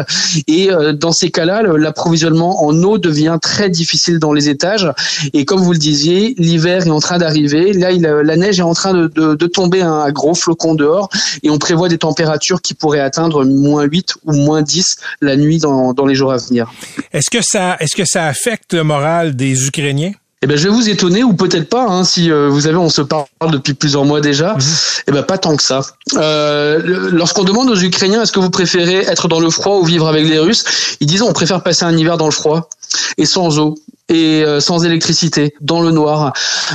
Et 0.47 0.71
euh, 0.71 0.93
dans 0.93 1.11
ces 1.11 1.31
cas-là, 1.31 1.63
l'approvisionnement 1.63 2.63
en 2.63 2.83
eau 2.83 2.99
devient 2.99 3.37
très 3.41 3.69
difficile 3.69 3.86
difficile 3.87 4.19
dans 4.19 4.33
les 4.33 4.49
étages. 4.49 4.91
Et 5.33 5.45
comme 5.45 5.61
vous 5.61 5.71
le 5.71 5.77
disiez, 5.77 6.35
l'hiver 6.37 6.85
est 6.85 6.89
en 6.89 6.99
train 6.99 7.17
d'arriver. 7.17 7.71
Là, 7.71 7.91
il, 7.91 8.01
la 8.01 8.35
neige 8.35 8.59
est 8.59 8.63
en 8.63 8.73
train 8.73 8.93
de, 8.93 9.07
de, 9.07 9.35
de 9.35 9.47
tomber 9.47 9.81
un 9.81 10.11
gros 10.11 10.35
flocon 10.35 10.75
dehors 10.75 11.09
et 11.43 11.49
on 11.49 11.57
prévoit 11.57 11.87
des 11.87 11.97
températures 11.97 12.61
qui 12.61 12.73
pourraient 12.73 12.99
atteindre 12.99 13.45
moins 13.45 13.83
8 13.83 14.15
ou 14.25 14.33
moins 14.33 14.61
10 14.61 14.97
la 15.21 15.37
nuit 15.37 15.59
dans, 15.59 15.93
dans 15.93 16.05
les 16.05 16.15
jours 16.15 16.33
à 16.33 16.37
venir. 16.37 16.71
Est-ce 17.13 17.29
que 17.29 17.41
ça, 17.41 17.77
est-ce 17.79 17.95
que 17.95 18.05
ça 18.05 18.25
affecte 18.25 18.73
le 18.73 18.83
moral 18.83 19.35
des 19.35 19.67
Ukrainiens? 19.67 20.11
Eh 20.43 20.45
ben, 20.45 20.55
je 20.55 20.67
vais 20.67 20.73
vous 20.73 20.87
étonner 20.87 21.23
ou 21.23 21.33
peut-être 21.33 21.67
pas. 21.67 21.87
Hein, 21.87 22.03
si 22.03 22.29
euh, 22.29 22.47
vous 22.47 22.61
savez, 22.61 22.77
on 22.77 22.89
se 22.89 23.01
parle 23.01 23.25
depuis 23.51 23.73
plusieurs 23.73 24.05
mois 24.05 24.21
déjà. 24.21 24.53
Mhm. 24.53 24.61
Eh 25.07 25.11
ben, 25.11 25.23
pas 25.23 25.39
tant 25.39 25.55
que 25.55 25.63
ça. 25.63 25.81
Euh, 26.15 27.09
Lorsqu'on 27.11 27.43
demande 27.43 27.69
aux 27.71 27.75
Ukrainiens, 27.75 28.21
est-ce 28.21 28.31
que 28.31 28.39
vous 28.39 28.51
préférez 28.51 28.97
être 28.97 29.27
dans 29.27 29.39
le 29.39 29.49
froid 29.49 29.77
ou 29.77 29.83
vivre 29.83 30.07
avec 30.07 30.27
les 30.27 30.37
Russes, 30.37 30.63
ils 30.99 31.07
disent 31.07 31.23
on 31.23 31.33
préfère 31.33 31.63
passer 31.63 31.85
un 31.85 31.97
hiver 31.97 32.17
dans 32.17 32.25
le 32.25 32.31
froid 32.31 32.69
et 33.17 33.25
sans 33.25 33.59
eau 33.59 33.75
et 34.09 34.43
euh, 34.43 34.59
sans 34.59 34.85
électricité, 34.85 35.53
dans 35.59 35.81
le 35.81 35.91
noir. 35.91 36.33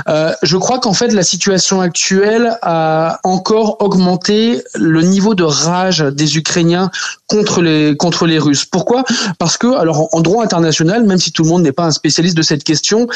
Euh, 0.09 0.33
je 0.43 0.57
crois 0.57 0.79
qu'en 0.81 0.93
fait 0.93 1.09
la 1.09 1.23
situation 1.23 1.81
actuelle 1.81 2.59
a 2.61 3.21
encore 3.25 3.79
augmenté 3.81 4.63
le 4.75 5.03
niveau 5.03 5.35
de 5.35 5.43
rage 5.43 6.01
des 6.01 6.37
Ukrainiens 6.37 6.91
contre 7.27 7.63
les 7.63 7.97
contre 7.97 8.27
les 8.27 8.39
Russes. 8.39 8.67
Pourquoi? 8.67 9.05
Parce 9.39 9.57
que 9.57 9.75
alors 9.75 10.15
en 10.15 10.21
droit 10.21 10.45
international, 10.45 11.05
même 11.05 11.19
si 11.19 11.33
tout 11.33 11.43
le 11.43 11.49
monde 11.49 11.63
n'est 11.63 11.73
pas 11.73 11.87
un 11.87 11.91
spécialiste 11.91 12.37
de 12.37 12.43
cette 12.43 12.65
question, 12.65 13.09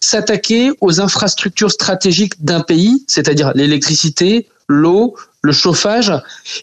s'attaquer 0.00 0.72
aux 0.80 1.00
infrastructures 1.00 1.70
stratégiques 1.70 2.42
d'un 2.42 2.60
pays, 2.60 3.04
c'est-à-dire 3.06 3.52
l'électricité, 3.54 4.48
l'eau, 4.68 5.14
le 5.42 5.52
chauffage, 5.52 6.12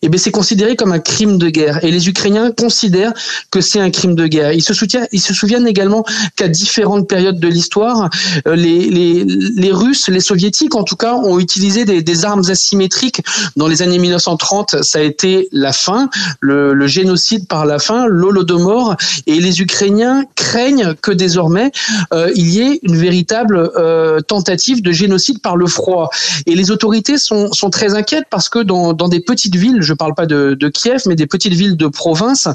eh 0.02 0.10
bien 0.10 0.20
c'est 0.20 0.32
considéré 0.32 0.76
comme 0.76 0.92
un 0.92 1.00
crime 1.00 1.38
de 1.38 1.48
guerre. 1.50 1.84
Et 1.86 1.92
les 1.92 2.10
Ukrainiens 2.10 2.52
considèrent 2.52 3.14
que 3.50 3.62
c'est 3.62 3.80
un 3.80 3.90
crime 3.90 4.16
de 4.16 4.28
guerre. 4.28 4.52
Ils 4.52 4.62
se, 4.62 4.74
soutiennent, 4.74 5.08
ils 5.14 5.22
se 5.22 5.34
souviennent 5.34 5.68
également 5.68 6.04
qu'à 6.36 6.50
différentes 6.50 7.08
périodes 7.08 7.40
de 7.40 7.48
l'histoire, 7.48 8.10
euh, 8.48 8.56
les, 8.56 9.72
Russes, 9.72 10.10
les 10.10 10.20
Soviétiques 10.20 10.76
en 10.76 10.84
tout 10.84 10.98
cas, 10.98 11.14
ont 11.16 11.40
utilisé 11.40 11.86
des, 11.86 12.26
armes 12.26 12.44
asymétriques. 12.50 13.22
Dans 13.56 13.68
les 13.68 13.82
années 13.82 13.98
1930, 13.98 14.84
ça 14.84 15.00
a 15.00 15.02
été 15.02 15.48
la 15.54 15.72
faim, 15.72 16.10
le, 16.42 16.88
génocide 16.88 17.48
par 17.48 17.66
la 17.66 17.80
faim, 17.80 18.06
l'holodomor. 18.08 18.96
Et 19.26 19.40
les 19.40 19.62
Ukrainiens 19.62 20.26
craignent 20.36 20.96
que 21.02 21.12
désormais, 21.12 21.72
euh, 22.14 22.30
il 22.36 22.50
y 22.50 22.62
ait 22.62 22.80
une 22.84 22.98
véritable 22.98 23.72
euh, 23.78 24.20
tentative 24.20 24.82
de 24.82 24.92
génocide 24.92 25.42
par 25.42 25.56
le 25.56 25.68
froid. 25.68 26.10
Et 26.46 26.56
les 26.56 26.72
autorités 26.72 27.18
sont 27.18 27.70
très 27.72 27.96
inquiètes 27.96 28.26
parce 28.30 28.50
que 28.50 28.65
dans, 28.66 28.94
des 29.08 29.20
petites 29.20 29.56
villes, 29.56 29.82
je 29.82 29.94
ne 29.94 29.98
parle 29.98 30.16
pas 30.16 30.26
de, 30.26 30.70
Kiev, 30.70 31.04
mais 31.08 31.16
des 31.16 31.28
petites 31.28 31.54
villes 31.54 31.78
de 31.78 31.88
province, 31.88 32.48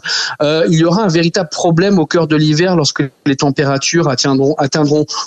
euh, 0.42 0.66
il 0.68 0.78
y 0.78 0.84
aura 0.84 1.02
un 1.04 1.08
véritable 1.08 1.48
problème 1.50 1.98
au 1.98 2.06
cœur 2.06 2.26
de 2.26 2.36
l'hiver 2.36 2.76
lorsque 2.76 3.02
les 3.26 3.36
températures 3.36 4.08
atteindront, 4.08 4.56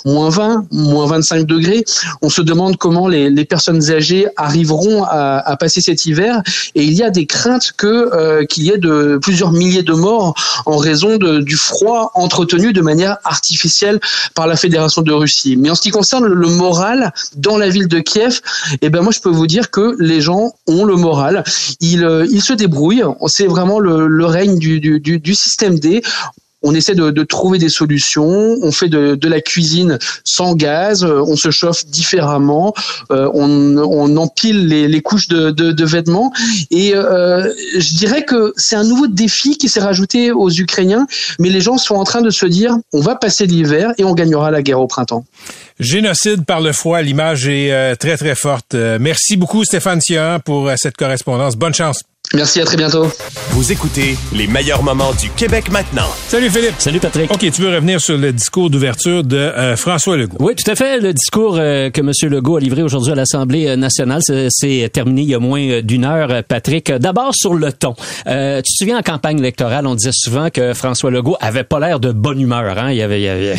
moins 0.04 0.30
20, 0.30 0.66
moins 0.70 1.06
25 1.06 1.46
degrés. 1.46 1.84
On 2.22 2.28
se 2.28 2.42
demande 2.42 2.76
comment 2.76 3.08
les, 3.08 3.44
personnes 3.44 3.90
âgées 3.90 4.26
arriveront 4.36 5.04
à, 5.04 5.56
passer 5.58 5.80
cet 5.80 6.06
hiver. 6.06 6.42
Et 6.74 6.84
il 6.84 6.92
y 6.92 7.02
a 7.02 7.10
des 7.10 7.26
craintes 7.26 7.72
euh, 7.84 8.44
qu'il 8.46 8.64
y 8.64 8.70
ait 8.70 8.78
de 8.78 9.18
plusieurs 9.20 9.52
milliers 9.52 9.82
de 9.82 9.92
morts 9.92 10.34
en 10.66 10.76
raison 10.76 11.16
du 11.16 11.56
froid 11.56 12.10
entretenu 12.14 12.72
de 12.72 12.80
manière 12.80 13.18
artificielle 13.24 14.00
par 14.34 14.46
la 14.46 14.56
Fédération 14.56 15.02
de 15.02 15.12
Russie. 15.12 15.56
Mais 15.56 15.70
en 15.70 15.74
ce 15.74 15.82
qui 15.82 15.90
concerne 15.90 16.26
le 16.26 16.48
moral 16.48 17.12
dans 17.36 17.58
la 17.58 17.68
ville 17.68 17.88
de 17.88 18.00
Kiev, 18.00 18.40
eh 18.80 18.90
ben 18.90 19.02
moi 19.02 19.12
je 19.12 19.20
peux 19.20 19.30
vous 19.30 19.46
dire 19.46 19.70
que 19.70 19.96
les 19.98 20.20
gens 20.20 20.52
ont 20.66 20.73
le 20.82 20.96
moral, 20.96 21.44
euh, 21.82 22.26
ils 22.28 22.42
se 22.42 22.52
débrouillent. 22.52 23.04
C'est 23.28 23.46
vraiment 23.46 23.78
le, 23.78 24.24
règne 24.24 24.58
du, 24.58 25.34
système 25.34 25.78
D 25.78 26.02
on 26.66 26.74
essaie 26.74 26.94
de, 26.94 27.22
trouver 27.24 27.58
des 27.58 27.68
solutions. 27.68 28.56
On 28.62 28.72
fait 28.72 28.88
de, 28.88 29.28
la 29.28 29.40
cuisine 29.42 29.98
sans 30.24 30.54
gaz. 30.54 31.04
Euh, 31.04 31.22
on 31.26 31.36
se 31.36 31.50
chauffe 31.50 31.84
différemment. 31.86 32.72
Euh, 33.12 33.30
on, 33.34 34.16
empile 34.16 34.66
les, 34.66 35.02
couches 35.02 35.28
de, 35.28 35.84
vêtements. 35.84 36.32
Et 36.70 36.94
je 36.94 37.96
dirais 37.96 38.24
que 38.24 38.54
c'est 38.56 38.76
un 38.76 38.84
nouveau 38.84 39.06
défi 39.06 39.58
qui 39.58 39.68
s'est 39.68 39.80
rajouté 39.80 40.32
aux 40.32 40.50
Ukrainiens. 40.50 41.06
Mais 41.38 41.50
les 41.50 41.60
gens 41.60 41.76
sont 41.76 41.96
en 41.96 42.04
train 42.04 42.22
de 42.22 42.30
se 42.30 42.46
dire 42.46 42.76
on 42.94 43.00
va 43.00 43.14
passer 43.14 43.46
l'hiver 43.46 43.92
et 43.98 44.04
on 44.04 44.14
gagnera 44.14 44.50
la 44.50 44.62
guerre 44.62 44.80
au 44.80 44.86
printemps. 44.86 45.24
Génocide 45.80 46.44
par 46.44 46.60
le 46.60 46.72
froid, 46.72 47.02
l'image 47.02 47.48
est 47.48 47.72
euh, 47.72 47.94
très 47.96 48.16
très 48.16 48.34
forte. 48.34 48.74
merci 48.74 49.36
beaucoup 49.36 49.64
Stéphane 49.64 50.00
Sion 50.00 50.40
pour 50.44 50.70
cette 50.76 50.96
correspondance. 50.96 51.56
Bonne 51.56 51.74
chance. 51.74 52.04
Merci, 52.32 52.60
à 52.60 52.64
très 52.64 52.76
bientôt. 52.76 53.06
Vous 53.50 53.70
écoutez 53.70 54.16
les 54.32 54.48
meilleurs 54.48 54.82
moments 54.82 55.12
du 55.12 55.30
Québec 55.30 55.70
maintenant. 55.70 56.08
Salut 56.26 56.50
Philippe. 56.50 56.74
Salut 56.78 56.98
Patrick. 56.98 57.30
OK, 57.30 57.38
tu 57.38 57.62
veux 57.62 57.72
revenir 57.72 58.00
sur 58.00 58.18
le 58.18 58.32
discours 58.32 58.70
d'ouverture 58.70 59.22
de 59.22 59.36
euh, 59.36 59.76
François 59.76 60.16
Legault. 60.16 60.38
Oui, 60.40 60.54
tout 60.56 60.68
à 60.68 60.74
fait. 60.74 60.98
Le 60.98 61.12
discours 61.12 61.56
euh, 61.60 61.90
que 61.90 62.00
M. 62.00 62.10
Legault 62.32 62.56
a 62.56 62.60
livré 62.60 62.82
aujourd'hui 62.82 63.12
à 63.12 63.14
l'Assemblée 63.14 63.68
euh, 63.68 63.76
nationale, 63.76 64.20
c'est 64.48 64.90
terminé 64.92 65.22
il 65.22 65.28
y 65.28 65.34
a 65.34 65.38
moins 65.38 65.82
d'une 65.82 66.04
heure, 66.04 66.42
Patrick. 66.42 66.90
D'abord 66.90 67.34
sur 67.34 67.54
le 67.54 67.72
ton. 67.72 67.94
tu 67.94 68.32
te 68.32 68.62
souviens, 68.78 68.98
en 68.98 69.02
campagne 69.02 69.38
électorale, 69.38 69.86
on 69.86 69.94
disait 69.94 70.10
souvent 70.12 70.48
que 70.50 70.72
François 70.72 71.12
Legault 71.12 71.36
avait 71.40 71.62
pas 71.62 71.78
l'air 71.78 72.00
de 72.00 72.10
bonne 72.10 72.40
humeur. 72.40 72.78
Hein? 72.78 72.90
Il, 72.90 73.00
avait, 73.02 73.54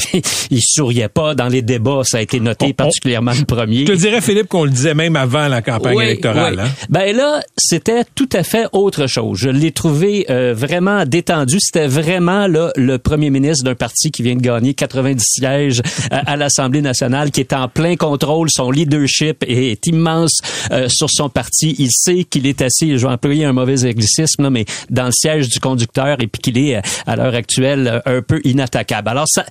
il, 0.50 0.62
souriait 0.62 1.08
pas 1.08 1.34
dans 1.34 1.48
les 1.48 1.62
débats. 1.62 2.02
Ça 2.04 2.18
a 2.18 2.22
été 2.22 2.42
noté 2.42 2.74
particulièrement 2.74 3.32
le 3.38 3.46
premier. 3.46 3.86
Je 3.86 3.94
te 3.94 3.98
dirais, 3.98 4.20
Philippe, 4.20 4.48
qu'on 4.48 4.66
le 4.66 4.72
disait 4.72 4.96
même 4.96 5.16
avant 5.16 5.48
la 5.48 5.62
campagne 5.62 6.02
électorale. 6.02 6.60
Hein? 6.60 6.70
Ben 6.90 7.16
là, 7.16 7.42
c'était 7.58 8.04
tout 8.16 8.30
à 8.34 8.44
fait 8.44 8.55
autre 8.74 9.08
chose. 9.08 9.40
Je 9.40 9.50
l'ai 9.50 9.72
trouvé 9.72 10.26
euh, 10.30 10.54
vraiment 10.54 11.06
détendu. 11.06 11.58
C'était 11.60 11.88
vraiment 11.88 12.48
là, 12.48 12.72
le 12.76 12.98
premier 12.98 13.30
ministre 13.30 13.64
d'un 13.64 13.76
parti 13.76 14.12
qui 14.12 14.24
vient 14.24 14.36
de 14.36 14.42
gagner 14.42 14.74
90 14.74 15.24
sièges 15.24 15.82
euh, 16.12 16.18
à 16.26 16.36
l'Assemblée 16.36 16.82
nationale, 16.82 17.32
qui 17.32 17.42
est 17.42 17.54
en 17.54 17.68
plein 17.68 17.96
contrôle. 17.96 18.50
Son 18.50 18.72
leadership 18.72 19.44
est 19.48 19.86
immense 19.88 20.40
euh, 20.72 20.88
sur 20.90 21.10
son 21.10 21.30
parti. 21.30 21.76
Il 21.80 21.90
sait 21.92 22.24
qu'il 22.24 22.48
est 22.48 22.62
assis, 22.62 22.98
je 22.98 23.06
vais 23.06 23.14
employer 23.14 23.46
un 23.46 23.54
mauvais 23.54 23.86
anglicisme, 23.86 24.44
là, 24.44 24.50
mais 24.50 24.66
dans 24.90 25.06
le 25.06 25.12
siège 25.12 25.50
du 25.50 25.60
conducteur 25.60 26.22
et 26.22 26.28
puis 26.28 26.42
qu'il 26.42 26.58
est 26.58 26.82
à 27.06 27.16
l'heure 27.16 27.36
actuelle 27.36 28.02
un 28.06 28.22
peu 28.22 28.42
inattaquable. 28.44 29.10
Alors, 29.10 29.28
ça, 29.28 29.46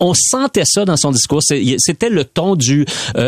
on 0.00 0.14
sentait 0.14 0.64
ça 0.64 0.84
dans 0.84 0.96
son 0.96 1.10
discours. 1.10 1.42
C'était 1.42 2.10
le 2.10 2.24
ton 2.24 2.56
du 2.56 2.84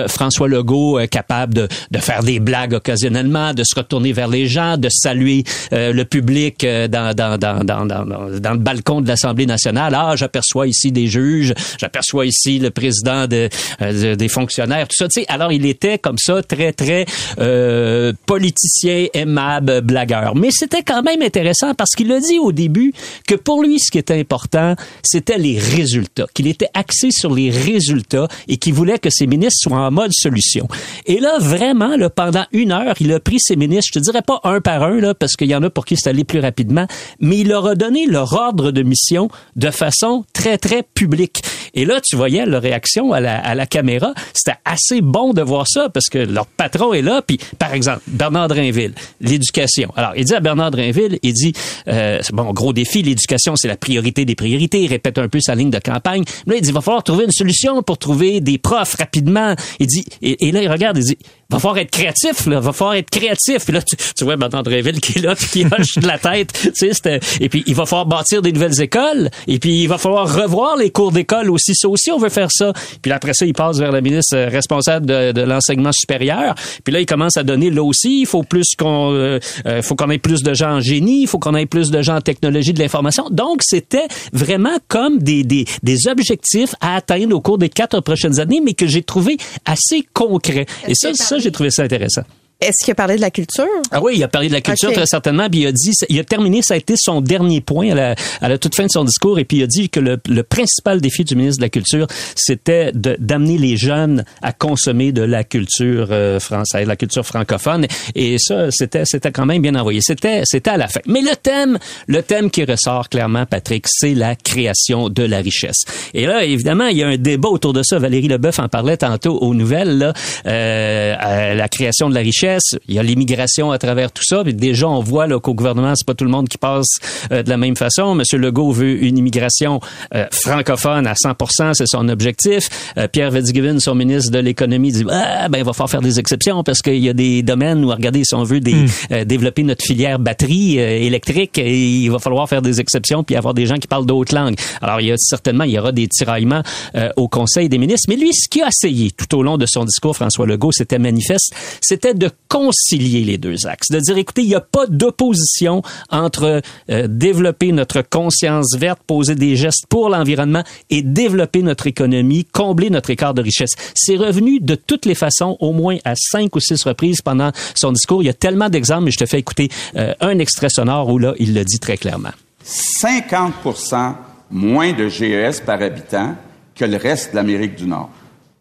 François 0.08 0.48
Legault 0.48 0.98
capable 1.10 1.54
de, 1.54 1.68
de 1.90 1.98
faire 1.98 2.22
des 2.22 2.40
blagues 2.40 2.74
occasionnellement, 2.74 3.54
de 3.54 3.64
se 3.64 3.74
retourner 3.74 4.12
vers 4.12 4.28
les 4.28 4.46
gens, 4.46 4.76
de 4.76 4.88
saluer 4.98 5.44
euh, 5.72 5.92
le 5.92 6.04
public 6.04 6.64
euh, 6.64 6.88
dans, 6.88 7.14
dans, 7.14 7.38
dans, 7.38 7.64
dans, 7.64 7.86
dans, 7.86 8.52
le 8.52 8.58
balcon 8.58 9.00
de 9.00 9.08
l'Assemblée 9.08 9.46
nationale. 9.46 9.94
Ah, 9.96 10.14
j'aperçois 10.16 10.66
ici 10.66 10.92
des 10.92 11.06
juges, 11.06 11.54
j'aperçois 11.78 12.26
ici 12.26 12.58
le 12.58 12.70
président 12.70 13.26
de, 13.26 13.48
euh, 13.82 14.16
des 14.16 14.28
fonctionnaires, 14.28 14.88
tout 14.88 14.96
ça. 14.96 15.08
Tu 15.08 15.20
sais, 15.20 15.26
alors 15.28 15.52
il 15.52 15.66
était 15.66 15.98
comme 15.98 16.18
ça 16.18 16.42
très 16.42 16.72
très 16.72 17.06
euh, 17.38 18.12
politicien 18.26 19.06
aimable, 19.14 19.80
blagueur. 19.80 20.34
Mais 20.34 20.50
c'était 20.50 20.82
quand 20.82 21.02
même 21.02 21.22
intéressant 21.22 21.74
parce 21.74 21.90
qu'il 21.90 22.10
a 22.12 22.20
dit 22.20 22.38
au 22.38 22.52
début 22.52 22.92
que 23.26 23.34
pour 23.34 23.62
lui, 23.62 23.78
ce 23.78 23.90
qui 23.90 23.98
était 23.98 24.18
important, 24.18 24.74
c'était 25.02 25.38
les 25.38 25.58
résultats, 25.58 26.26
qu'il 26.34 26.46
était 26.46 26.68
axé 26.74 27.08
sur 27.10 27.34
les 27.34 27.50
résultats 27.50 28.28
et 28.48 28.56
qu'il 28.56 28.74
voulait 28.74 28.98
que 28.98 29.10
ses 29.10 29.26
ministres 29.26 29.68
soient 29.68 29.86
en 29.86 29.90
mode 29.90 30.12
solution. 30.12 30.68
Et 31.06 31.20
là, 31.20 31.38
vraiment, 31.38 31.96
là, 31.96 32.10
pendant 32.10 32.44
une 32.52 32.72
heure, 32.72 32.94
il 33.00 33.12
a 33.12 33.20
pris 33.20 33.38
ses 33.40 33.56
ministres, 33.56 33.90
je 33.94 34.00
te 34.00 34.04
dirais 34.04 34.22
pas 34.22 34.40
un 34.44 34.60
par 34.60 34.82
un, 34.82 34.87
parce 35.18 35.36
qu'il 35.36 35.48
y 35.48 35.54
en 35.54 35.62
a 35.62 35.70
pour 35.70 35.84
qui 35.84 35.96
c'est 35.96 36.10
allé 36.10 36.24
plus 36.24 36.40
rapidement, 36.40 36.86
mais 37.20 37.38
il 37.38 37.48
leur 37.48 37.66
a 37.66 37.74
donné 37.74 38.06
leur 38.06 38.32
ordre 38.32 38.70
de 38.70 38.82
mission 38.82 39.28
de 39.56 39.70
façon 39.70 40.24
très, 40.32 40.58
très 40.58 40.82
publique. 40.82 41.42
Et 41.74 41.84
là, 41.84 42.00
tu 42.00 42.16
voyais 42.16 42.46
leur 42.46 42.62
réaction 42.62 43.12
à 43.12 43.20
la, 43.20 43.38
à 43.38 43.54
la 43.54 43.66
caméra. 43.66 44.14
C'était 44.32 44.58
assez 44.64 45.00
bon 45.00 45.32
de 45.32 45.42
voir 45.42 45.66
ça 45.68 45.88
parce 45.88 46.06
que 46.06 46.18
leur 46.18 46.46
patron 46.46 46.92
est 46.92 47.02
là. 47.02 47.22
Puis, 47.22 47.38
par 47.58 47.74
exemple, 47.74 48.00
Bernard 48.06 48.48
Drinville, 48.48 48.94
l'éducation. 49.20 49.92
Alors, 49.96 50.12
il 50.16 50.24
dit 50.24 50.34
à 50.34 50.40
Bernard 50.40 50.70
Drinville, 50.70 51.18
il 51.22 51.32
dit, 51.32 51.52
euh, 51.88 52.20
bon, 52.32 52.52
gros 52.52 52.72
défi, 52.72 53.02
l'éducation, 53.02 53.54
c'est 53.56 53.68
la 53.68 53.76
priorité 53.76 54.24
des 54.24 54.34
priorités. 54.34 54.82
Il 54.82 54.88
répète 54.88 55.18
un 55.18 55.28
peu 55.28 55.40
sa 55.40 55.54
ligne 55.54 55.70
de 55.70 55.78
campagne. 55.78 56.24
là, 56.46 56.56
il 56.56 56.62
dit, 56.62 56.68
il 56.70 56.74
va 56.74 56.80
falloir 56.80 57.02
trouver 57.02 57.24
une 57.24 57.32
solution 57.32 57.82
pour 57.82 57.98
trouver 57.98 58.40
des 58.40 58.58
profs 58.58 58.94
rapidement. 58.94 59.54
Il 59.78 59.86
dit, 59.86 60.04
et, 60.22 60.48
et 60.48 60.52
là, 60.52 60.62
il 60.62 60.68
regarde, 60.68 60.96
il 60.98 61.04
dit, 61.04 61.18
va 61.50 61.58
falloir 61.58 61.78
être 61.78 61.90
créatif, 61.90 62.46
là, 62.46 62.60
va 62.60 62.72
falloir 62.74 62.96
être 62.96 63.08
créatif. 63.08 63.64
Puis 63.64 63.72
là, 63.72 63.80
tu, 63.80 63.96
tu 63.96 64.24
vois 64.24 64.36
Bernard 64.36 64.64
Drinville 64.64 65.00
qui 65.00 65.18
est 65.18 65.22
là, 65.22 65.34
puis 65.34 65.46
qui 65.46 65.64
hoche 65.64 65.94
de 65.96 66.06
la 66.06 66.18
tête. 66.18 66.52
Tu 66.52 66.92
sais, 66.92 67.20
et 67.40 67.48
puis, 67.48 67.64
il 67.66 67.74
va 67.74 67.86
falloir 67.86 68.04
bâtir 68.04 68.42
des 68.42 68.52
nouvelles 68.52 68.78
écoles. 68.82 69.30
Et 69.46 69.58
puis, 69.58 69.82
il 69.82 69.86
va 69.86 69.96
falloir 69.96 70.30
revoir 70.30 70.76
les 70.76 70.90
cours 70.90 71.10
d'école 71.10 71.50
aussi. 71.50 71.74
Ça 71.74 71.88
aussi, 71.88 72.10
on 72.10 72.18
veut 72.18 72.28
faire 72.28 72.50
ça. 72.50 72.74
Puis 73.00 73.10
après 73.12 73.32
ça, 73.32 73.46
il 73.46 73.54
passe 73.54 73.78
vers 73.78 73.92
la 73.92 74.02
ministre 74.02 74.36
responsable 74.36 75.06
de, 75.06 75.32
de 75.32 75.40
l'enseignement 75.40 75.92
supérieur. 75.92 76.54
Puis 76.84 76.92
là, 76.92 77.00
il 77.00 77.06
commence 77.06 77.38
à 77.38 77.44
donner, 77.44 77.70
là 77.70 77.82
aussi, 77.82 78.20
il 78.20 78.26
faut 78.26 78.42
plus 78.42 78.74
qu'on 78.78 79.12
euh, 79.14 79.38
euh 79.64 79.80
faut 79.80 79.96
qu'on 79.96 80.10
ait 80.10 80.18
plus 80.18 80.42
de 80.42 80.52
gens 80.52 80.76
en 80.76 80.80
génie, 80.80 81.22
il 81.22 81.26
faut 81.26 81.38
qu'on 81.38 81.54
ait 81.54 81.64
plus 81.64 81.90
de 81.90 82.02
gens 82.02 82.16
en 82.16 82.20
technologie 82.20 82.74
de 82.74 82.80
l'information. 82.80 83.24
Donc, 83.30 83.60
c'était 83.62 84.06
vraiment 84.34 84.76
comme 84.88 85.18
des, 85.18 85.44
des, 85.44 85.64
des 85.82 86.08
objectifs 86.08 86.74
à 86.82 86.96
atteindre 86.96 87.34
au 87.34 87.40
cours 87.40 87.56
des 87.56 87.70
quatre 87.70 88.00
prochaines 88.00 88.38
années, 88.38 88.60
mais 88.62 88.74
que 88.74 88.86
j'ai 88.86 89.02
trouvé 89.02 89.38
assez 89.64 90.06
concrets. 90.12 90.66
Et 90.86 90.94
ça, 90.94 91.14
ça 91.14 91.37
j'ai 91.38 91.52
trouvé 91.52 91.70
ça 91.70 91.82
intéressant. 91.82 92.22
Est-ce 92.60 92.84
qu'il 92.84 92.90
a 92.90 92.96
parlé 92.96 93.14
de 93.14 93.20
la 93.20 93.30
culture? 93.30 93.68
Ah 93.92 94.02
oui, 94.02 94.14
il 94.16 94.22
a 94.24 94.28
parlé 94.28 94.48
de 94.48 94.52
la 94.52 94.60
culture 94.60 94.92
très 94.92 95.06
certainement. 95.06 95.48
Puis 95.48 95.60
il 95.60 95.66
a 95.68 95.72
dit, 95.72 95.92
il 96.08 96.18
a 96.18 96.24
terminé, 96.24 96.60
ça 96.60 96.74
a 96.74 96.76
été 96.76 96.94
son 96.96 97.20
dernier 97.20 97.60
point 97.60 97.92
à 97.92 97.94
la, 97.94 98.14
à 98.40 98.48
la 98.48 98.58
toute 98.58 98.74
fin 98.74 98.84
de 98.84 98.90
son 98.90 99.04
discours. 99.04 99.38
Et 99.38 99.44
puis 99.44 99.58
il 99.58 99.62
a 99.62 99.68
dit 99.68 99.88
que 99.90 100.00
le, 100.00 100.18
le 100.28 100.42
principal 100.42 101.00
défi 101.00 101.22
du 101.22 101.36
ministre 101.36 101.60
de 101.60 101.64
la 101.64 101.68
Culture, 101.68 102.08
c'était 102.34 102.90
d'amener 102.92 103.58
les 103.58 103.76
jeunes 103.76 104.24
à 104.42 104.52
consommer 104.52 105.12
de 105.12 105.22
la 105.22 105.44
culture 105.44 106.08
euh, 106.10 106.40
française, 106.40 106.84
la 106.84 106.96
culture 106.96 107.24
francophone. 107.24 107.86
Et 108.16 108.38
ça, 108.40 108.72
c'était, 108.72 109.04
c'était 109.04 109.30
quand 109.30 109.46
même 109.46 109.62
bien 109.62 109.76
envoyé. 109.76 110.00
C'était, 110.02 110.42
c'était 110.44 110.70
à 110.70 110.76
la 110.76 110.88
fin. 110.88 111.00
Mais 111.06 111.20
le 111.20 111.36
thème, 111.36 111.78
le 112.08 112.24
thème 112.24 112.50
qui 112.50 112.64
ressort 112.64 113.08
clairement, 113.08 113.46
Patrick, 113.46 113.86
c'est 113.88 114.14
la 114.14 114.34
création 114.34 115.08
de 115.08 115.22
la 115.22 115.38
richesse. 115.38 115.84
Et 116.12 116.26
là, 116.26 116.44
évidemment, 116.44 116.88
il 116.88 116.96
y 116.96 117.04
a 117.04 117.06
un 117.06 117.18
débat 117.18 117.50
autour 117.50 117.72
de 117.72 117.84
ça. 117.84 118.00
Valérie 118.00 118.26
Leboeuf 118.26 118.58
en 118.58 118.68
parlait 118.68 118.96
tantôt 118.96 119.38
aux 119.38 119.54
nouvelles. 119.54 119.98
Là, 119.98 120.12
euh, 120.46 121.14
à 121.20 121.54
la 121.54 121.68
création 121.68 122.08
de 122.08 122.14
la 122.14 122.20
richesse, 122.20 122.47
il 122.88 122.94
y 122.94 122.98
a 122.98 123.02
l'immigration 123.02 123.70
à 123.70 123.78
travers 123.78 124.12
tout 124.12 124.24
ça. 124.24 124.42
Puis 124.42 124.54
déjà, 124.54 124.88
on 124.88 125.00
voit 125.00 125.26
là, 125.26 125.38
qu'au 125.40 125.54
gouvernement, 125.54 125.94
c'est 125.96 126.06
pas 126.06 126.14
tout 126.14 126.24
le 126.24 126.30
monde 126.30 126.48
qui 126.48 126.58
passe 126.58 126.98
euh, 127.32 127.42
de 127.42 127.50
la 127.50 127.56
même 127.56 127.76
façon. 127.76 128.14
Monsieur 128.14 128.38
Legault 128.38 128.72
veut 128.72 129.02
une 129.02 129.18
immigration 129.18 129.80
euh, 130.14 130.26
francophone 130.30 131.06
à 131.06 131.14
100% 131.14 131.74
c'est 131.74 131.86
son 131.86 132.08
objectif. 132.08 132.68
Euh, 132.96 133.08
Pierre 133.08 133.32
Fitzgibbon, 133.32 133.78
son 133.80 133.94
ministre 133.94 134.30
de 134.30 134.38
l'économie, 134.38 134.92
dit 134.92 135.04
ah, 135.10 135.48
ben 135.48 135.58
il 135.58 135.64
va 135.64 135.72
falloir 135.72 135.90
faire 135.90 136.02
des 136.02 136.18
exceptions 136.18 136.62
parce 136.62 136.82
qu'il 136.82 136.98
y 136.98 137.08
a 137.08 137.12
des 137.12 137.42
domaines 137.42 137.84
où, 137.84 137.88
regardez, 137.88 138.24
si 138.24 138.34
on 138.34 138.44
veut 138.44 138.60
des, 138.60 138.86
euh, 139.12 139.24
développer 139.24 139.62
notre 139.62 139.84
filière 139.84 140.18
batterie 140.18 140.78
euh, 140.78 140.98
électrique, 140.98 141.58
et 141.58 141.78
il 141.78 142.10
va 142.10 142.18
falloir 142.18 142.48
faire 142.48 142.62
des 142.62 142.80
exceptions 142.80 143.24
puis 143.24 143.36
avoir 143.36 143.54
des 143.54 143.66
gens 143.66 143.76
qui 143.76 143.88
parlent 143.88 144.06
d'autres 144.06 144.34
langues. 144.34 144.56
Alors, 144.80 145.00
il 145.00 145.08
y 145.08 145.12
a 145.12 145.16
certainement, 145.16 145.64
il 145.64 145.72
y 145.72 145.78
aura 145.78 145.92
des 145.92 146.08
tiraillements 146.08 146.62
euh, 146.94 147.10
au 147.16 147.28
Conseil 147.28 147.68
des 147.68 147.78
ministres. 147.78 148.06
Mais 148.08 148.16
lui, 148.16 148.32
ce 148.32 148.48
qu'il 148.48 148.62
a 148.62 148.68
essayé 148.68 149.10
tout 149.10 149.36
au 149.36 149.42
long 149.42 149.56
de 149.56 149.66
son 149.66 149.84
discours, 149.84 150.14
François 150.16 150.46
Legault, 150.46 150.72
c'était 150.72 150.98
manifeste, 150.98 151.54
c'était 151.80 152.14
de 152.14 152.30
concilier 152.48 153.24
les 153.24 153.38
deux 153.38 153.66
axes, 153.66 153.90
de 153.90 154.00
dire, 154.00 154.16
écoutez, 154.16 154.42
il 154.42 154.48
n'y 154.48 154.54
a 154.54 154.60
pas 154.60 154.86
d'opposition 154.86 155.82
entre 156.10 156.62
euh, 156.90 157.06
développer 157.06 157.72
notre 157.72 158.02
conscience 158.02 158.74
verte, 158.76 159.00
poser 159.06 159.34
des 159.34 159.54
gestes 159.54 159.86
pour 159.86 160.08
l'environnement 160.08 160.64
et 160.90 161.02
développer 161.02 161.62
notre 161.62 161.86
économie, 161.86 162.46
combler 162.46 162.90
notre 162.90 163.10
écart 163.10 163.34
de 163.34 163.42
richesse. 163.42 163.72
C'est 163.94 164.16
revenu 164.16 164.60
de 164.60 164.74
toutes 164.74 165.04
les 165.04 165.14
façons, 165.14 165.56
au 165.60 165.72
moins 165.72 165.98
à 166.04 166.14
cinq 166.16 166.56
ou 166.56 166.60
six 166.60 166.82
reprises 166.84 167.20
pendant 167.20 167.52
son 167.74 167.92
discours. 167.92 168.22
Il 168.22 168.26
y 168.26 168.30
a 168.30 168.34
tellement 168.34 168.70
d'exemples, 168.70 169.04
mais 169.04 169.10
je 169.10 169.18
te 169.18 169.26
fais 169.26 169.38
écouter 169.38 169.68
euh, 169.96 170.14
un 170.20 170.38
extrait 170.38 170.70
sonore 170.70 171.08
où 171.10 171.18
là, 171.18 171.34
il 171.38 171.54
le 171.54 171.64
dit 171.64 171.78
très 171.78 171.98
clairement. 171.98 172.32
50% 172.64 174.14
moins 174.50 174.92
de 174.92 175.08
GES 175.08 175.60
par 175.64 175.82
habitant 175.82 176.34
que 176.74 176.84
le 176.84 176.96
reste 176.96 177.32
de 177.32 177.36
l'Amérique 177.36 177.76
du 177.76 177.86
Nord. 177.86 178.10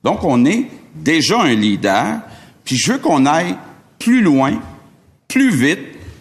Donc, 0.04 0.24
on 0.24 0.46
est 0.46 0.68
déjà 0.96 1.40
un 1.40 1.54
leader, 1.54 2.20
puis 2.64 2.76
je 2.76 2.94
veux 2.94 3.00
qu'on 3.00 3.26
aille 3.26 3.56
plus 4.00 4.22
loin, 4.22 4.54
plus 5.28 5.52
vite 5.52 5.80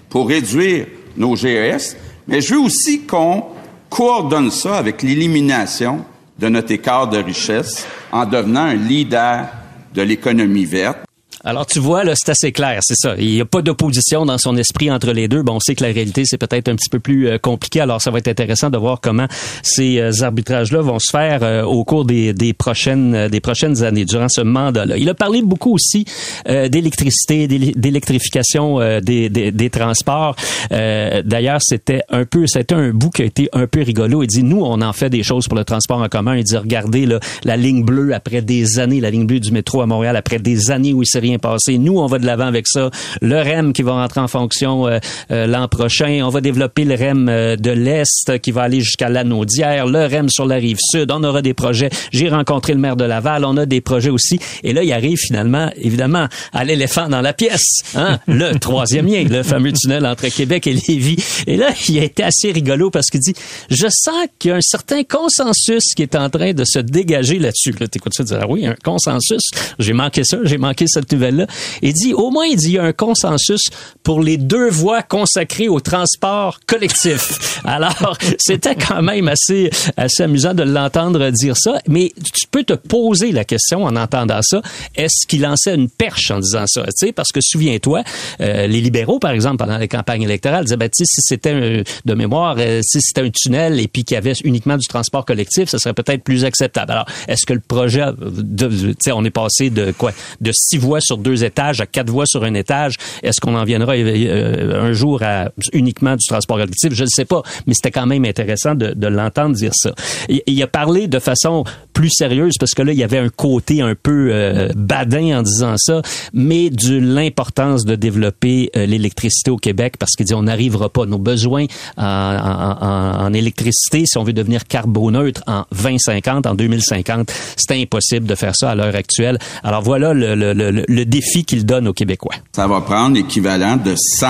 pour 0.09 0.29
réduire 0.29 0.87
nos 1.17 1.37
GES, 1.37 1.97
mais 2.27 2.41
je 2.41 2.55
veux 2.55 2.61
aussi 2.61 3.03
qu'on 3.03 3.45
coordonne 3.89 4.51
ça 4.51 4.77
avec 4.77 5.03
l'élimination 5.03 6.05
de 6.39 6.49
notre 6.49 6.73
écart 6.73 7.09
de 7.09 7.19
richesse 7.19 7.87
en 8.13 8.27
devenant 8.27 8.65
un 8.65 8.75
leader 8.75 9.49
de 9.95 10.03
l'économie 10.03 10.67
verte. 10.67 11.06
Alors, 11.49 11.65
tu 11.65 11.79
vois, 11.79 12.03
là, 12.03 12.15
c'est 12.17 12.31
assez 12.31 12.51
clair, 12.51 12.81
c'est 12.83 12.97
ça. 12.97 13.15
Il 13.19 13.29
n'y 13.29 13.41
a 13.41 13.45
pas 13.45 13.63
d'opposition 13.63 14.27
dans 14.27 14.37
son 14.37 14.57
esprit 14.57 14.91
entre 14.91 15.13
les 15.13 15.29
deux. 15.29 15.45
Bon, 15.45 15.55
on 15.55 15.61
sait 15.61 15.77
que 15.77 15.85
la 15.85 15.93
réalité, 15.93 16.25
c'est 16.25 16.39
peut-être 16.39 16.67
un 16.69 16.75
petit 16.75 16.89
peu 16.89 16.99
plus 16.99 17.29
euh, 17.29 17.39
compliqué. 17.39 17.81
Alors, 17.81 18.03
ça 18.03 18.11
va 18.11 18.19
être 18.19 18.27
intéressant 18.27 18.69
de 18.69 18.77
voir 18.77 19.01
comment 19.01 19.29
ces 19.63 20.01
euh, 20.01 20.11
arbitrages-là 20.23 20.81
vont 20.81 20.99
se 20.99 21.09
faire 21.09 21.45
euh, 21.45 21.63
au 21.63 21.85
cours 21.85 22.05
des, 22.05 22.35
des 22.35 22.53
prochaines 22.53 23.29
des 23.29 23.39
prochaines 23.39 23.85
années, 23.85 24.05
durant 24.05 24.29
ce 24.29 24.41
mandat-là. 24.41 24.97
Il 24.97 25.09
a 25.09 25.15
parlé 25.15 25.41
beaucoup 25.41 25.75
aussi 25.75 26.05
d'électricité, 26.47 27.47
d'électrification 27.47 28.81
des, 29.01 29.29
des, 29.29 29.53
des 29.53 29.71
transports. 29.71 30.35
D'ailleurs, 30.71 31.61
c'était 31.63 32.03
un 32.09 32.25
peu, 32.25 32.47
c'était 32.49 32.75
un 32.75 32.91
bout 32.91 33.11
qui 33.11 33.23
a 33.23 33.25
été 33.25 33.49
un 33.53 33.69
peu 33.69 33.83
rigolo. 33.83 34.25
Il 34.25 34.27
dit, 34.27 34.43
nous, 34.43 34.63
on 34.63 34.81
en 34.83 34.93
fait 34.93 35.11
des 35.11 35.23
choses 35.23 35.47
pour 35.47 35.57
le 35.57 35.65
transport 35.65 36.01
en 36.01 36.09
commun. 36.09 36.37
Il 36.37 36.45
dit, 36.45 36.57
regardez 36.57 37.07
là, 37.07 37.21
la 37.45 37.57
ligne 37.57 37.85
bleue 37.85 38.15
après 38.15 38.43
des 38.43 38.81
années, 38.81 39.01
la 39.01 39.11
ligne 39.11 39.27
bleue 39.27 39.41
du 39.41 39.53
métro 39.53 39.81
à 39.81 39.87
Montréal 39.87 40.17
après 40.17 40.39
des 40.41 40.73
années 40.73 40.93
où 40.93 41.03
il 41.03 41.07
s'est 41.07 41.21
rien 41.21 41.36
passé. 41.39 41.79
Nous, 41.79 41.99
on 41.99 42.07
va 42.07 42.19
de 42.19 42.27
l'avant 42.27 42.47
avec 42.47 42.67
ça. 42.69 42.91
Le 43.21 43.41
REM 43.41 43.73
qui 43.73 43.83
va 43.83 43.93
rentrer 43.93 44.21
en 44.21 44.29
fonction 44.29 44.87
euh, 44.87 44.99
euh, 45.31 45.47
l'an 45.47 45.69
prochain. 45.69 46.23
On 46.25 46.29
va 46.29 46.41
développer 46.41 46.85
le 46.85 46.95
REM 46.95 47.29
euh, 47.29 47.57
de 47.57 47.71
l'Est 47.71 48.39
qui 48.41 48.51
va 48.51 48.63
aller 48.63 48.81
jusqu'à 48.81 49.09
l'Anaudière. 49.09 49.87
Le 49.87 50.07
REM 50.07 50.29
sur 50.29 50.47
la 50.47 50.57
rive 50.57 50.79
sud. 50.81 51.11
On 51.13 51.23
aura 51.25 51.43
des 51.43 51.55
projets. 51.55 51.91
J'ai 52.13 52.29
rencontré 52.29 52.73
le 52.73 52.81
maire 52.81 52.97
de 52.97 53.05
Laval. 53.05 53.45
On 53.45 53.57
a 53.57 53.67
des 53.67 53.81
projets 53.81 54.11
aussi. 54.11 54.39
Et 54.63 54.73
là, 54.73 54.83
il 54.83 54.93
arrive 54.93 55.19
finalement, 55.19 55.71
évidemment, 55.77 56.27
à 56.53 56.65
l'éléphant 56.65 57.09
dans 57.09 57.21
la 57.21 57.33
pièce. 57.33 57.83
Hein? 57.95 58.19
Le 58.27 58.59
troisième 58.59 59.07
lien, 59.07 59.25
le 59.25 59.43
fameux 59.43 59.73
tunnel 59.73 60.07
entre 60.07 60.29
Québec 60.29 60.67
et 60.67 60.75
Lévis. 60.75 61.25
Et 61.47 61.57
là, 61.57 61.71
il 61.89 61.99
a 61.99 62.05
été 62.05 62.23
assez 62.23 62.53
rigolo 62.53 62.91
parce 62.91 63.07
qu'il 63.07 63.21
dit, 63.21 63.35
je 63.71 63.87
sens 63.91 64.27
qu'il 64.39 64.51
y 64.51 64.53
a 64.53 64.57
un 64.57 64.63
certain 64.63 65.03
consensus 65.05 65.95
qui 65.95 66.03
est 66.03 66.15
en 66.15 66.31
train 66.31 66.53
de 66.53 66.65
se 66.65 66.79
dégager 66.79 67.39
là-dessus. 67.39 67.75
Là, 67.79 67.89
t'écoutes 67.89 68.15
ça, 68.15 68.25
tu 68.25 68.33
dis, 68.33 68.39
ah 68.41 68.47
oui, 68.49 68.67
un 68.67 68.75
consensus. 68.83 69.43
J'ai 69.79 69.93
manqué 69.93 70.25
ça, 70.25 70.39
j'ai 70.45 70.59
manqué 70.59 70.87
cette 70.87 71.09
nouvelle-là. 71.27 71.47
Il 71.83 71.93
dit, 71.93 72.15
au 72.15 72.31
moins, 72.31 72.47
il 72.47 72.57
dit, 72.57 72.67
il 72.67 72.73
y 72.75 72.79
a 72.79 72.85
un 72.85 72.93
consensus 72.93 73.63
pour 74.03 74.21
les 74.21 74.37
deux 74.37 74.71
voies 74.71 75.03
consacrées 75.03 75.69
au 75.69 75.81
transport 75.81 76.61
collectif. 76.67 77.61
Alors, 77.65 78.17
c'était 78.39 78.75
quand 78.75 79.03
même 79.03 79.29
assez, 79.29 79.71
assez 79.97 80.23
amusant 80.23 80.55
de 80.55 80.63
l'entendre 80.63 81.31
dire 81.31 81.57
ça. 81.57 81.79
Mais 81.89 82.13
tu 82.17 82.47
peux 82.51 82.65
te 82.65 82.75
poser 82.75 83.33
la 83.33 83.45
question 83.45 83.85
en 83.85 83.97
entendant 83.97 84.41
ça. 84.43 84.63
Est-ce 84.95 85.27
qu'il 85.27 85.43
lançait 85.43 85.75
une 85.75 85.89
perche 85.89 86.31
en 86.31 86.41
disant 86.41 86.65
ça? 86.67 86.85
Tu 86.99 87.13
parce 87.13 87.33
que 87.33 87.41
souviens-toi, 87.43 88.03
euh, 88.41 88.67
les 88.67 88.81
libéraux, 88.81 89.19
par 89.19 89.31
exemple, 89.31 89.57
pendant 89.57 89.79
les 89.79 89.89
campagnes 89.89 90.23
électorales, 90.23 90.65
disaient, 90.65 90.77
ben, 90.77 90.89
si 90.93 91.05
c'était 91.07 91.85
de 92.05 92.15
mémoire, 92.15 92.57
euh, 92.59 92.81
si 92.83 93.01
c'était 93.01 93.23
un 93.23 93.31
tunnel 93.31 93.81
et 93.81 93.89
puis 93.89 94.05
qu'il 94.05 94.15
y 94.15 94.19
avait 94.19 94.33
uniquement 94.45 94.77
du 94.77 94.87
transport 94.87 95.25
collectif, 95.25 95.69
ça 95.69 95.79
serait 95.79 95.95
peut-être 95.95 96.23
plus 96.23 96.45
acceptable. 96.45 96.93
Alors, 96.93 97.07
est-ce 97.29 97.47
que 97.47 97.53
le 97.53 97.61
projet, 97.61 98.03
euh, 98.03 98.15
de, 98.21 98.97
on 99.13 99.25
est 99.25 99.31
passé 99.31 99.71
de 99.71 99.93
quoi, 99.93 100.13
de 100.41 100.53
six 100.53 100.79
voies 100.79 101.01
sur 101.07 101.19
deux 101.19 101.45
étages 101.45 101.81
à 101.81 101.87
quatre 101.87 102.11
voies 102.11 102.27
sur 102.27 102.45
un 102.45 102.55
étage. 102.55 102.97
Est-ce 103.23 103.41
qu'on 103.41 103.55
en 103.55 103.65
viendra 103.65 103.95
euh, 103.95 104.83
un 104.83 104.93
jour 104.93 105.23
à 105.23 105.51
uniquement 105.73 106.17
du 106.17 106.27
transport 106.27 106.59
collectif? 106.59 106.93
Je 106.93 107.05
ne 107.05 107.09
sais 107.09 107.25
pas, 107.25 107.43
mais 107.67 107.75
c'était 107.75 107.91
quand 107.91 108.07
même 108.07 108.25
intéressant 108.25 108.75
de, 108.75 109.07
l'entendre 109.07 109.55
dire 109.55 109.73
ça. 109.75 109.95
Il 110.29 110.63
a 110.63 110.67
parlé 110.67 111.07
de 111.07 111.19
façon 111.19 111.65
plus 111.97 112.11
sérieuse 112.11 112.57
parce 112.61 112.75
que 112.75 112.83
là, 112.83 112.93
il 112.93 112.99
y 112.99 113.03
avait 113.03 113.17
un 113.17 113.31
côté 113.31 113.81
un 113.81 113.95
peu 113.95 114.29
euh, 114.31 114.69
badin 114.77 115.39
en 115.39 115.43
disant 115.43 115.77
ça, 115.79 116.03
mais 116.35 116.69
de 116.69 116.99
l'importance 116.99 117.87
de 117.87 117.95
développer 117.97 118.69
euh, 118.77 118.85
l'électricité 118.85 119.51
au 119.51 119.57
Québec 119.57 119.95
parce 119.99 120.13
qu'il 120.13 120.27
dit 120.27 120.35
on 120.35 120.43
n'arrivera 120.43 120.91
pas. 120.91 121.07
Nos 121.07 121.17
besoins 121.19 121.65
en, 121.97 122.05
en- 122.05 123.25
en- 123.27 123.33
électricité, 123.33 124.05
si 124.05 124.19
on 124.19 124.25
veut 124.25 124.35
devenir 124.35 124.65
carboneutre 124.67 125.43
en 125.47 125.65
2050, 125.73 126.47
en 126.47 126.55
2050, 126.55 127.33
c'est 127.57 127.81
impossible 127.81 128.27
de 128.27 128.35
faire 128.35 128.55
ça 128.55 128.71
à 128.73 128.75
l'heure 128.75 128.95
actuelle. 128.95 129.39
Alors 129.65 129.81
voilà 129.83 130.13
le, 130.13 130.35
le- 130.35 130.53
le- 130.53 130.85
le 130.87 131.05
défi 131.07 131.45
qu'il 131.47 131.65
donne 131.65 131.89
aux 131.89 131.95
Québécois. 131.95 132.35
Ça 132.55 132.67
va 132.67 132.83
prendre 132.83 133.15
l'équivalent 133.17 133.77
de 133.79 133.95
100 133.97 134.27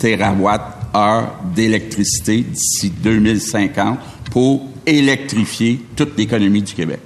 TWh 0.00 1.24
d'électricité 1.54 2.42
d'ici 2.42 2.90
2050 3.02 3.98
pour 4.30 4.66
électrifier 4.86 5.80
toute 5.96 6.16
l'économie 6.18 6.62
du 6.62 6.74
Québec. 6.74 7.00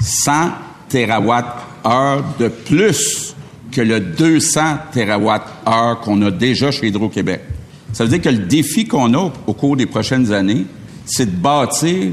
100 0.00 0.32
TWh 0.88 2.22
de 2.38 2.48
plus 2.48 3.34
que 3.70 3.80
le 3.80 4.00
200 4.00 4.60
TWh 4.92 6.02
qu'on 6.02 6.22
a 6.22 6.30
déjà 6.30 6.70
chez 6.70 6.88
Hydro-Québec. 6.88 7.40
Ça 7.92 8.04
veut 8.04 8.10
dire 8.10 8.20
que 8.20 8.28
le 8.28 8.46
défi 8.46 8.86
qu'on 8.86 9.12
a 9.14 9.32
au 9.46 9.52
cours 9.54 9.76
des 9.76 9.86
prochaines 9.86 10.32
années, 10.32 10.66
c'est 11.04 11.26
de 11.26 11.36
bâtir 11.36 12.12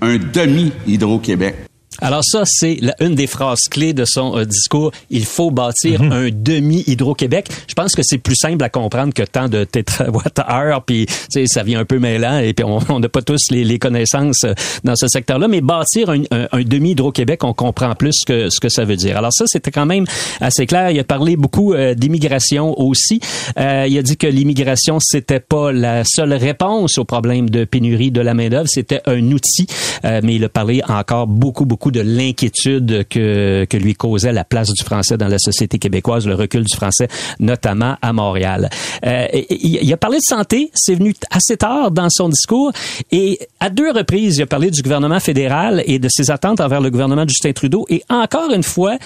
un 0.00 0.16
demi-Hydro-Québec. 0.16 1.66
Alors 2.00 2.24
ça, 2.24 2.42
c'est 2.46 2.80
une 3.00 3.14
des 3.14 3.26
phrases 3.26 3.68
clés 3.70 3.92
de 3.92 4.04
son 4.04 4.36
euh, 4.36 4.44
discours. 4.44 4.90
Il 5.10 5.24
faut 5.24 5.50
bâtir 5.50 6.00
un 6.02 6.30
demi 6.32 6.82
Hydro-Québec. 6.86 7.48
Je 7.68 7.74
pense 7.74 7.94
que 7.94 8.02
c'est 8.02 8.18
plus 8.18 8.34
simple 8.34 8.64
à 8.64 8.68
comprendre 8.68 9.12
que 9.14 9.22
tant 9.22 9.48
de 9.48 9.64
térawattheures, 9.64 10.82
puis 10.84 11.06
tu 11.06 11.14
sais, 11.30 11.46
ça 11.46 11.62
vient 11.62 11.80
un 11.80 11.84
peu 11.84 11.98
mêlant, 11.98 12.38
et 12.38 12.54
puis 12.54 12.64
on 12.88 12.98
n'a 12.98 13.08
pas 13.08 13.22
tous 13.22 13.50
les, 13.50 13.64
les 13.64 13.78
connaissances 13.78 14.44
euh, 14.44 14.54
dans 14.84 14.96
ce 14.96 15.06
secteur-là, 15.06 15.48
mais 15.48 15.60
bâtir 15.60 16.10
un, 16.10 16.22
un- 16.30 16.48
un 16.50 16.62
demi 16.62 16.92
Hydro-Québec, 16.92 17.44
on 17.44 17.52
comprend 17.54 17.94
plus 17.94 18.12
ce 18.14 18.26
que, 18.26 18.50
ce 18.50 18.58
que 18.58 18.68
ça 18.68 18.84
veut 18.84 18.96
dire. 18.96 19.16
Alors 19.16 19.32
ça, 19.32 19.44
c'était 19.46 19.70
quand 19.70 19.86
même 19.86 20.04
assez 20.40 20.66
clair. 20.66 20.90
Il 20.90 20.98
a 20.98 21.04
parlé 21.04 21.36
beaucoup 21.36 21.72
euh, 21.72 21.94
d'immigration 21.94 22.78
aussi. 22.80 23.20
Euh, 23.58 23.86
il 23.88 23.96
a 23.98 24.02
dit 24.02 24.16
que 24.16 24.26
l'immigration, 24.26 24.98
c'était 25.00 25.40
pas 25.40 25.72
la 25.72 26.02
seule 26.04 26.32
réponse 26.32 26.98
au 26.98 27.04
problème 27.04 27.48
de 27.50 27.64
pénurie 27.64 28.10
de 28.10 28.20
la 28.20 28.34
main-d'œuvre, 28.34 28.68
c'était 28.68 29.02
un 29.06 29.22
outil, 29.30 29.66
mais 30.04 30.34
il 30.34 30.44
a 30.44 30.48
parlé 30.48 30.82
encore 30.88 31.26
beaucoup, 31.26 31.64
beaucoup 31.64 31.90
de 31.92 32.00
l'inquiétude 32.00 33.06
que, 33.08 33.64
que 33.68 33.76
lui 33.76 33.94
causait 33.94 34.32
la 34.32 34.44
place 34.44 34.68
du 34.72 34.82
français 34.82 35.16
dans 35.16 35.28
la 35.28 35.38
société 35.38 35.78
québécoise, 35.78 36.26
le 36.26 36.34
recul 36.34 36.64
du 36.64 36.74
français, 36.74 37.08
notamment 37.38 37.96
à 38.02 38.12
Montréal. 38.12 38.68
Euh, 39.06 39.26
il, 39.50 39.92
a 39.92 39.96
parlé 39.96 40.18
de 40.18 40.22
santé, 40.22 40.70
c'est 40.74 40.94
venu 40.94 41.14
assez 41.30 41.56
tard 41.56 41.90
dans 41.90 42.08
son 42.10 42.28
discours, 42.28 42.72
et 43.10 43.38
à 43.60 43.70
deux 43.70 43.92
reprises, 43.92 44.38
il 44.38 44.42
a 44.42 44.46
parlé 44.46 44.70
du 44.70 44.82
gouvernement 44.82 45.20
fédéral 45.20 45.82
et 45.86 45.98
de 45.98 46.08
ses 46.10 46.30
attentes 46.30 46.60
envers 46.60 46.80
le 46.80 46.90
gouvernement 46.90 47.24
de 47.24 47.30
Justin 47.30 47.52
Trudeau, 47.52 47.86
et 47.88 48.02
encore 48.08 48.52
une 48.52 48.62
fois, 48.62 48.96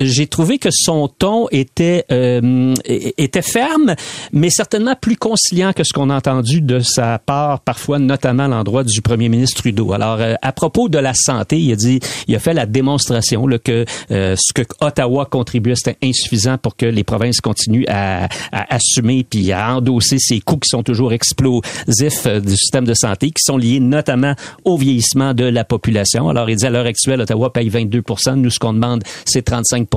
j'ai 0.00 0.26
trouvé 0.26 0.58
que 0.58 0.70
son 0.70 1.08
ton 1.08 1.48
était, 1.50 2.04
euh, 2.12 2.74
était 2.84 3.42
ferme, 3.42 3.94
mais 4.32 4.50
certainement 4.50 4.94
plus 5.00 5.16
conciliant 5.16 5.72
que 5.72 5.84
ce 5.84 5.92
qu'on 5.92 6.10
a 6.10 6.16
entendu 6.16 6.60
de 6.60 6.80
sa 6.80 7.18
part, 7.18 7.60
parfois, 7.60 7.98
notamment 7.98 8.44
à 8.44 8.48
l'endroit 8.48 8.84
du 8.84 9.00
premier 9.02 9.28
ministre 9.28 9.62
Trudeau. 9.62 9.92
Alors, 9.92 10.20
euh, 10.20 10.34
à 10.42 10.52
propos 10.52 10.88
de 10.88 10.98
la 10.98 11.14
santé, 11.14 11.58
il 11.58 11.72
a 11.72 11.76
dit, 11.76 12.00
il 12.26 12.34
a 12.34 12.38
fait 12.38 12.54
la 12.54 12.66
démonstration 12.66 13.46
là, 13.46 13.58
que 13.58 13.84
euh, 14.10 14.34
ce 14.38 14.52
que 14.52 14.62
Ottawa 14.80 15.26
contribuait, 15.26 15.74
c'était 15.76 15.96
insuffisant 16.02 16.58
pour 16.58 16.76
que 16.76 16.86
les 16.86 17.04
provinces 17.04 17.40
continuent 17.40 17.86
à, 17.88 18.28
à, 18.52 18.74
assumer 18.74 19.24
puis 19.28 19.52
à 19.52 19.76
endosser 19.76 20.18
ces 20.18 20.40
coûts 20.40 20.58
qui 20.58 20.68
sont 20.68 20.82
toujours 20.82 21.12
explosifs 21.12 22.26
euh, 22.26 22.40
du 22.40 22.56
système 22.56 22.84
de 22.84 22.94
santé, 22.94 23.28
qui 23.28 23.42
sont 23.42 23.56
liés 23.56 23.80
notamment 23.80 24.34
au 24.64 24.76
vieillissement 24.76 25.34
de 25.34 25.44
la 25.44 25.64
population. 25.64 26.28
Alors, 26.28 26.50
il 26.50 26.56
dit 26.56 26.66
à 26.66 26.70
l'heure 26.70 26.86
actuelle, 26.86 27.20
Ottawa 27.20 27.52
paye 27.52 27.68
22 27.68 28.02
Nous, 28.36 28.50
ce 28.50 28.58
qu'on 28.58 28.72
demande, 28.72 29.02
c'est 29.24 29.42
35 29.42 29.88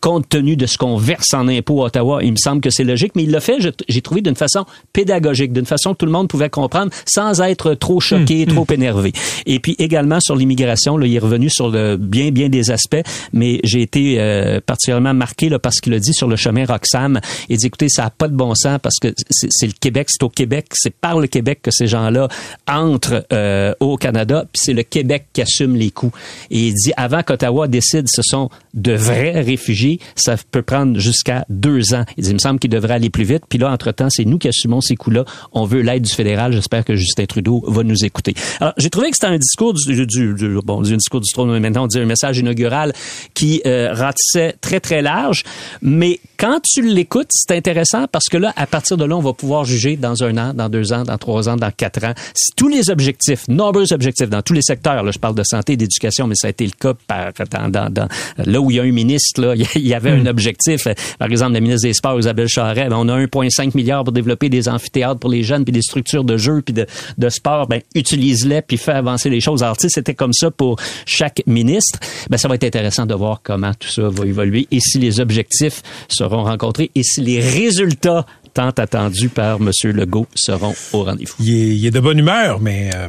Compte 0.00 0.28
tenu 0.28 0.56
de 0.56 0.66
ce 0.66 0.78
qu'on 0.78 0.96
verse 0.96 1.34
en 1.34 1.48
impôts 1.48 1.82
à 1.82 1.86
Ottawa, 1.86 2.22
il 2.22 2.32
me 2.32 2.36
semble 2.36 2.60
que 2.60 2.70
c'est 2.70 2.84
logique, 2.84 3.12
mais 3.14 3.24
il 3.24 3.30
l'a 3.30 3.40
fait, 3.40 3.58
j'ai 3.88 4.00
trouvé, 4.00 4.20
d'une 4.20 4.36
façon 4.36 4.64
pédagogique, 4.92 5.52
d'une 5.52 5.66
façon 5.66 5.92
que 5.92 5.98
tout 5.98 6.06
le 6.06 6.12
monde 6.12 6.28
pouvait 6.28 6.50
comprendre 6.50 6.92
sans 7.06 7.40
être 7.40 7.74
trop 7.74 8.00
choqué, 8.00 8.46
mmh, 8.46 8.48
trop 8.48 8.66
mmh. 8.68 8.74
énervé. 8.74 9.12
Et 9.46 9.58
puis 9.58 9.76
également 9.78 10.20
sur 10.20 10.36
l'immigration, 10.36 11.00
il 11.00 11.14
est 11.14 11.18
revenu 11.18 11.48
sur 11.52 11.70
bien, 11.98 12.30
bien 12.30 12.48
des 12.48 12.70
aspects, 12.70 13.02
mais 13.32 13.60
j'ai 13.64 13.82
été 13.82 14.16
euh, 14.18 14.60
particulièrement 14.64 15.14
marqué 15.14 15.48
là, 15.48 15.58
parce 15.58 15.80
qu'il 15.80 15.94
a 15.94 15.98
dit 15.98 16.14
sur 16.14 16.28
le 16.28 16.36
chemin 16.36 16.64
Roxham, 16.64 17.20
il 17.48 17.56
dit, 17.56 17.66
écoutez, 17.66 17.88
ça 17.88 18.04
n'a 18.04 18.10
pas 18.10 18.28
de 18.28 18.34
bon 18.34 18.54
sens 18.54 18.78
parce 18.82 18.98
que 19.00 19.14
c'est 19.30 19.66
le 19.66 19.72
Québec, 19.78 20.08
c'est 20.10 20.22
au 20.22 20.28
Québec, 20.28 20.66
c'est 20.72 20.94
par 20.94 21.18
le 21.18 21.26
Québec 21.26 21.60
que 21.62 21.70
ces 21.70 21.86
gens-là 21.86 22.28
entrent 22.66 23.24
euh, 23.32 23.74
au 23.80 23.96
Canada, 23.96 24.44
puis 24.52 24.62
c'est 24.64 24.72
le 24.72 24.82
Québec 24.82 25.26
qui 25.32 25.42
assume 25.42 25.76
les 25.76 25.90
coûts. 25.90 26.12
Et 26.50 26.68
il 26.68 26.74
dit, 26.74 26.92
avant 26.96 27.22
qu'Ottawa 27.22 27.68
décide, 27.68 28.06
ce 28.08 28.22
sont 28.22 28.50
de 28.74 28.92
vrais 28.92 29.40
réfugiés, 29.40 30.00
ça 30.14 30.36
peut 30.50 30.62
prendre 30.62 30.98
jusqu'à 30.98 31.44
deux 31.48 31.94
ans. 31.94 32.04
Il 32.16 32.24
dit, 32.24 32.30
il 32.30 32.34
me 32.34 32.38
semble 32.38 32.58
qu'il 32.58 32.70
devrait 32.70 32.94
aller 32.94 33.10
plus 33.10 33.24
vite. 33.24 33.42
Puis 33.48 33.58
là, 33.58 33.70
entre-temps, 33.70 34.08
c'est 34.10 34.24
nous 34.24 34.38
qui 34.38 34.48
assumons 34.48 34.80
ces 34.80 34.96
coûts-là. 34.96 35.24
On 35.52 35.64
veut 35.64 35.80
l'aide 35.80 36.02
du 36.02 36.12
fédéral. 36.12 36.52
J'espère 36.52 36.84
que 36.84 36.96
Justin 36.96 37.26
Trudeau 37.26 37.62
va 37.66 37.82
nous 37.82 38.04
écouter. 38.04 38.34
Alors, 38.60 38.74
j'ai 38.76 38.90
trouvé 38.90 39.10
que 39.10 39.16
c'était 39.16 39.32
un 39.32 39.38
discours 39.38 39.74
du, 39.74 40.06
du, 40.06 40.34
du, 40.34 40.58
un 40.66 40.96
discours 40.96 41.20
du 41.20 41.30
mais 41.46 41.60
maintenant 41.60 41.84
on 41.84 41.86
dit 41.86 41.98
un 41.98 42.06
message 42.06 42.38
inaugural 42.38 42.92
qui 43.34 43.62
euh, 43.66 43.92
ratissait 43.92 44.54
très, 44.60 44.80
très 44.80 45.02
large. 45.02 45.44
Mais 45.80 46.20
quand 46.38 46.60
tu 46.62 46.82
l'écoutes, 46.82 47.28
c'est 47.30 47.56
intéressant 47.56 48.06
parce 48.10 48.28
que 48.28 48.36
là, 48.36 48.52
à 48.56 48.66
partir 48.66 48.96
de 48.96 49.04
là, 49.04 49.16
on 49.16 49.20
va 49.20 49.32
pouvoir 49.32 49.64
juger 49.64 49.96
dans 49.96 50.22
un 50.24 50.36
an, 50.38 50.54
dans 50.54 50.68
deux 50.68 50.92
ans, 50.92 51.04
dans 51.04 51.18
trois 51.18 51.48
ans, 51.48 51.56
dans 51.56 51.70
quatre 51.70 52.04
ans, 52.04 52.14
si 52.34 52.50
tous 52.56 52.68
les 52.68 52.90
objectifs, 52.90 53.46
nombreux 53.48 53.92
objectifs 53.92 54.28
dans 54.28 54.42
tous 54.42 54.52
les 54.52 54.62
secteurs, 54.62 55.02
là, 55.02 55.10
je 55.12 55.18
parle 55.18 55.34
de 55.34 55.44
santé, 55.44 55.76
d'éducation, 55.76 56.26
mais 56.26 56.34
ça 56.34 56.48
a 56.48 56.50
été 56.50 56.64
le 56.64 56.72
cas 56.72 56.94
par, 57.06 57.32
dans, 57.50 57.68
dans, 57.68 57.90
dans, 57.90 58.08
là 58.38 58.60
où 58.60 58.70
il 58.70 58.76
y 58.76 58.80
a 58.80 58.82
un 58.82 58.90
ministre, 58.90 59.40
là, 59.40 59.54
il 59.74 59.86
y 59.86 59.94
avait 59.94 60.10
un 60.10 60.24
hmm. 60.24 60.28
objectif. 60.28 60.88
Par 61.18 61.28
exemple, 61.28 61.52
la 61.52 61.60
ministre 61.60 61.86
des 61.86 61.94
Sports, 61.94 62.18
Isabelle 62.18 62.48
Charret, 62.48 62.88
ben, 62.88 62.96
on 62.96 63.08
a 63.08 63.18
1,5 63.18 63.76
milliard 63.76 64.04
pour 64.04 64.12
développer 64.12 64.48
des 64.48 64.68
amphithéâtres 64.68 65.20
pour 65.20 65.30
les 65.30 65.42
jeunes, 65.42 65.64
puis 65.64 65.72
des 65.72 65.82
structures 65.82 66.24
de 66.24 66.36
jeux, 66.36 66.62
puis 66.62 66.74
de, 66.74 66.86
de 67.18 67.28
sport. 67.28 67.68
Ben, 67.68 67.80
utilise-les, 67.94 68.62
puis 68.62 68.76
fais 68.76 68.92
avancer 68.92 69.30
les 69.30 69.40
choses. 69.40 69.62
Alors, 69.62 69.76
tu 69.76 69.82
sais, 69.82 69.88
c'était 69.94 70.14
comme 70.14 70.32
ça 70.32 70.50
pour 70.50 70.76
chaque 71.06 71.31
ministre. 71.46 71.98
Ben, 72.30 72.36
ça 72.36 72.48
va 72.48 72.54
être 72.54 72.64
intéressant 72.64 73.06
de 73.06 73.14
voir 73.14 73.40
comment 73.42 73.72
tout 73.74 73.88
ça 73.88 74.08
va 74.08 74.26
évoluer 74.26 74.66
et 74.70 74.80
si 74.80 74.98
les 74.98 75.20
objectifs 75.20 75.82
seront 76.08 76.44
rencontrés 76.44 76.90
et 76.94 77.02
si 77.02 77.20
les 77.20 77.40
résultats 77.40 78.26
tant 78.54 78.70
attendus 78.70 79.28
par 79.28 79.58
M. 79.60 79.70
Legault 79.84 80.26
seront 80.34 80.74
au 80.92 81.04
rendez-vous. 81.04 81.34
Il 81.40 81.86
est, 81.86 81.90
de 81.90 82.00
bonne 82.00 82.18
humeur, 82.18 82.60
mais 82.60 82.90
euh, 82.94 83.08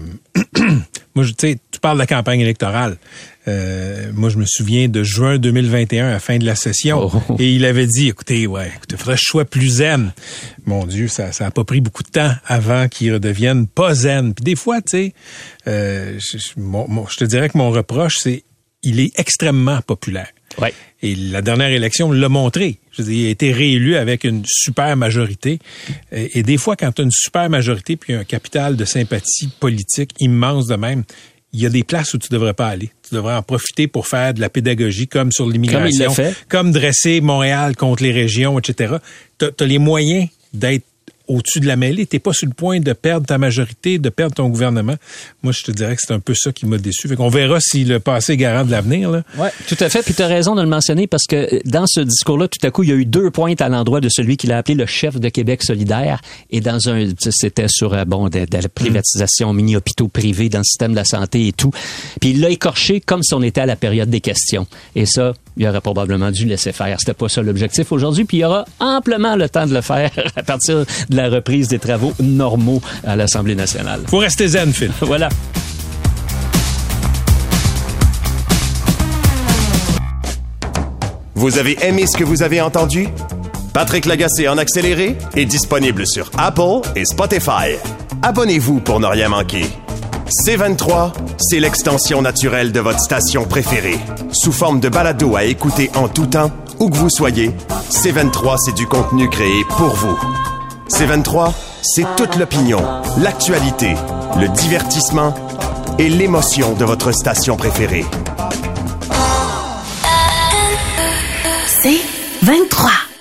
moi, 1.15 1.25
sais, 1.37 1.57
tu 1.71 1.79
parles 1.79 1.97
de 1.97 1.99
la 1.99 2.07
campagne 2.07 2.39
électorale. 2.39 2.97
Euh, 3.47 4.11
moi, 4.13 4.29
je 4.29 4.37
me 4.37 4.45
souviens 4.45 4.87
de 4.87 5.03
juin 5.03 5.37
2021, 5.37 6.07
à 6.07 6.11
la 6.11 6.19
fin 6.19 6.37
de 6.37 6.45
la 6.45 6.55
session, 6.55 7.11
oh. 7.13 7.35
et 7.39 7.53
il 7.53 7.65
avait 7.65 7.87
dit, 7.87 8.07
écoutez, 8.07 8.47
ouais, 8.47 8.71
écoutez, 8.75 8.97
faudrait 8.97 9.15
que 9.15 9.21
je 9.21 9.29
sois 9.29 9.45
plus 9.45 9.67
zen. 9.67 10.13
Mon 10.65 10.85
Dieu, 10.85 11.07
ça, 11.07 11.31
ça 11.31 11.47
a 11.47 11.51
pas 11.51 11.63
pris 11.63 11.81
beaucoup 11.81 12.03
de 12.03 12.09
temps 12.09 12.31
avant 12.45 12.87
qu'il 12.87 13.13
redevienne 13.13 13.67
pas 13.67 13.93
zen. 13.93 14.33
Puis 14.33 14.43
des 14.43 14.55
fois, 14.55 14.81
tu 14.81 14.91
sais, 14.91 15.13
euh, 15.67 16.17
je, 16.19 16.37
je 16.37 17.17
te 17.17 17.25
dirais 17.25 17.49
que 17.49 17.57
mon 17.57 17.71
reproche, 17.71 18.15
c'est 18.19 18.43
il 18.83 18.99
est 18.99 19.17
extrêmement 19.17 19.81
populaire. 19.81 20.27
Ouais. 20.61 20.73
Et 21.01 21.15
la 21.15 21.41
dernière 21.41 21.69
élection 21.69 22.11
l'a 22.11 22.29
montré. 22.29 22.79
Je 22.91 23.01
veux 23.01 23.09
dire, 23.09 23.23
il 23.23 23.27
a 23.27 23.29
été 23.31 23.51
réélu 23.51 23.95
avec 23.95 24.23
une 24.23 24.43
super 24.45 24.95
majorité. 24.95 25.59
Et, 26.11 26.43
des 26.43 26.57
fois, 26.57 26.75
quand 26.75 26.91
tu 26.91 27.01
as 27.01 27.05
une 27.05 27.11
super 27.11 27.49
majorité 27.49 27.97
puis 27.97 28.13
un 28.13 28.23
capital 28.23 28.75
de 28.75 28.85
sympathie 28.85 29.49
politique 29.59 30.11
immense 30.19 30.67
de 30.67 30.75
même, 30.75 31.03
il 31.53 31.61
y 31.61 31.65
a 31.65 31.69
des 31.69 31.83
places 31.83 32.13
où 32.13 32.17
tu 32.17 32.29
devrais 32.29 32.53
pas 32.53 32.67
aller. 32.67 32.91
Tu 33.07 33.15
devrais 33.15 33.35
en 33.35 33.43
profiter 33.43 33.87
pour 33.87 34.07
faire 34.07 34.33
de 34.33 34.41
la 34.41 34.49
pédagogie 34.49 35.07
comme 35.07 35.31
sur 35.31 35.47
l'immigration, 35.47 36.13
comme, 36.13 36.33
comme 36.49 36.71
dresser 36.71 37.21
Montréal 37.21 37.75
contre 37.75 38.03
les 38.03 38.11
régions, 38.11 38.57
etc. 38.57 38.95
Tu 39.37 39.45
as 39.45 39.65
les 39.65 39.77
moyens 39.77 40.29
d'être 40.53 40.85
au-dessus 41.27 41.59
de 41.59 41.67
la 41.67 41.75
mêlée. 41.75 42.05
T'es 42.05 42.19
pas 42.19 42.33
sur 42.33 42.47
le 42.47 42.53
point 42.53 42.79
de 42.79 42.93
perdre 42.93 43.25
ta 43.25 43.37
majorité, 43.37 43.97
de 43.97 44.09
perdre 44.09 44.35
ton 44.35 44.49
gouvernement. 44.49 44.95
Moi, 45.41 45.53
je 45.53 45.63
te 45.63 45.71
dirais 45.71 45.95
que 45.95 46.01
c'est 46.05 46.13
un 46.13 46.19
peu 46.19 46.33
ça 46.35 46.51
qui 46.51 46.65
m'a 46.65 46.77
déçu. 46.77 47.07
Fait 47.07 47.15
qu'on 47.15 47.29
verra 47.29 47.59
si 47.59 47.85
le 47.85 47.99
passé 47.99 48.33
est 48.33 48.37
garant 48.37 48.65
de 48.65 48.71
l'avenir. 48.71 49.09
Là. 49.09 49.23
Ouais, 49.37 49.49
tout 49.67 49.77
à 49.79 49.89
fait. 49.89 50.03
Puis 50.03 50.13
tu 50.13 50.21
as 50.21 50.27
raison 50.27 50.55
de 50.55 50.61
le 50.61 50.67
mentionner 50.67 51.07
parce 51.07 51.25
que 51.25 51.61
dans 51.67 51.85
ce 51.87 52.01
discours-là, 52.01 52.47
tout 52.47 52.65
à 52.65 52.71
coup, 52.71 52.83
il 52.83 52.89
y 52.89 52.91
a 52.91 52.95
eu 52.95 53.05
deux 53.05 53.31
pointes 53.31 53.61
à 53.61 53.69
l'endroit 53.69 54.01
de 54.01 54.09
celui 54.09 54.37
qu'il 54.37 54.51
a 54.51 54.57
appelé 54.57 54.75
le 54.75 54.85
chef 54.85 55.19
de 55.19 55.29
Québec 55.29 55.63
solidaire. 55.63 56.21
Et 56.49 56.61
dans 56.61 56.89
un, 56.89 57.09
c'était 57.17 57.67
sur 57.67 57.93
euh, 57.93 58.05
bon 58.05 58.29
de, 58.29 58.45
la 58.51 58.69
privatisation, 58.69 59.53
mini-hôpitaux 59.53 60.07
privés 60.07 60.49
dans 60.49 60.59
le 60.59 60.63
système 60.63 60.91
de 60.91 60.97
la 60.97 61.05
santé 61.05 61.47
et 61.47 61.53
tout. 61.53 61.71
Puis 62.19 62.31
il 62.31 62.41
l'a 62.41 62.49
écorché 62.49 63.01
comme 63.01 63.23
si 63.23 63.33
on 63.33 63.41
était 63.41 63.61
à 63.61 63.65
la 63.65 63.75
période 63.75 64.09
des 64.09 64.21
questions. 64.21 64.67
Et 64.95 65.05
ça, 65.05 65.33
il 65.57 65.67
aurait 65.67 65.81
probablement 65.81 66.31
dû 66.31 66.45
laisser 66.45 66.71
faire. 66.71 66.97
C'était 66.99 67.13
pas 67.13 67.29
ça 67.29 67.41
l'objectif 67.41 67.91
aujourd'hui, 67.91 68.25
puis 68.25 68.37
il 68.37 68.39
y 68.41 68.45
aura 68.45 68.65
amplement 68.79 69.35
le 69.35 69.49
temps 69.49 69.65
de 69.65 69.73
le 69.73 69.81
faire 69.81 70.11
à 70.35 70.43
partir 70.43 70.85
de 71.09 71.15
la 71.15 71.29
reprise 71.29 71.67
des 71.67 71.79
travaux 71.79 72.13
normaux 72.19 72.81
à 73.03 73.15
l'Assemblée 73.15 73.55
nationale. 73.55 74.01
Faut 74.07 74.19
rester 74.19 74.47
zen, 74.47 74.73
Phil. 74.73 74.91
voilà. 75.01 75.29
Vous 81.35 81.57
avez 81.57 81.77
aimé 81.85 82.05
ce 82.07 82.15
que 82.15 82.23
vous 82.23 82.41
avez 82.41 82.61
entendu? 82.61 83.07
Patrick 83.73 84.05
Lagacé 84.05 84.47
en 84.47 84.57
accéléré 84.57 85.17
est 85.35 85.45
disponible 85.45 86.05
sur 86.07 86.29
Apple 86.37 86.87
et 86.95 87.05
Spotify. 87.05 87.75
Abonnez-vous 88.21 88.79
pour 88.79 88.99
ne 88.99 89.07
rien 89.07 89.29
manquer. 89.29 89.65
C23, 90.41 91.11
c'est 91.37 91.59
l'extension 91.59 92.23
naturelle 92.23 92.71
de 92.71 92.79
votre 92.79 92.99
station 92.99 93.45
préférée. 93.45 93.99
Sous 94.31 94.51
forme 94.51 94.79
de 94.79 94.89
balado 94.89 95.35
à 95.35 95.43
écouter 95.43 95.91
en 95.95 96.07
tout 96.07 96.25
temps, 96.25 96.49
où 96.79 96.89
que 96.89 96.95
vous 96.95 97.11
soyez, 97.11 97.51
C23, 97.91 98.55
c'est 98.65 98.73
du 98.73 98.87
contenu 98.87 99.29
créé 99.29 99.63
pour 99.77 99.89
vous. 99.89 100.17
C23, 100.89 101.51
c'est 101.83 102.05
toute 102.17 102.35
l'opinion, 102.37 102.81
l'actualité, 103.19 103.93
le 104.39 104.47
divertissement 104.49 105.35
et 105.99 106.09
l'émotion 106.09 106.73
de 106.73 106.83
votre 106.83 107.11
station 107.11 107.55
préférée. 107.55 108.05
C23. 111.83 113.12